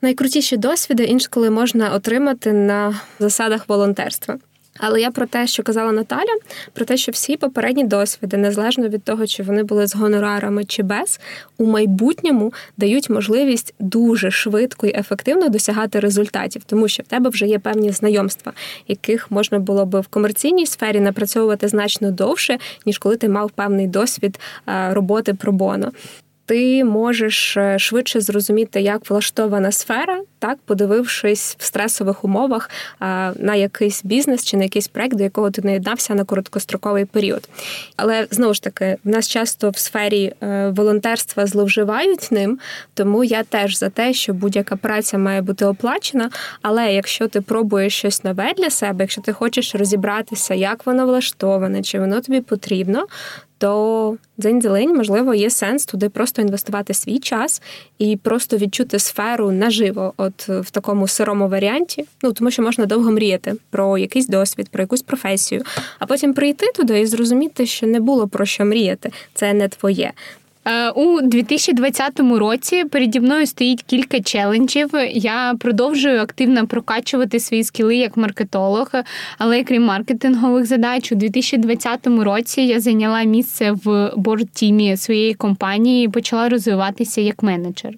найкрутіші 0.02 0.56
досвіди 0.56 1.04
інколи 1.04 1.50
можна 1.50 1.94
отримати 1.94 2.52
на 2.52 3.00
засадах 3.18 3.68
волонтерства. 3.68 4.38
Але 4.80 5.00
я 5.00 5.10
про 5.10 5.26
те, 5.26 5.46
що 5.46 5.62
казала 5.62 5.92
Наталя, 5.92 6.38
про 6.72 6.84
те, 6.84 6.96
що 6.96 7.12
всі 7.12 7.36
попередні 7.36 7.84
досвіди, 7.84 8.36
незалежно 8.36 8.88
від 8.88 9.02
того, 9.02 9.26
чи 9.26 9.42
вони 9.42 9.62
були 9.62 9.86
з 9.86 9.94
гонорарами 9.94 10.64
чи 10.64 10.82
без, 10.82 11.20
у 11.58 11.66
майбутньому 11.66 12.52
дають 12.76 13.10
можливість 13.10 13.74
дуже 13.78 14.30
швидко 14.30 14.86
і 14.86 14.96
ефективно 14.98 15.48
досягати 15.48 16.00
результатів, 16.00 16.62
тому 16.66 16.88
що 16.88 17.02
в 17.02 17.06
тебе 17.06 17.30
вже 17.30 17.46
є 17.46 17.58
певні 17.58 17.92
знайомства, 17.92 18.52
яких 18.88 19.30
можна 19.30 19.58
було 19.58 19.86
би 19.86 20.00
в 20.00 20.06
комерційній 20.06 20.66
сфері 20.66 21.00
напрацьовувати 21.00 21.68
значно 21.68 22.10
довше, 22.10 22.58
ніж 22.86 22.98
коли 22.98 23.16
ти 23.16 23.28
мав 23.28 23.50
певний 23.50 23.86
досвід 23.86 24.40
е, 24.68 24.94
роботи 24.94 25.34
про 25.34 25.52
боно. 25.52 25.92
Ти 26.46 26.84
можеш 26.84 27.56
е, 27.56 27.78
швидше 27.78 28.20
зрозуміти, 28.20 28.80
як 28.80 29.10
влаштована 29.10 29.72
сфера, 29.72 30.20
так, 30.44 30.58
подивившись 30.64 31.56
в 31.58 31.64
стресових 31.64 32.24
умовах 32.24 32.70
на 33.36 33.54
якийсь 33.54 34.04
бізнес 34.04 34.44
чи 34.44 34.56
на 34.56 34.62
якийсь 34.62 34.88
проект, 34.88 35.16
до 35.16 35.22
якого 35.22 35.50
ти 35.50 35.62
не 35.62 35.72
єднався 35.72 36.14
на 36.14 36.24
короткостроковий 36.24 37.04
період. 37.04 37.48
Але 37.96 38.26
знову 38.30 38.54
ж 38.54 38.62
таки, 38.62 38.96
в 39.04 39.08
нас 39.08 39.28
часто 39.28 39.70
в 39.70 39.78
сфері 39.78 40.32
е, 40.42 40.68
волонтерства 40.76 41.46
зловживають 41.46 42.32
ним, 42.32 42.58
тому 42.94 43.24
я 43.24 43.42
теж 43.42 43.78
за 43.78 43.88
те, 43.90 44.12
що 44.12 44.34
будь-яка 44.34 44.76
праця 44.76 45.18
має 45.18 45.42
бути 45.42 45.64
оплачена. 45.64 46.30
Але 46.62 46.94
якщо 46.94 47.28
ти 47.28 47.40
пробуєш 47.40 47.94
щось 47.94 48.24
нове 48.24 48.52
для 48.56 48.70
себе, 48.70 49.04
якщо 49.04 49.20
ти 49.20 49.32
хочеш 49.32 49.74
розібратися, 49.74 50.54
як 50.54 50.86
воно 50.86 51.06
влаштоване, 51.06 51.82
чи 51.82 52.00
воно 52.00 52.20
тобі 52.20 52.40
потрібно, 52.40 53.06
то 53.58 54.16
день-день, 54.36 54.96
можливо, 54.96 55.34
є 55.34 55.50
сенс 55.50 55.86
туди 55.86 56.08
просто 56.08 56.42
інвестувати 56.42 56.94
свій 56.94 57.18
час 57.18 57.62
і 57.98 58.16
просто 58.16 58.56
відчути 58.56 58.98
сферу 58.98 59.52
наживо, 59.52 60.14
от 60.16 60.48
в 60.48 60.70
такому 60.70 61.08
сирому 61.08 61.48
варіанті. 61.48 62.04
Ну 62.22 62.32
тому 62.32 62.50
що 62.50 62.62
можна 62.62 62.86
довго 62.86 63.10
мріяти 63.10 63.54
про 63.70 63.98
якийсь 63.98 64.26
досвід, 64.26 64.68
про 64.68 64.82
якусь 64.82 65.02
професію, 65.02 65.62
а 65.98 66.06
потім 66.06 66.34
прийти 66.34 66.66
туди 66.74 67.00
і 67.00 67.06
зрозуміти, 67.06 67.66
що 67.66 67.86
не 67.86 68.00
було 68.00 68.28
про 68.28 68.46
що 68.46 68.64
мріяти. 68.64 69.10
Це 69.34 69.52
не 69.52 69.68
твоє. 69.68 70.12
Е, 70.66 70.90
у 70.90 71.20
2020 71.20 72.20
році 72.20 72.84
переді 72.84 73.20
мною 73.20 73.46
стоїть 73.46 73.82
кілька 73.82 74.20
челенджів. 74.20 74.90
Я 75.12 75.54
продовжую 75.60 76.20
активно 76.20 76.66
прокачувати 76.66 77.40
свої 77.40 77.64
скіли 77.64 77.96
як 77.96 78.16
маркетолог, 78.16 78.90
але 79.38 79.64
крім 79.64 79.84
маркетингових 79.84 80.66
задач, 80.66 81.12
у 81.12 81.14
2020 81.14 82.06
році 82.06 82.62
я 82.62 82.80
зайняла 82.80 83.22
місце 83.22 83.72
в 83.84 84.12
борд-тімі 84.16 84.96
своєї 84.96 85.34
компанії 85.34 86.04
і 86.04 86.08
почала 86.08 86.48
розвиватися 86.48 87.20
як 87.20 87.42
менеджер. 87.42 87.92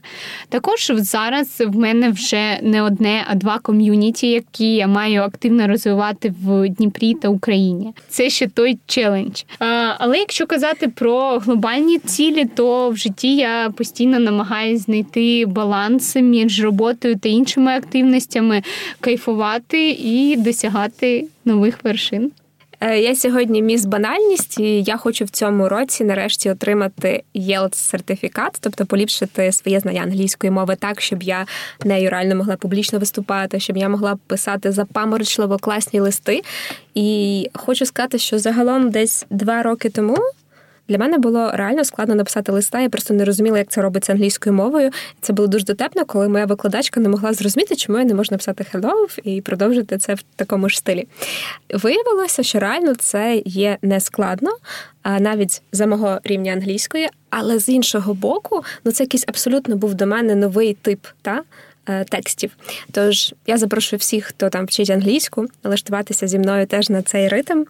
Також 0.49 0.93
зараз 0.95 1.63
в 1.67 1.77
мене 1.77 2.11
вже 2.11 2.59
не 2.63 2.83
одне, 2.83 3.25
а 3.27 3.35
два 3.35 3.59
ком'юніті, 3.59 4.27
які 4.27 4.75
я 4.75 4.87
маю 4.87 5.23
активно 5.23 5.69
розвивати 5.69 6.35
в 6.43 6.69
Дніпрі 6.69 7.15
та 7.15 7.29
Україні. 7.29 7.93
Це 8.09 8.31
ще 8.31 8.47
той 8.47 8.79
челендж. 8.87 9.43
Е, 9.61 9.67
але 9.99 10.19
якщо 10.19 10.47
казати 10.47 10.89
про 10.89 11.39
глобальні 11.39 11.99
цілі, 11.99 12.45
то 12.57 12.91
в 12.91 12.97
житті 12.97 13.37
я 13.37 13.71
постійно 13.77 14.19
намагаюся 14.19 14.83
знайти 14.83 15.47
баланс 15.47 16.17
між 16.17 16.65
роботою 16.65 17.17
та 17.17 17.29
іншими 17.29 17.73
активностями, 17.73 18.63
кайфувати 19.01 19.91
і 19.91 20.37
досягати 20.37 21.27
нових 21.45 21.85
вершин. 21.85 22.33
Е, 22.81 22.99
я 23.01 23.17
сьогодні 23.17 23.63
міс 23.63 23.85
банальність, 23.85 24.61
і 24.61 24.83
я 24.83 24.97
хочу 24.97 25.25
в 25.25 25.31
цьому 25.31 25.69
році 25.69 26.05
нарешті 26.05 26.51
отримати 26.51 27.23
єлт 27.35 27.75
сертифікат, 27.75 28.59
тобто 28.61 28.87
поліпшити 28.87 29.53
своє 29.53 29.81
знання 29.81 30.03
англійської 30.03 30.51
мови 30.51 30.77
так, 30.79 31.01
щоб 31.01 31.23
я 31.23 31.47
нею 31.85 32.11
реально 32.11 32.37
могла 32.37 32.57
публічно 32.57 32.99
виступати, 32.99 33.61
щоб 33.61 33.77
я 33.77 33.89
могла 33.89 34.17
писати 34.27 34.73
запаморочливо 34.73 35.59
класні 35.59 36.01
листи. 36.01 36.43
І 36.95 37.51
хочу 37.53 37.87
сказати, 37.87 38.19
що 38.19 38.39
загалом 38.39 38.91
десь 38.91 39.27
два 39.31 39.63
роки 39.63 39.91
тому 39.91 40.17
для 40.89 40.99
мене 40.99 41.19
було 41.19 41.51
реально 41.55 41.85
складно 41.85 42.15
написати 42.15 42.53
листа. 42.53 42.81
Я 42.81 42.89
просто 42.89 43.15
не 43.15 43.25
розуміла, 43.25 43.59
як 43.59 43.69
це 43.69 43.83
робиться 43.83 44.13
англійською 44.13 44.55
мовою. 44.55 44.91
Це 45.21 45.33
було 45.33 45.49
дуже 45.49 45.65
дотепно, 45.65 46.05
коли 46.05 46.29
моя 46.29 46.47
викладачка 46.47 47.01
не 47.01 47.09
могла 47.09 47.33
зрозуміти, 47.33 47.77
чому 47.77 47.99
я 47.99 48.05
не 48.05 48.15
можу 48.15 48.29
написати 48.31 48.67
hello 48.73 49.19
і 49.23 49.41
продовжити 49.41 49.99
це 49.99 50.15
в 50.15 50.23
такому 50.37 50.69
ж 50.69 50.79
стилі. 50.79 51.07
Виявилося, 51.75 52.43
що 52.43 52.59
реально 52.59 52.95
це 52.95 53.43
є 53.45 53.79
не 53.83 54.01
складно, 54.01 54.51
а 55.03 55.21
навіть 55.21 55.63
за 55.73 55.87
мого 55.87 56.21
рівня 56.25 56.53
англійської, 56.53 57.09
але 57.31 57.59
з 57.59 57.69
іншого 57.69 58.15
боку, 58.15 58.65
ну 58.85 58.93
це 58.93 59.05
якийсь 59.05 59.25
абсолютно 59.29 59.77
був 59.77 59.95
до 59.95 60.07
мене 60.07 60.35
новий 60.35 60.75
тип 60.75 61.07
та 61.23 61.43
текстів. 62.09 62.51
Тож 62.93 63.35
я 63.47 63.59
запрошую 63.59 63.99
всіх, 63.99 64.25
хто 64.25 64.49
там 64.49 64.67
вчить 64.67 64.91
англійську, 64.91 65.47
налаштуватися 65.65 66.27
зі 66.27 66.39
мною 66.39 66.67
теж 66.67 66.91
на 66.91 67.03
цей 67.03 67.29
ритм, 67.29 67.65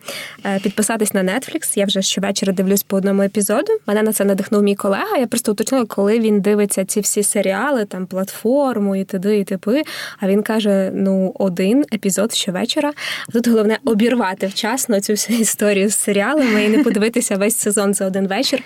е, 0.44 0.58
підписатись 0.62 1.14
на 1.14 1.22
Netflix. 1.22 1.78
Я 1.78 1.84
вже 1.84 2.02
щовечора 2.02 2.52
дивлюсь 2.52 2.82
по 2.82 2.96
одному 2.96 3.22
епізоду. 3.22 3.72
Мене 3.86 4.02
на 4.02 4.12
це 4.12 4.24
надихнув 4.24 4.62
мій 4.62 4.74
колега. 4.74 5.16
Я 5.16 5.26
просто 5.26 5.52
уточнила, 5.52 5.84
коли 5.84 6.20
він 6.20 6.40
дивиться 6.40 6.84
ці 6.84 7.00
всі 7.00 7.22
серіали, 7.22 7.84
там 7.84 8.06
платформу 8.06 8.96
і 8.96 9.04
т.д. 9.04 9.38
і 9.38 9.44
типи. 9.44 9.82
А 10.20 10.28
він 10.28 10.42
каже: 10.42 10.90
ну, 10.94 11.32
один 11.34 11.84
епізод 11.94 12.34
щовечора. 12.34 12.92
Тут 13.32 13.48
головне 13.48 13.78
обірвати 13.84 14.46
вчасно 14.46 15.00
цю 15.00 15.12
всю 15.12 15.38
історію 15.38 15.88
з 15.88 15.94
серіалами 15.94 16.64
і 16.64 16.68
не 16.68 16.82
подивитися 16.82 17.36
весь 17.36 17.56
сезон 17.56 17.94
за 17.94 18.06
один 18.06 18.26
вечір. 18.26 18.62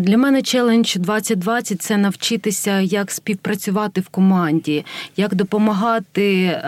Для 0.00 0.16
мене 0.18 0.42
челендж 0.42 0.96
2020– 0.96 1.82
це 1.82 1.96
навчитися, 1.96 2.80
як 2.80 3.10
співпрацювати 3.10 4.00
в 4.00 4.08
команді, 4.08 4.84
як 5.16 5.34
допомагати 5.34 6.42
е, 6.42 6.62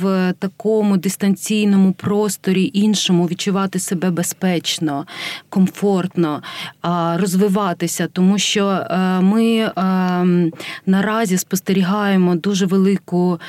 в 0.00 0.34
такому 0.38 0.96
дистанційному 0.96 1.92
просторі 1.92 2.70
іншому 2.74 3.26
відчувати 3.26 3.78
себе 3.78 4.10
безпечно, 4.10 5.06
комфортно, 5.48 6.42
розвиватися, 7.16 8.08
тому 8.12 8.38
що 8.38 8.66
е, 8.66 9.20
ми 9.20 9.56
е, 9.56 9.72
наразі 10.86 11.38
спостерігаємо 11.38 12.34
дуже 12.34 12.66
велику 12.66 13.40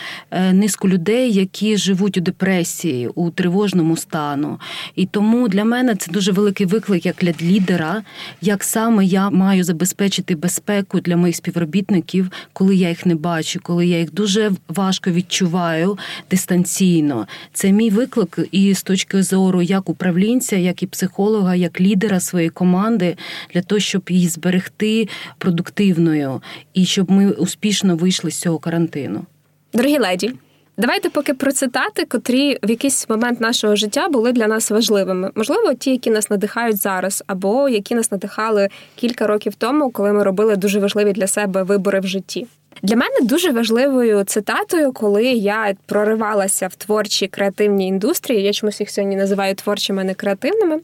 низку 0.51 0.89
людей, 0.89 1.33
які 1.33 1.77
живуть 1.77 2.17
у 2.17 2.21
депресії, 2.21 3.07
у 3.07 3.29
тривожному 3.29 3.97
стану. 3.97 4.59
І 4.95 5.05
тому 5.05 5.47
для 5.47 5.65
мене 5.65 5.95
це 5.95 6.11
дуже 6.11 6.31
великий 6.31 6.65
виклик 6.65 7.05
як 7.05 7.15
для 7.19 7.33
лідера 7.41 8.01
як 8.49 8.63
саме 8.63 9.05
я 9.05 9.29
маю 9.29 9.63
забезпечити 9.63 10.35
безпеку 10.35 10.99
для 10.99 11.17
моїх 11.17 11.35
співробітників, 11.35 12.31
коли 12.53 12.75
я 12.75 12.89
їх 12.89 13.05
не 13.05 13.15
бачу, 13.15 13.59
коли 13.63 13.87
я 13.87 13.99
їх 13.99 14.13
дуже 14.13 14.51
важко 14.67 15.11
відчуваю 15.11 15.97
дистанційно. 16.31 17.27
Це 17.53 17.71
мій 17.71 17.89
виклик 17.89 18.39
і 18.51 18.73
з 18.73 18.83
точки 18.83 19.23
зору 19.23 19.61
як 19.61 19.89
управлінця, 19.89 20.55
як 20.55 20.83
і 20.83 20.87
психолога, 20.87 21.55
як 21.55 21.81
лідера 21.81 22.19
своєї 22.19 22.49
команди, 22.49 23.17
для 23.53 23.61
того, 23.61 23.79
щоб 23.79 24.01
її 24.09 24.27
зберегти 24.27 25.07
продуктивною 25.37 26.41
і 26.73 26.85
щоб 26.85 27.11
ми 27.11 27.31
успішно 27.31 27.95
вийшли 27.95 28.31
з 28.31 28.39
цього 28.39 28.59
карантину. 28.59 29.25
Дорогі 29.73 29.99
леді. 29.99 30.33
Давайте 30.79 31.09
поки 31.09 31.33
про 31.33 31.51
цитати, 31.51 32.05
котрі 32.05 32.57
в 32.63 32.69
якийсь 32.69 33.09
момент 33.09 33.41
нашого 33.41 33.75
життя 33.75 34.09
були 34.09 34.31
для 34.31 34.47
нас 34.47 34.71
важливими. 34.71 35.31
Можливо, 35.35 35.73
ті, 35.73 35.91
які 35.91 36.09
нас 36.09 36.29
надихають 36.29 36.77
зараз, 36.77 37.23
або 37.27 37.69
які 37.69 37.95
нас 37.95 38.11
надихали 38.11 38.69
кілька 38.95 39.27
років 39.27 39.55
тому, 39.55 39.91
коли 39.91 40.13
ми 40.13 40.23
робили 40.23 40.55
дуже 40.55 40.79
важливі 40.79 41.11
для 41.11 41.27
себе 41.27 41.63
вибори 41.63 41.99
в 41.99 42.07
житті. 42.07 42.47
Для 42.83 42.95
мене 42.95 43.15
дуже 43.21 43.51
важливою 43.51 44.23
цитатою, 44.23 44.91
коли 44.91 45.23
я 45.25 45.75
проривалася 45.85 46.67
в 46.67 46.75
творчій 46.75 47.27
креативній 47.27 47.87
індустрії, 47.87 48.43
я 48.43 48.53
чомусь 48.53 48.79
їх 48.79 48.89
сьогодні 48.89 49.15
називаю 49.15 49.55
творчими, 49.55 50.01
а 50.01 50.05
не 50.05 50.13
креативними. 50.13 50.79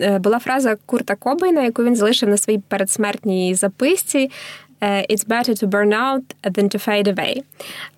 Е, 0.00 0.18
була 0.18 0.38
фраза 0.38 0.76
Курта 0.86 1.14
Кобейна, 1.14 1.62
яку 1.62 1.84
він 1.84 1.96
залишив 1.96 2.28
на 2.28 2.36
своїй 2.36 2.62
передсмертній 2.68 3.54
записці. 3.54 4.30
Е, 4.84 5.06
it's 5.10 5.24
better 5.24 5.54
to 5.60 5.66
burn 5.66 5.92
out 5.92 6.24
than 6.54 6.68
to 6.68 6.78
fade 6.88 7.08
away. 7.14 7.42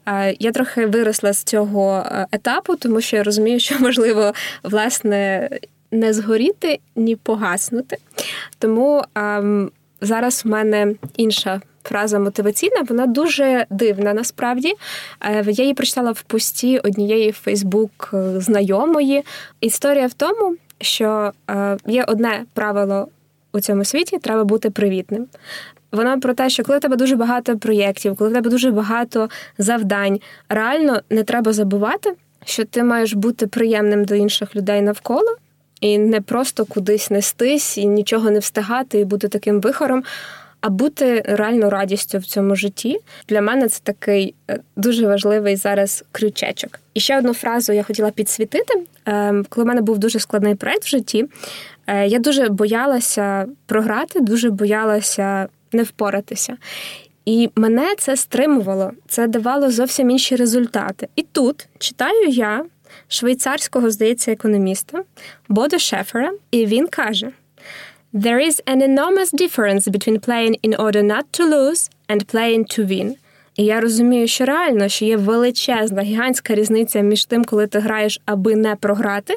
Е, 0.09 0.37
я 0.39 0.53
трохи 0.53 0.87
виросла 0.87 1.33
з 1.33 1.43
цього 1.43 2.05
е, 2.07 2.27
етапу, 2.33 2.77
тому 2.77 3.01
що 3.01 3.17
я 3.17 3.23
розумію, 3.23 3.61
що 3.61 3.79
можливо 3.81 4.33
власне 4.63 5.49
не 5.91 6.13
згоріти, 6.13 6.79
ні 6.97 7.17
погаснути. 7.17 7.97
Тому 8.59 9.05
ем, 9.15 9.71
зараз 10.01 10.45
в 10.45 10.49
мене 10.49 10.95
інша. 11.17 11.61
Фраза 11.83 12.19
мотиваційна, 12.19 12.83
вона 12.89 13.07
дуже 13.07 13.67
дивна 13.71 14.15
насправді. 14.15 14.75
Я 15.47 15.65
її 15.65 15.75
прочитала 15.75 16.13
в 16.13 16.23
пості 16.23 16.79
однієї 16.79 17.33
Фейсбук 17.33 18.11
знайомої. 18.37 19.23
Історія 19.61 20.07
в 20.07 20.13
тому, 20.13 20.57
що 20.81 21.33
є 21.87 22.05
одне 22.05 22.45
правило 22.55 23.09
у 23.53 23.61
цьому 23.61 23.85
світі 23.85 24.19
треба 24.19 24.45
бути 24.45 24.71
привітним. 24.71 25.27
Вона 25.93 26.19
про 26.19 26.35
те, 26.35 26.51
що 26.51 26.65
коли 26.65 26.79
в 26.79 26.81
тебе 26.81 26.97
дуже 26.97 27.17
багато 27.17 27.59
проєктів, 27.59 28.17
коли 28.17 28.31
в 28.31 28.33
тебе 28.33 28.51
дуже 28.51 28.71
багато 28.71 29.29
завдань, 29.59 30.21
реально 30.49 31.01
не 31.11 31.23
треба 31.23 31.53
забувати, 31.53 32.13
що 32.45 32.65
ти 32.65 32.83
маєш 32.83 33.13
бути 33.13 33.47
приємним 33.47 34.05
до 34.05 34.15
інших 34.15 34.57
людей 34.57 34.83
навколо 34.83 35.37
і 35.81 35.99
не 35.99 36.21
просто 36.21 36.65
кудись 36.65 37.11
нестись 37.11 37.79
і 37.79 37.87
нічого 37.87 38.31
не 38.31 38.39
встигати, 38.39 38.99
і 38.99 39.05
бути 39.05 39.29
таким 39.29 39.61
вихором. 39.61 40.05
А 40.61 40.69
бути 40.69 41.23
реально 41.27 41.71
радістю 41.71 42.19
в 42.19 42.25
цьому 42.25 42.57
житті 42.57 42.99
для 43.29 43.41
мене 43.41 43.69
це 43.69 43.81
такий 43.83 44.35
е, 44.51 44.61
дуже 44.77 45.07
важливий 45.07 45.57
зараз 45.57 46.05
крючечок. 46.13 46.81
І 46.95 47.01
ще 47.01 47.19
одну 47.19 47.35
фразу 47.35 47.73
я 47.73 47.83
хотіла 47.83 48.11
підсвітити. 48.11 48.83
Ем, 49.07 49.47
коли 49.49 49.65
в 49.65 49.69
мене 49.69 49.81
був 49.81 49.99
дуже 49.99 50.19
складний 50.19 50.55
проект 50.55 50.85
в 50.85 50.89
житті, 50.89 51.27
е, 51.87 52.07
я 52.07 52.19
дуже 52.19 52.49
боялася 52.49 53.47
програти, 53.67 54.21
дуже 54.21 54.51
боялася 54.51 55.49
не 55.77 55.83
впоратися. 55.83 56.57
І 57.25 57.51
мене 57.57 57.95
це 57.99 58.17
стримувало, 58.17 58.93
це 59.09 59.27
давало 59.27 59.71
зовсім 59.71 60.11
інші 60.11 60.37
результати. 60.37 61.09
І 61.17 61.23
тут 61.23 61.67
читаю 61.79 62.29
я 62.29 62.65
швейцарського, 63.09 63.91
здається, 63.91 64.33
економіста 64.33 65.03
Бодо 65.49 65.79
Шефера, 65.79 66.33
і 66.51 66.67
він 66.67 66.87
каже: 66.87 67.31
There 68.15 68.49
is 68.49 68.63
an 68.67 68.83
enormous 68.83 69.33
difference 69.33 69.89
between 69.89 70.19
playing 70.29 70.57
in 70.63 70.77
order 70.77 71.03
not 71.03 71.25
to 71.39 71.45
lose 71.55 71.91
and 72.09 72.35
playing 72.35 72.79
to 72.79 72.87
win. 72.87 73.15
І 73.57 73.65
я 73.65 73.81
розумію, 73.81 74.29
що 74.29 74.45
реально 74.45 74.89
що 74.89 75.05
є 75.05 75.17
величезна 75.17 76.03
гігантська 76.03 76.55
різниця 76.55 77.01
між 77.01 77.25
тим, 77.25 77.45
коли 77.45 77.67
ти 77.67 77.79
граєш, 77.79 78.21
аби 78.25 78.57
не 78.57 78.77
програти, 78.77 79.35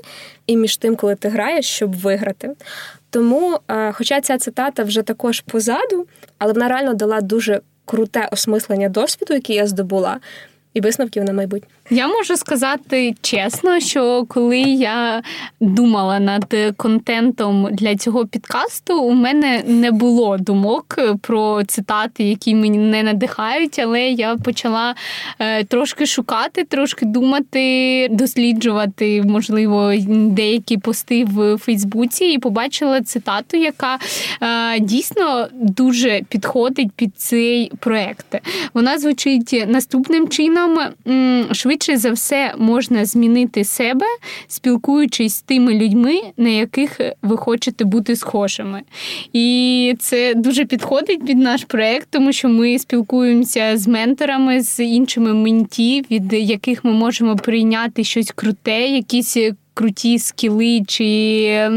і 0.48 0.58
між 0.58 0.78
тим, 0.78 0.96
коли 0.96 1.16
ти 1.16 1.30
граєш, 1.30 1.66
щоб 1.66 1.96
виграти. 1.96 2.50
Тому, 3.10 3.60
е, 3.68 3.92
хоча 3.92 4.22
ця 4.22 4.38
цитата 4.38 4.84
вже 4.84 5.02
також 5.02 5.40
позаду, 5.42 6.08
але 6.38 6.54
вона 6.54 6.68
реально 6.68 6.94
дала 6.94 7.22
дуже 7.22 7.62
круте 7.86 8.30
осмислення 8.32 8.90
досвіду, 8.90 9.34
який 9.34 9.56
я 9.56 9.68
здобула, 9.68 10.20
і 10.74 10.82
висновків 10.82 11.24
на 11.24 11.34
майбутнє. 11.34 11.68
Я 11.92 12.08
можу 12.08 12.38
сказати 12.38 13.16
чесно, 13.22 13.80
що 13.80 14.26
коли 14.28 14.60
я 14.60 15.22
думала 15.60 16.20
над 16.20 16.56
контентом 16.78 17.68
для 17.72 17.96
цього 17.96 18.26
підкасту, 18.26 19.02
у 19.02 19.14
мене 19.14 19.64
не 19.66 19.92
було 19.92 20.38
думок 20.38 21.00
про 21.22 21.64
цитати, 21.64 22.24
які 22.24 22.56
мені 22.56 22.78
не 22.78 23.04
надихають, 23.04 23.80
але 23.80 24.02
я 24.02 24.36
почала 24.36 24.96
е, 25.40 25.64
трошки 25.64 26.06
шукати, 26.06 26.64
трошки 26.64 27.06
думати, 27.06 28.08
досліджувати, 28.12 29.24
можливо, 29.26 29.94
деякі 30.10 30.78
пости 30.78 31.26
в 31.26 31.58
Фейсбуці, 31.58 32.26
і 32.26 32.40
побачила 32.40 33.02
цитату, 33.02 33.58
яка 33.58 34.00
е, 34.42 34.80
дійсно 34.80 35.48
дуже 35.54 36.22
підходить 36.30 36.92
під 36.96 37.12
цей 37.18 37.72
проект. 37.80 38.26
Вона 38.74 38.98
звучить 38.98 39.66
наступним 39.68 40.28
чином: 40.28 40.59
швидше 41.54 41.70
швидше 41.70 41.98
за 41.98 42.12
все 42.12 42.54
можна 42.58 43.06
змінити 43.06 43.64
себе, 43.64 44.06
спілкуючись 44.48 45.36
з 45.36 45.42
тими 45.42 45.74
людьми, 45.74 46.22
на 46.38 46.50
яких 46.50 47.00
ви 47.22 47.38
хочете 47.38 47.86
бути 47.86 48.16
схожими. 48.16 48.82
І 49.34 49.96
це 50.00 50.34
дуже 50.34 50.66
підходить 50.66 51.26
під 51.26 51.38
наш 51.38 51.64
проект, 51.64 52.08
тому 52.10 52.34
що 52.34 52.50
ми 52.50 52.80
спілкуємося 52.80 53.78
з 53.78 53.88
менторами, 53.88 54.62
з 54.62 54.84
іншими 54.84 55.34
менті, 55.34 56.06
від 56.12 56.34
яких 56.34 56.86
ми 56.86 56.92
можемо 56.92 57.36
прийняти 57.36 58.04
щось 58.04 58.32
круте, 58.32 58.88
якісь. 58.88 59.38
Круті 59.80 60.20
скіли 60.20 60.84
чи 60.88 61.70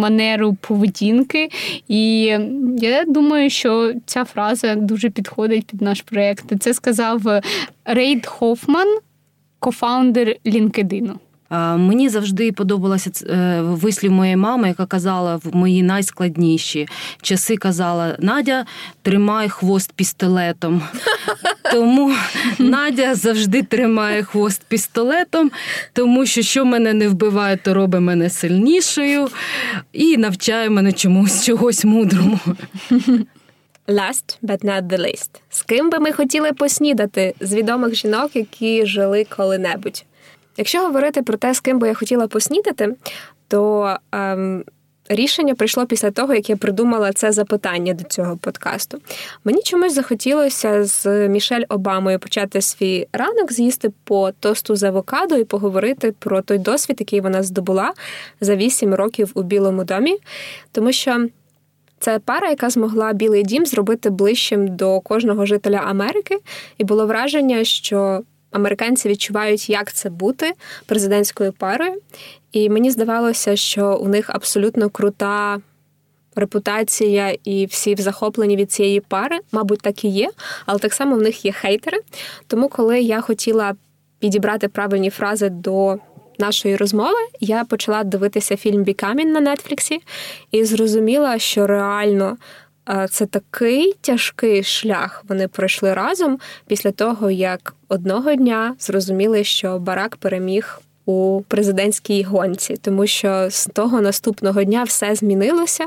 манеру 0.00 0.56
поведінки. 0.60 1.48
І 1.88 2.22
я 2.78 3.04
думаю, 3.06 3.50
що 3.50 3.92
ця 4.06 4.24
фраза 4.24 4.74
дуже 4.74 5.10
підходить 5.10 5.66
під 5.66 5.82
наш 5.82 6.02
проєкт. 6.02 6.44
Це 6.60 6.74
сказав 6.74 7.20
Рейд 7.84 8.26
Хофман, 8.26 8.98
кофаундер 9.58 10.36
LinkedIn. 10.44 11.10
Мені 11.76 12.08
завжди 12.08 12.52
подобалося 12.52 13.10
е, 13.26 13.60
вислів 13.62 14.12
моєї 14.12 14.36
мами, 14.36 14.68
яка 14.68 14.86
казала 14.86 15.36
в 15.36 15.56
мої 15.56 15.82
найскладніші 15.82 16.88
часи. 17.22 17.56
Казала: 17.56 18.16
Надя, 18.18 18.64
тримай 19.02 19.48
хвост 19.48 19.92
пістолетом. 19.92 20.82
Тому 21.72 22.14
Надя 22.58 23.14
завжди 23.14 23.62
тримає 23.62 24.22
хвост 24.22 24.62
пістолетом, 24.68 25.50
тому 25.92 26.26
що 26.26 26.42
що 26.42 26.64
мене 26.64 26.92
не 26.92 27.08
вбиває, 27.08 27.56
то 27.56 27.74
робить 27.74 28.00
мене 28.00 28.30
сильнішою 28.30 29.28
і 29.92 30.16
навчає 30.16 30.70
мене 30.70 30.92
чомусь 30.92 31.44
чогось 31.44 31.84
мудрому. 31.84 32.38
Last 33.88 34.38
but 34.42 34.64
not 34.64 34.82
the 34.82 34.98
least. 34.98 35.30
З 35.50 35.62
ким 35.62 35.90
би 35.90 35.98
ми 35.98 36.12
хотіли 36.12 36.52
поснідати 36.52 37.34
з 37.40 37.54
відомих 37.54 37.94
жінок, 37.94 38.30
які 38.36 38.86
жили 38.86 39.26
коли-небудь? 39.36 40.04
Якщо 40.56 40.80
говорити 40.80 41.22
про 41.22 41.36
те, 41.36 41.54
з 41.54 41.60
ким 41.60 41.78
би 41.78 41.88
я 41.88 41.94
хотіла 41.94 42.26
поснідати, 42.26 42.94
то 43.48 43.96
ем, 44.12 44.64
рішення 45.08 45.54
прийшло 45.54 45.86
після 45.86 46.10
того, 46.10 46.34
як 46.34 46.50
я 46.50 46.56
придумала 46.56 47.12
це 47.12 47.32
запитання 47.32 47.94
до 47.94 48.04
цього 48.04 48.36
подкасту. 48.36 48.98
Мені 49.44 49.62
чомусь 49.62 49.94
захотілося 49.94 50.84
з 50.84 51.28
Мішель 51.28 51.64
Обамою 51.68 52.18
почати 52.18 52.60
свій 52.60 53.06
ранок, 53.12 53.52
з'їсти 53.52 53.90
по 54.04 54.32
тосту 54.32 54.76
з 54.76 54.82
авокадо 54.82 55.36
і 55.36 55.44
поговорити 55.44 56.14
про 56.18 56.42
той 56.42 56.58
досвід, 56.58 56.96
який 57.00 57.20
вона 57.20 57.42
здобула 57.42 57.92
за 58.40 58.56
8 58.56 58.94
років 58.94 59.30
у 59.34 59.42
Білому 59.42 59.84
домі, 59.84 60.18
тому 60.72 60.92
що. 60.92 61.26
Це 61.98 62.18
пара, 62.18 62.48
яка 62.48 62.70
змогла 62.70 63.12
Білий 63.12 63.42
Дім 63.42 63.66
зробити 63.66 64.10
ближчим 64.10 64.76
до 64.76 65.00
кожного 65.00 65.46
жителя 65.46 65.76
Америки, 65.76 66.38
і 66.78 66.84
було 66.84 67.06
враження, 67.06 67.64
що 67.64 68.22
американці 68.54 69.08
відчувають, 69.08 69.70
як 69.70 69.92
це 69.92 70.10
бути 70.10 70.52
президентською 70.86 71.52
парою. 71.52 72.00
І 72.52 72.68
мені 72.68 72.90
здавалося, 72.90 73.56
що 73.56 73.96
у 73.96 74.08
них 74.08 74.30
абсолютно 74.30 74.90
крута. 74.90 75.60
Репутація 76.36 77.36
і 77.44 77.66
всі 77.66 77.96
захоплені 77.96 78.56
від 78.56 78.72
цієї 78.72 79.00
пари, 79.00 79.38
мабуть, 79.52 79.80
так 79.80 80.04
і 80.04 80.08
є, 80.08 80.30
але 80.66 80.78
так 80.78 80.92
само 80.92 81.16
в 81.16 81.22
них 81.22 81.44
є 81.44 81.52
хейтери. 81.52 81.98
Тому, 82.46 82.68
коли 82.68 83.00
я 83.00 83.20
хотіла 83.20 83.74
підібрати 84.18 84.68
правильні 84.68 85.10
фрази 85.10 85.48
до 85.48 85.98
нашої 86.38 86.76
розмови 86.76 87.18
я 87.40 87.64
почала 87.64 88.04
дивитися 88.04 88.56
фільм 88.56 88.82
Бікамін 88.82 89.32
на 89.32 89.40
Нетфліксі 89.40 90.02
і 90.50 90.64
зрозуміла, 90.64 91.38
що 91.38 91.66
реально. 91.66 92.36
Це 93.10 93.26
такий 93.26 93.92
тяжкий 94.00 94.62
шлях 94.62 95.24
вони 95.28 95.48
пройшли 95.48 95.94
разом 95.94 96.38
після 96.66 96.90
того, 96.90 97.30
як 97.30 97.74
одного 97.88 98.34
дня 98.34 98.76
зрозуміли, 98.78 99.44
що 99.44 99.78
Барак 99.78 100.16
переміг 100.16 100.80
у 101.06 101.42
президентській 101.48 102.22
гонці, 102.22 102.76
тому 102.76 103.06
що 103.06 103.50
з 103.50 103.66
того 103.66 104.00
наступного 104.00 104.64
дня 104.64 104.82
все 104.82 105.14
змінилося. 105.14 105.86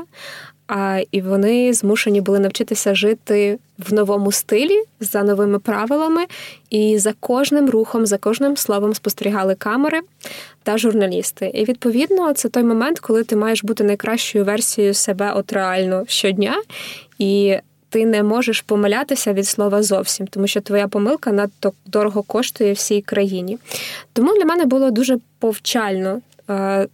А 0.68 1.00
і 1.10 1.20
вони 1.20 1.72
змушені 1.72 2.20
були 2.20 2.38
навчитися 2.38 2.94
жити 2.94 3.58
в 3.78 3.92
новому 3.92 4.32
стилі 4.32 4.82
за 5.00 5.22
новими 5.22 5.58
правилами, 5.58 6.24
і 6.70 6.98
за 6.98 7.12
кожним 7.20 7.70
рухом, 7.70 8.06
за 8.06 8.18
кожним 8.18 8.56
словом 8.56 8.94
спостерігали 8.94 9.54
камери 9.54 10.00
та 10.62 10.78
журналісти. 10.78 11.50
І 11.54 11.64
відповідно, 11.64 12.32
це 12.32 12.48
той 12.48 12.62
момент, 12.62 13.00
коли 13.00 13.24
ти 13.24 13.36
маєш 13.36 13.64
бути 13.64 13.84
найкращою 13.84 14.44
версією 14.44 14.94
себе 14.94 15.32
от 15.32 15.52
реально 15.52 16.04
щодня, 16.08 16.62
і 17.18 17.56
ти 17.90 18.06
не 18.06 18.22
можеш 18.22 18.60
помилятися 18.60 19.32
від 19.32 19.46
слова 19.46 19.82
зовсім, 19.82 20.26
тому 20.26 20.46
що 20.46 20.60
твоя 20.60 20.88
помилка 20.88 21.32
надто 21.32 21.72
дорого 21.86 22.22
коштує 22.22 22.72
всій 22.72 23.02
країні. 23.02 23.58
Тому 24.12 24.34
для 24.36 24.44
мене 24.44 24.64
було 24.64 24.90
дуже 24.90 25.18
повчально 25.38 26.20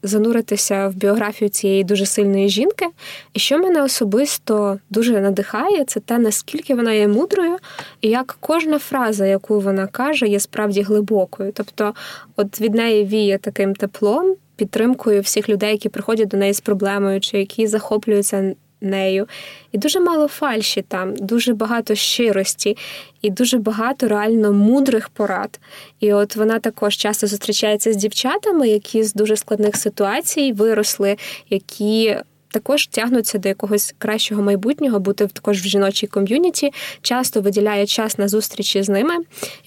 зануритися 0.02 0.88
в 0.88 0.94
біографію 0.94 1.48
цієї 1.48 1.84
дуже 1.84 2.06
сильної 2.06 2.48
жінки. 2.48 2.86
І 3.32 3.38
що 3.38 3.58
мене 3.58 3.82
особисто 3.82 4.78
дуже 4.90 5.20
надихає, 5.20 5.84
це 5.84 6.00
те, 6.00 6.18
наскільки 6.18 6.74
вона 6.74 6.92
є 6.92 7.08
мудрою, 7.08 7.56
і 8.00 8.08
як 8.08 8.36
кожна 8.40 8.78
фраза, 8.78 9.26
яку 9.26 9.60
вона 9.60 9.86
каже, 9.86 10.26
є 10.26 10.40
справді 10.40 10.82
глибокою. 10.82 11.52
Тобто, 11.52 11.94
от 12.36 12.60
від 12.60 12.74
неї 12.74 13.04
віє 13.04 13.38
таким 13.38 13.74
теплом. 13.74 14.36
Підтримкою 14.56 15.20
всіх 15.20 15.48
людей, 15.48 15.70
які 15.72 15.88
приходять 15.88 16.28
до 16.28 16.36
неї 16.36 16.52
з 16.54 16.60
проблемою, 16.60 17.20
чи 17.20 17.38
які 17.38 17.66
захоплюються 17.66 18.54
нею. 18.84 19.28
І 19.72 19.78
дуже 19.78 20.00
мало 20.00 20.28
фальші 20.28 20.82
там, 20.82 21.16
дуже 21.16 21.54
багато 21.54 21.94
щирості 21.94 22.76
і 23.22 23.30
дуже 23.30 23.58
багато 23.58 24.08
реально 24.08 24.52
мудрих 24.52 25.08
порад. 25.08 25.60
І 26.00 26.12
от 26.12 26.36
вона 26.36 26.58
також 26.58 26.96
часто 26.96 27.26
зустрічається 27.26 27.92
з 27.92 27.96
дівчатами, 27.96 28.68
які 28.68 29.04
з 29.04 29.14
дуже 29.14 29.36
складних 29.36 29.76
ситуацій 29.76 30.52
виросли, 30.52 31.16
які. 31.50 32.16
Також 32.54 32.86
тягнуться 32.86 33.38
до 33.38 33.48
якогось 33.48 33.94
кращого 33.98 34.42
майбутнього, 34.42 35.00
бути 35.00 35.26
також 35.26 35.60
в 35.60 35.64
жіночій 35.64 36.06
ком'юніті, 36.06 36.72
часто 37.02 37.40
виділяє 37.40 37.86
час 37.86 38.18
на 38.18 38.28
зустрічі 38.28 38.82
з 38.82 38.88
ними. 38.88 39.14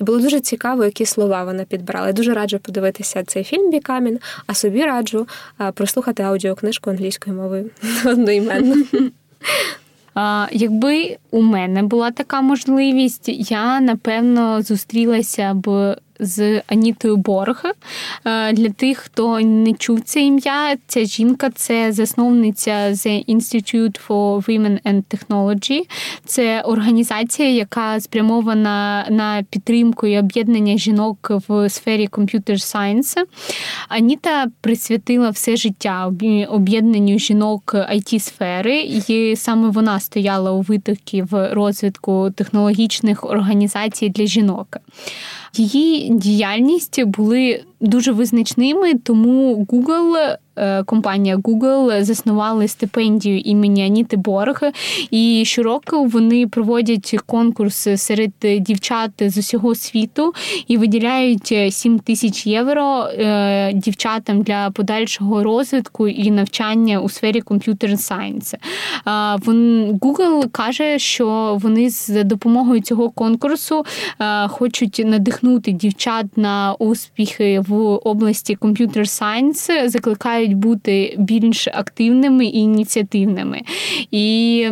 І 0.01 0.03
було 0.03 0.19
дуже 0.19 0.39
цікаво, 0.39 0.85
які 0.85 1.05
слова 1.05 1.43
вона 1.43 1.63
підбирала. 1.63 2.07
Я 2.07 2.13
Дуже 2.13 2.33
раджу 2.33 2.59
подивитися 2.61 3.23
цей 3.23 3.43
фільм 3.43 3.71
Бікамін, 3.71 4.19
а 4.45 4.53
собі 4.53 4.83
раджу 4.83 5.27
прослухати 5.73 6.23
аудіокнижку 6.23 6.89
англійською 6.89 7.35
мовою 7.35 7.69
одноіменно. 8.05 8.75
Якби 10.51 11.17
у 11.31 11.41
мене 11.41 11.83
була 11.83 12.11
така 12.11 12.41
можливість, 12.41 13.29
я 13.51 13.79
напевно 13.79 14.61
зустрілася 14.61 15.53
б 15.53 15.95
з 16.20 16.61
Анітою 16.68 17.18
Борг. 17.18 17.63
Е, 18.26 18.53
для 18.53 18.70
тих, 18.70 18.97
хто 18.97 19.39
не 19.39 19.74
чув 19.74 20.01
це 20.01 20.22
ім'я, 20.22 20.78
ця 20.88 21.05
жінка 21.05 21.49
це 21.49 21.91
засновниця 21.91 22.72
The 22.72 23.36
Institute 23.36 24.07
for 24.07 24.49
Women 24.49 24.80
and 24.86 25.03
Technology. 25.03 25.82
Це 26.26 26.61
організація, 26.61 27.49
яка 27.49 27.99
спрямована 27.99 29.05
на 29.09 29.43
підтримку 29.49 30.07
і 30.07 30.20
об'єднання 30.20 30.78
жінок 30.78 31.32
в 31.47 31.70
сфері 31.70 32.07
Computer 32.07 32.51
Science. 32.51 33.15
Аніта 33.89 34.47
присвятила 34.61 35.30
все 35.30 35.57
життя 35.57 36.11
об'єднанню 36.49 37.20
жінок 37.20 37.74
it 37.74 38.20
сфери 38.20 38.80
і 39.07 39.36
саме 39.36 39.70
вона 39.70 39.99
стояла 39.99 40.51
у 40.51 40.61
витокі 40.61 41.22
в 41.22 41.53
розвитку 41.53 42.32
технологічних 42.36 43.24
організацій 43.24 44.09
для 44.09 44.26
жінок. 44.26 44.78
Її 45.60 46.10
діяльність 46.10 47.03
були 47.03 47.64
дуже 47.80 48.11
визначними, 48.11 48.93
тому 48.93 49.65
Google 49.69 50.38
Е, 50.57 50.84
компанія 50.84 51.38
Google 51.38 52.03
заснували 52.03 52.67
стипендію 52.67 53.39
імені 53.39 53.86
Аніти 53.86 54.17
Борг, 54.17 54.61
і 55.11 55.43
щороку 55.45 56.05
вони 56.05 56.47
проводять 56.47 57.15
конкурс 57.25 57.88
серед 57.95 58.32
дівчат 58.59 59.11
з 59.19 59.38
усього 59.38 59.75
світу 59.75 60.34
і 60.67 60.78
виділяють 60.78 61.73
7 61.73 61.99
тисяч 61.99 62.47
євро 62.47 63.03
е, 63.03 63.73
дівчатам 63.73 64.41
для 64.41 64.71
подальшого 64.71 65.43
розвитку 65.43 66.07
і 66.07 66.32
навчання 66.32 66.99
у 66.99 67.09
сфері 67.09 67.41
комп'ютер 67.41 67.99
сайенс. 67.99 68.55
Google 70.01 70.49
каже, 70.51 70.99
що 70.99 71.57
вони 71.61 71.89
з 71.89 72.23
допомогою 72.23 72.82
цього 72.82 73.09
конкурсу 73.09 73.86
е, 74.19 74.47
хочуть 74.47 75.01
надихнути 75.05 75.71
дівчат 75.71 76.25
на 76.38 76.75
успіхи 76.80 77.63
в 77.68 77.74
області 78.07 78.55
computer 78.55 79.09
science, 79.09 79.69
закликають 79.86 80.53
бути 80.53 81.15
більш 81.18 81.68
активними 81.68 82.45
і 82.45 82.57
ініціативними. 82.57 83.61
І 84.11 84.68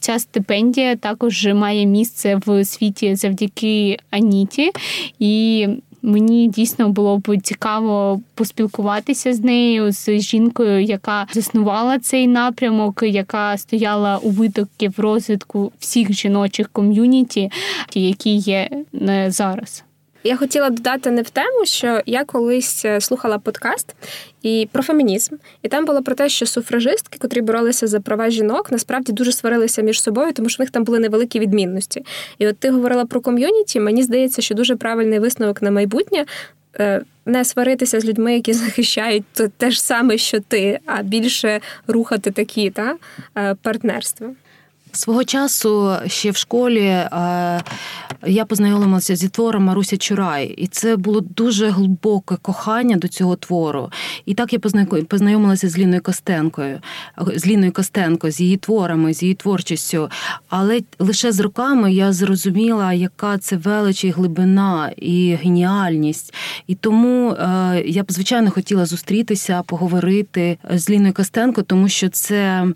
ця 0.00 0.18
стипендія 0.18 0.96
також 0.96 1.46
має 1.46 1.86
місце 1.86 2.40
в 2.46 2.64
світі 2.64 3.14
завдяки 3.14 3.98
Аніті. 4.10 4.70
І 5.18 5.66
Мені 6.06 6.48
дійсно 6.48 6.88
було 6.88 7.18
б 7.18 7.40
цікаво 7.42 8.20
поспілкуватися 8.34 9.32
з 9.32 9.40
нею, 9.40 9.92
з 9.92 10.20
жінкою, 10.20 10.82
яка 10.82 11.26
заснувала 11.32 11.98
цей 11.98 12.26
напрямок, 12.26 13.02
яка 13.02 13.58
стояла 13.58 14.18
у 14.18 14.30
витоки 14.30 14.88
в 14.88 14.98
розвитку 14.98 15.72
всіх 15.78 16.12
жіночих 16.12 16.68
ком'юніті, 16.68 17.50
які 17.94 18.36
є 18.36 18.70
е, 18.94 19.30
зараз. 19.30 19.85
Я 20.26 20.36
хотіла 20.36 20.70
додати 20.70 21.10
не 21.10 21.22
в 21.22 21.30
тему, 21.30 21.64
що 21.64 22.00
я 22.06 22.24
колись 22.24 22.84
е, 22.84 23.00
слухала 23.00 23.38
подкаст 23.38 23.94
і 24.42 24.68
про 24.72 24.82
фемінізм, 24.82 25.34
і 25.62 25.68
там 25.68 25.84
було 25.84 26.02
про 26.02 26.14
те, 26.14 26.28
що 26.28 26.46
суфражистки, 26.46 27.18
котрі 27.18 27.40
боролися 27.40 27.86
за 27.86 28.00
права 28.00 28.30
жінок, 28.30 28.72
насправді 28.72 29.12
дуже 29.12 29.32
сварилися 29.32 29.82
між 29.82 30.02
собою, 30.02 30.32
тому 30.32 30.48
що 30.48 30.56
в 30.56 30.60
них 30.62 30.70
там 30.70 30.84
були 30.84 30.98
невеликі 30.98 31.38
відмінності. 31.38 32.04
І 32.38 32.48
от 32.48 32.58
ти 32.58 32.70
говорила 32.70 33.04
про 33.04 33.20
ком'юніті. 33.20 33.80
Мені 33.80 34.02
здається, 34.02 34.42
що 34.42 34.54
дуже 34.54 34.76
правильний 34.76 35.18
висновок 35.18 35.62
на 35.62 35.70
майбутнє. 35.70 36.24
Е, 36.80 37.02
не 37.26 37.44
сваритися 37.44 38.00
з 38.00 38.04
людьми, 38.04 38.34
які 38.34 38.52
захищають 38.52 39.24
те 39.56 39.70
ж 39.70 39.82
саме, 39.82 40.18
що 40.18 40.40
ти, 40.40 40.78
а 40.86 41.02
більше 41.02 41.60
рухати 41.86 42.30
такі 42.30 42.70
та 42.70 42.96
е, 43.36 43.54
партнерства. 43.62 44.30
Свого 44.96 45.24
часу 45.24 45.92
ще 46.06 46.30
в 46.30 46.36
школі 46.36 46.80
е, 46.80 47.60
я 48.26 48.44
познайомилася 48.44 49.16
зі 49.16 49.28
твором 49.28 49.64
Маруся 49.64 49.96
Чурай, 49.96 50.46
і 50.46 50.66
це 50.66 50.96
було 50.96 51.20
дуже 51.20 51.68
глибоке 51.70 52.36
кохання 52.42 52.96
до 52.96 53.08
цього 53.08 53.36
твору. 53.36 53.90
І 54.26 54.34
так 54.34 54.52
я 54.52 54.58
познайомилася 55.08 55.68
з 55.68 55.78
Ліною 55.78 56.02
Костенкою, 56.02 56.80
з 57.36 57.46
Ліною 57.46 57.72
Костенко, 57.72 58.30
з 58.30 58.40
її 58.40 58.56
творами, 58.56 59.14
з 59.14 59.22
її 59.22 59.34
творчістю. 59.34 60.10
Але 60.48 60.80
лише 60.98 61.32
з 61.32 61.40
роками 61.40 61.92
я 61.92 62.12
зрозуміла, 62.12 62.92
яка 62.92 63.38
це 63.38 63.56
велич 63.56 64.04
і 64.04 64.10
глибина 64.10 64.92
і 64.96 65.38
геніальність. 65.42 66.34
І 66.66 66.74
тому 66.74 67.30
е, 67.30 67.82
я 67.86 68.02
б 68.02 68.12
звичайно 68.12 68.50
хотіла 68.50 68.86
зустрітися, 68.86 69.62
поговорити 69.62 70.58
з 70.70 70.90
Ліною 70.90 71.12
Костенко, 71.12 71.62
тому 71.62 71.88
що 71.88 72.08
це 72.08 72.66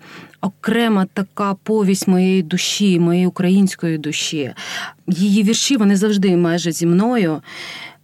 окрема 0.41 1.07
така 1.14 1.55
повість 1.55 2.09
моєї 2.09 2.43
душі, 2.43 3.01
моєї 3.01 3.26
української 3.26 3.99
душі. 3.99 4.53
Її 5.07 5.43
вірші 5.43 5.76
вони 5.76 5.97
завжди 5.97 6.36
майже 6.36 6.72
зі 6.72 6.86
мною. 6.86 7.43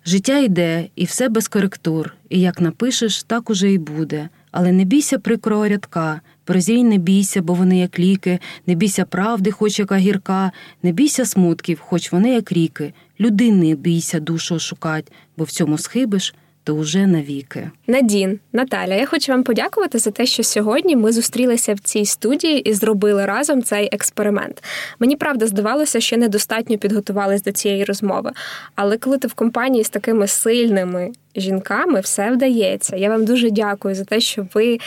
Життя 0.07 0.39
йде, 0.39 0.89
і 0.97 1.05
все 1.05 1.29
без 1.29 1.49
коректур, 1.49 2.15
і 2.29 2.41
як 2.41 2.61
напишеш, 2.61 3.23
так 3.23 3.51
уже 3.51 3.71
й 3.71 3.79
буде. 3.79 4.29
Але 4.51 4.73
не 4.73 4.85
бійся 4.85 5.19
прикрого 5.19 5.69
рядка, 5.69 6.21
прозій 6.45 6.85
не 6.85 6.99
бійся, 6.99 7.43
бо 7.43 7.55
вони 7.55 7.79
як 7.79 7.99
ліки, 7.99 8.39
не 8.67 8.75
бійся 8.75 9.05
правди, 9.05 9.51
хоч 9.51 9.79
яка 9.79 9.97
гірка, 9.97 10.53
не 10.83 10.93
бійся 10.93 11.25
смутків, 11.25 11.81
хоч 11.81 12.13
вони 12.13 12.31
як 12.31 12.53
ріки. 12.53 12.93
Людини 13.21 13.75
бійся 13.75 14.21
душу 14.21 14.59
шукать, 14.59 15.13
бо 15.37 15.45
в 15.45 15.51
цьому 15.51 15.79
схибиш 15.79 16.35
то 16.67 16.75
уже 16.75 17.07
навіки. 17.07 17.71
Надін, 17.87 18.39
Наталя, 18.53 18.95
я 18.95 19.07
хочу 19.07 19.33
вам 19.33 19.43
подякувати 19.43 19.99
за 19.99 20.11
те, 20.11 20.27
що 20.27 20.43
сьогодні 20.43 20.97
ми 20.97 21.13
зустрілися 21.13 21.75
в 21.75 21.79
цій 21.79 22.05
студії 22.05 22.61
і 22.61 22.73
зробили 22.73 23.27
разом 23.27 23.63
цей 23.63 23.89
експеримент. 23.93 24.65
Мені 24.99 25.17
правда 25.17 25.47
здавалося, 25.47 26.01
що 26.01 26.17
недостатньо 26.17 26.79
підготувались 26.79 27.43
до 27.43 27.53
цієї 27.53 27.85
розмови. 27.85 28.31
Але 28.75 28.99
коли 28.99 29.19
ти 29.19 29.29
в 29.29 29.35
компанії 29.35 29.85
з 29.85 29.91
такими 29.91 30.27
сильними 30.27 31.13
жінками, 31.37 32.01
все 32.01 32.31
вдається. 32.31 32.97
Я 32.97 33.09
вам 33.09 33.25
дуже 33.25 33.51
дякую 33.51 33.95
за 33.95 34.05
те, 34.05 34.21
що 34.21 34.47
ви 34.55 34.79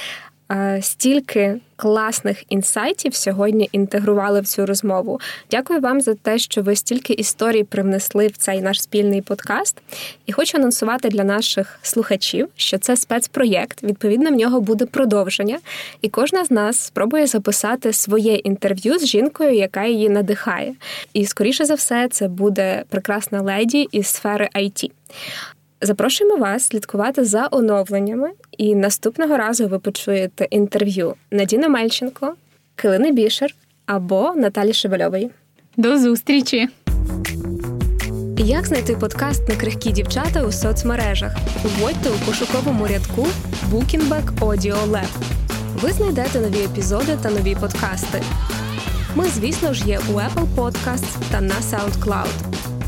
стільки 0.82 1.60
класних 1.76 2.44
інсайтів 2.50 3.16
сьогодні 3.16 3.70
інтегрували 3.72 4.42
в 4.42 4.48
цю 4.48 4.66
розмову. 4.66 5.20
Дякую 5.52 5.80
вам 5.80 6.02
за 6.02 6.14
те, 6.14 6.38
що 6.38 6.62
ви 6.62 6.76
стільки 6.76 7.14
історій 7.14 7.64
привнесли 7.64 8.28
в 8.28 8.38
цей 8.38 8.62
наш 8.62 8.82
спільний 8.82 9.22
подкаст. 9.22 9.78
І 10.26 10.32
хочу 10.32 10.58
анонсувати 10.58 11.10
для 11.10 11.24
наших 11.24 11.80
слухачів, 11.82 12.48
що 12.56 12.78
це 12.78 12.96
спецпроєкт. 12.96 13.84
Відповідно, 13.84 14.30
в 14.30 14.34
нього 14.34 14.62
буде 14.62 14.86
продовження, 14.86 15.60
і 16.02 16.10
кожна 16.10 16.46
з 16.46 16.52
нас 16.52 16.80
спробує 16.80 17.28
записати 17.28 17.94
своє 17.94 18.36
інтерв'ю 18.36 19.00
з 19.00 19.06
жінкою, 19.06 19.54
яка 19.54 19.86
її 19.86 20.10
надихає. 20.10 20.74
І 21.14 21.26
скоріше 21.26 21.66
за 21.66 21.74
все, 21.74 22.08
це 22.12 22.28
буде 22.28 22.84
прекрасна 22.90 23.42
леді 23.42 23.88
із 23.92 24.08
сфери 24.08 24.50
IT. 24.56 24.92
Запрошуємо 25.82 26.38
вас 26.38 26.64
слідкувати 26.64 27.26
за 27.26 27.48
оновленнями, 27.52 28.30
і 28.58 28.76
наступного 28.76 29.38
разу 29.38 29.68
ви 29.68 29.80
почуєте 29.80 30.48
інтерв'ю 30.50 31.14
Надіни 31.32 31.68
Мельченко, 31.70 32.34
Килини 32.76 33.12
Бішер 33.12 33.56
або 33.86 34.34
Наталі 34.36 34.74
Шевельової. 34.74 35.30
До 35.78 36.00
зустрічі! 36.00 36.68
Як 38.38 38.66
знайти 38.66 38.96
подкаст 38.96 39.50
на 39.50 39.56
крихкі 39.56 39.92
дівчата 39.92 40.46
у 40.46 40.52
соцмережах? 40.52 41.36
Вводьте 41.64 42.10
у 42.10 42.26
пошуковому 42.26 42.88
рядку 42.88 43.28
Bookingback 43.72 44.40
Audio 44.40 44.88
Lab. 44.92 45.24
Ви 45.76 45.92
знайдете 45.92 46.40
нові 46.40 46.64
епізоди 46.64 47.18
та 47.24 47.30
нові 47.30 47.56
подкасти. 47.56 48.22
Ми, 49.16 49.26
звісно 49.26 49.74
ж, 49.74 49.88
є 49.88 50.00
у 50.00 50.14
Apple 50.14 50.56
Podcasts 50.56 51.32
та 51.32 51.42
на 51.42 51.54
SoundCloud. 51.54 52.79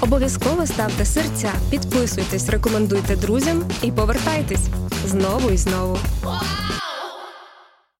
Обов'язково 0.00 0.66
ставте 0.66 1.04
серця, 1.04 1.52
підписуйтесь, 1.70 2.48
рекомендуйте 2.48 3.16
друзям 3.16 3.64
і 3.82 3.92
повертайтесь 3.92 4.68
знову 5.06 5.50
і 5.50 5.56
знову. 5.56 5.98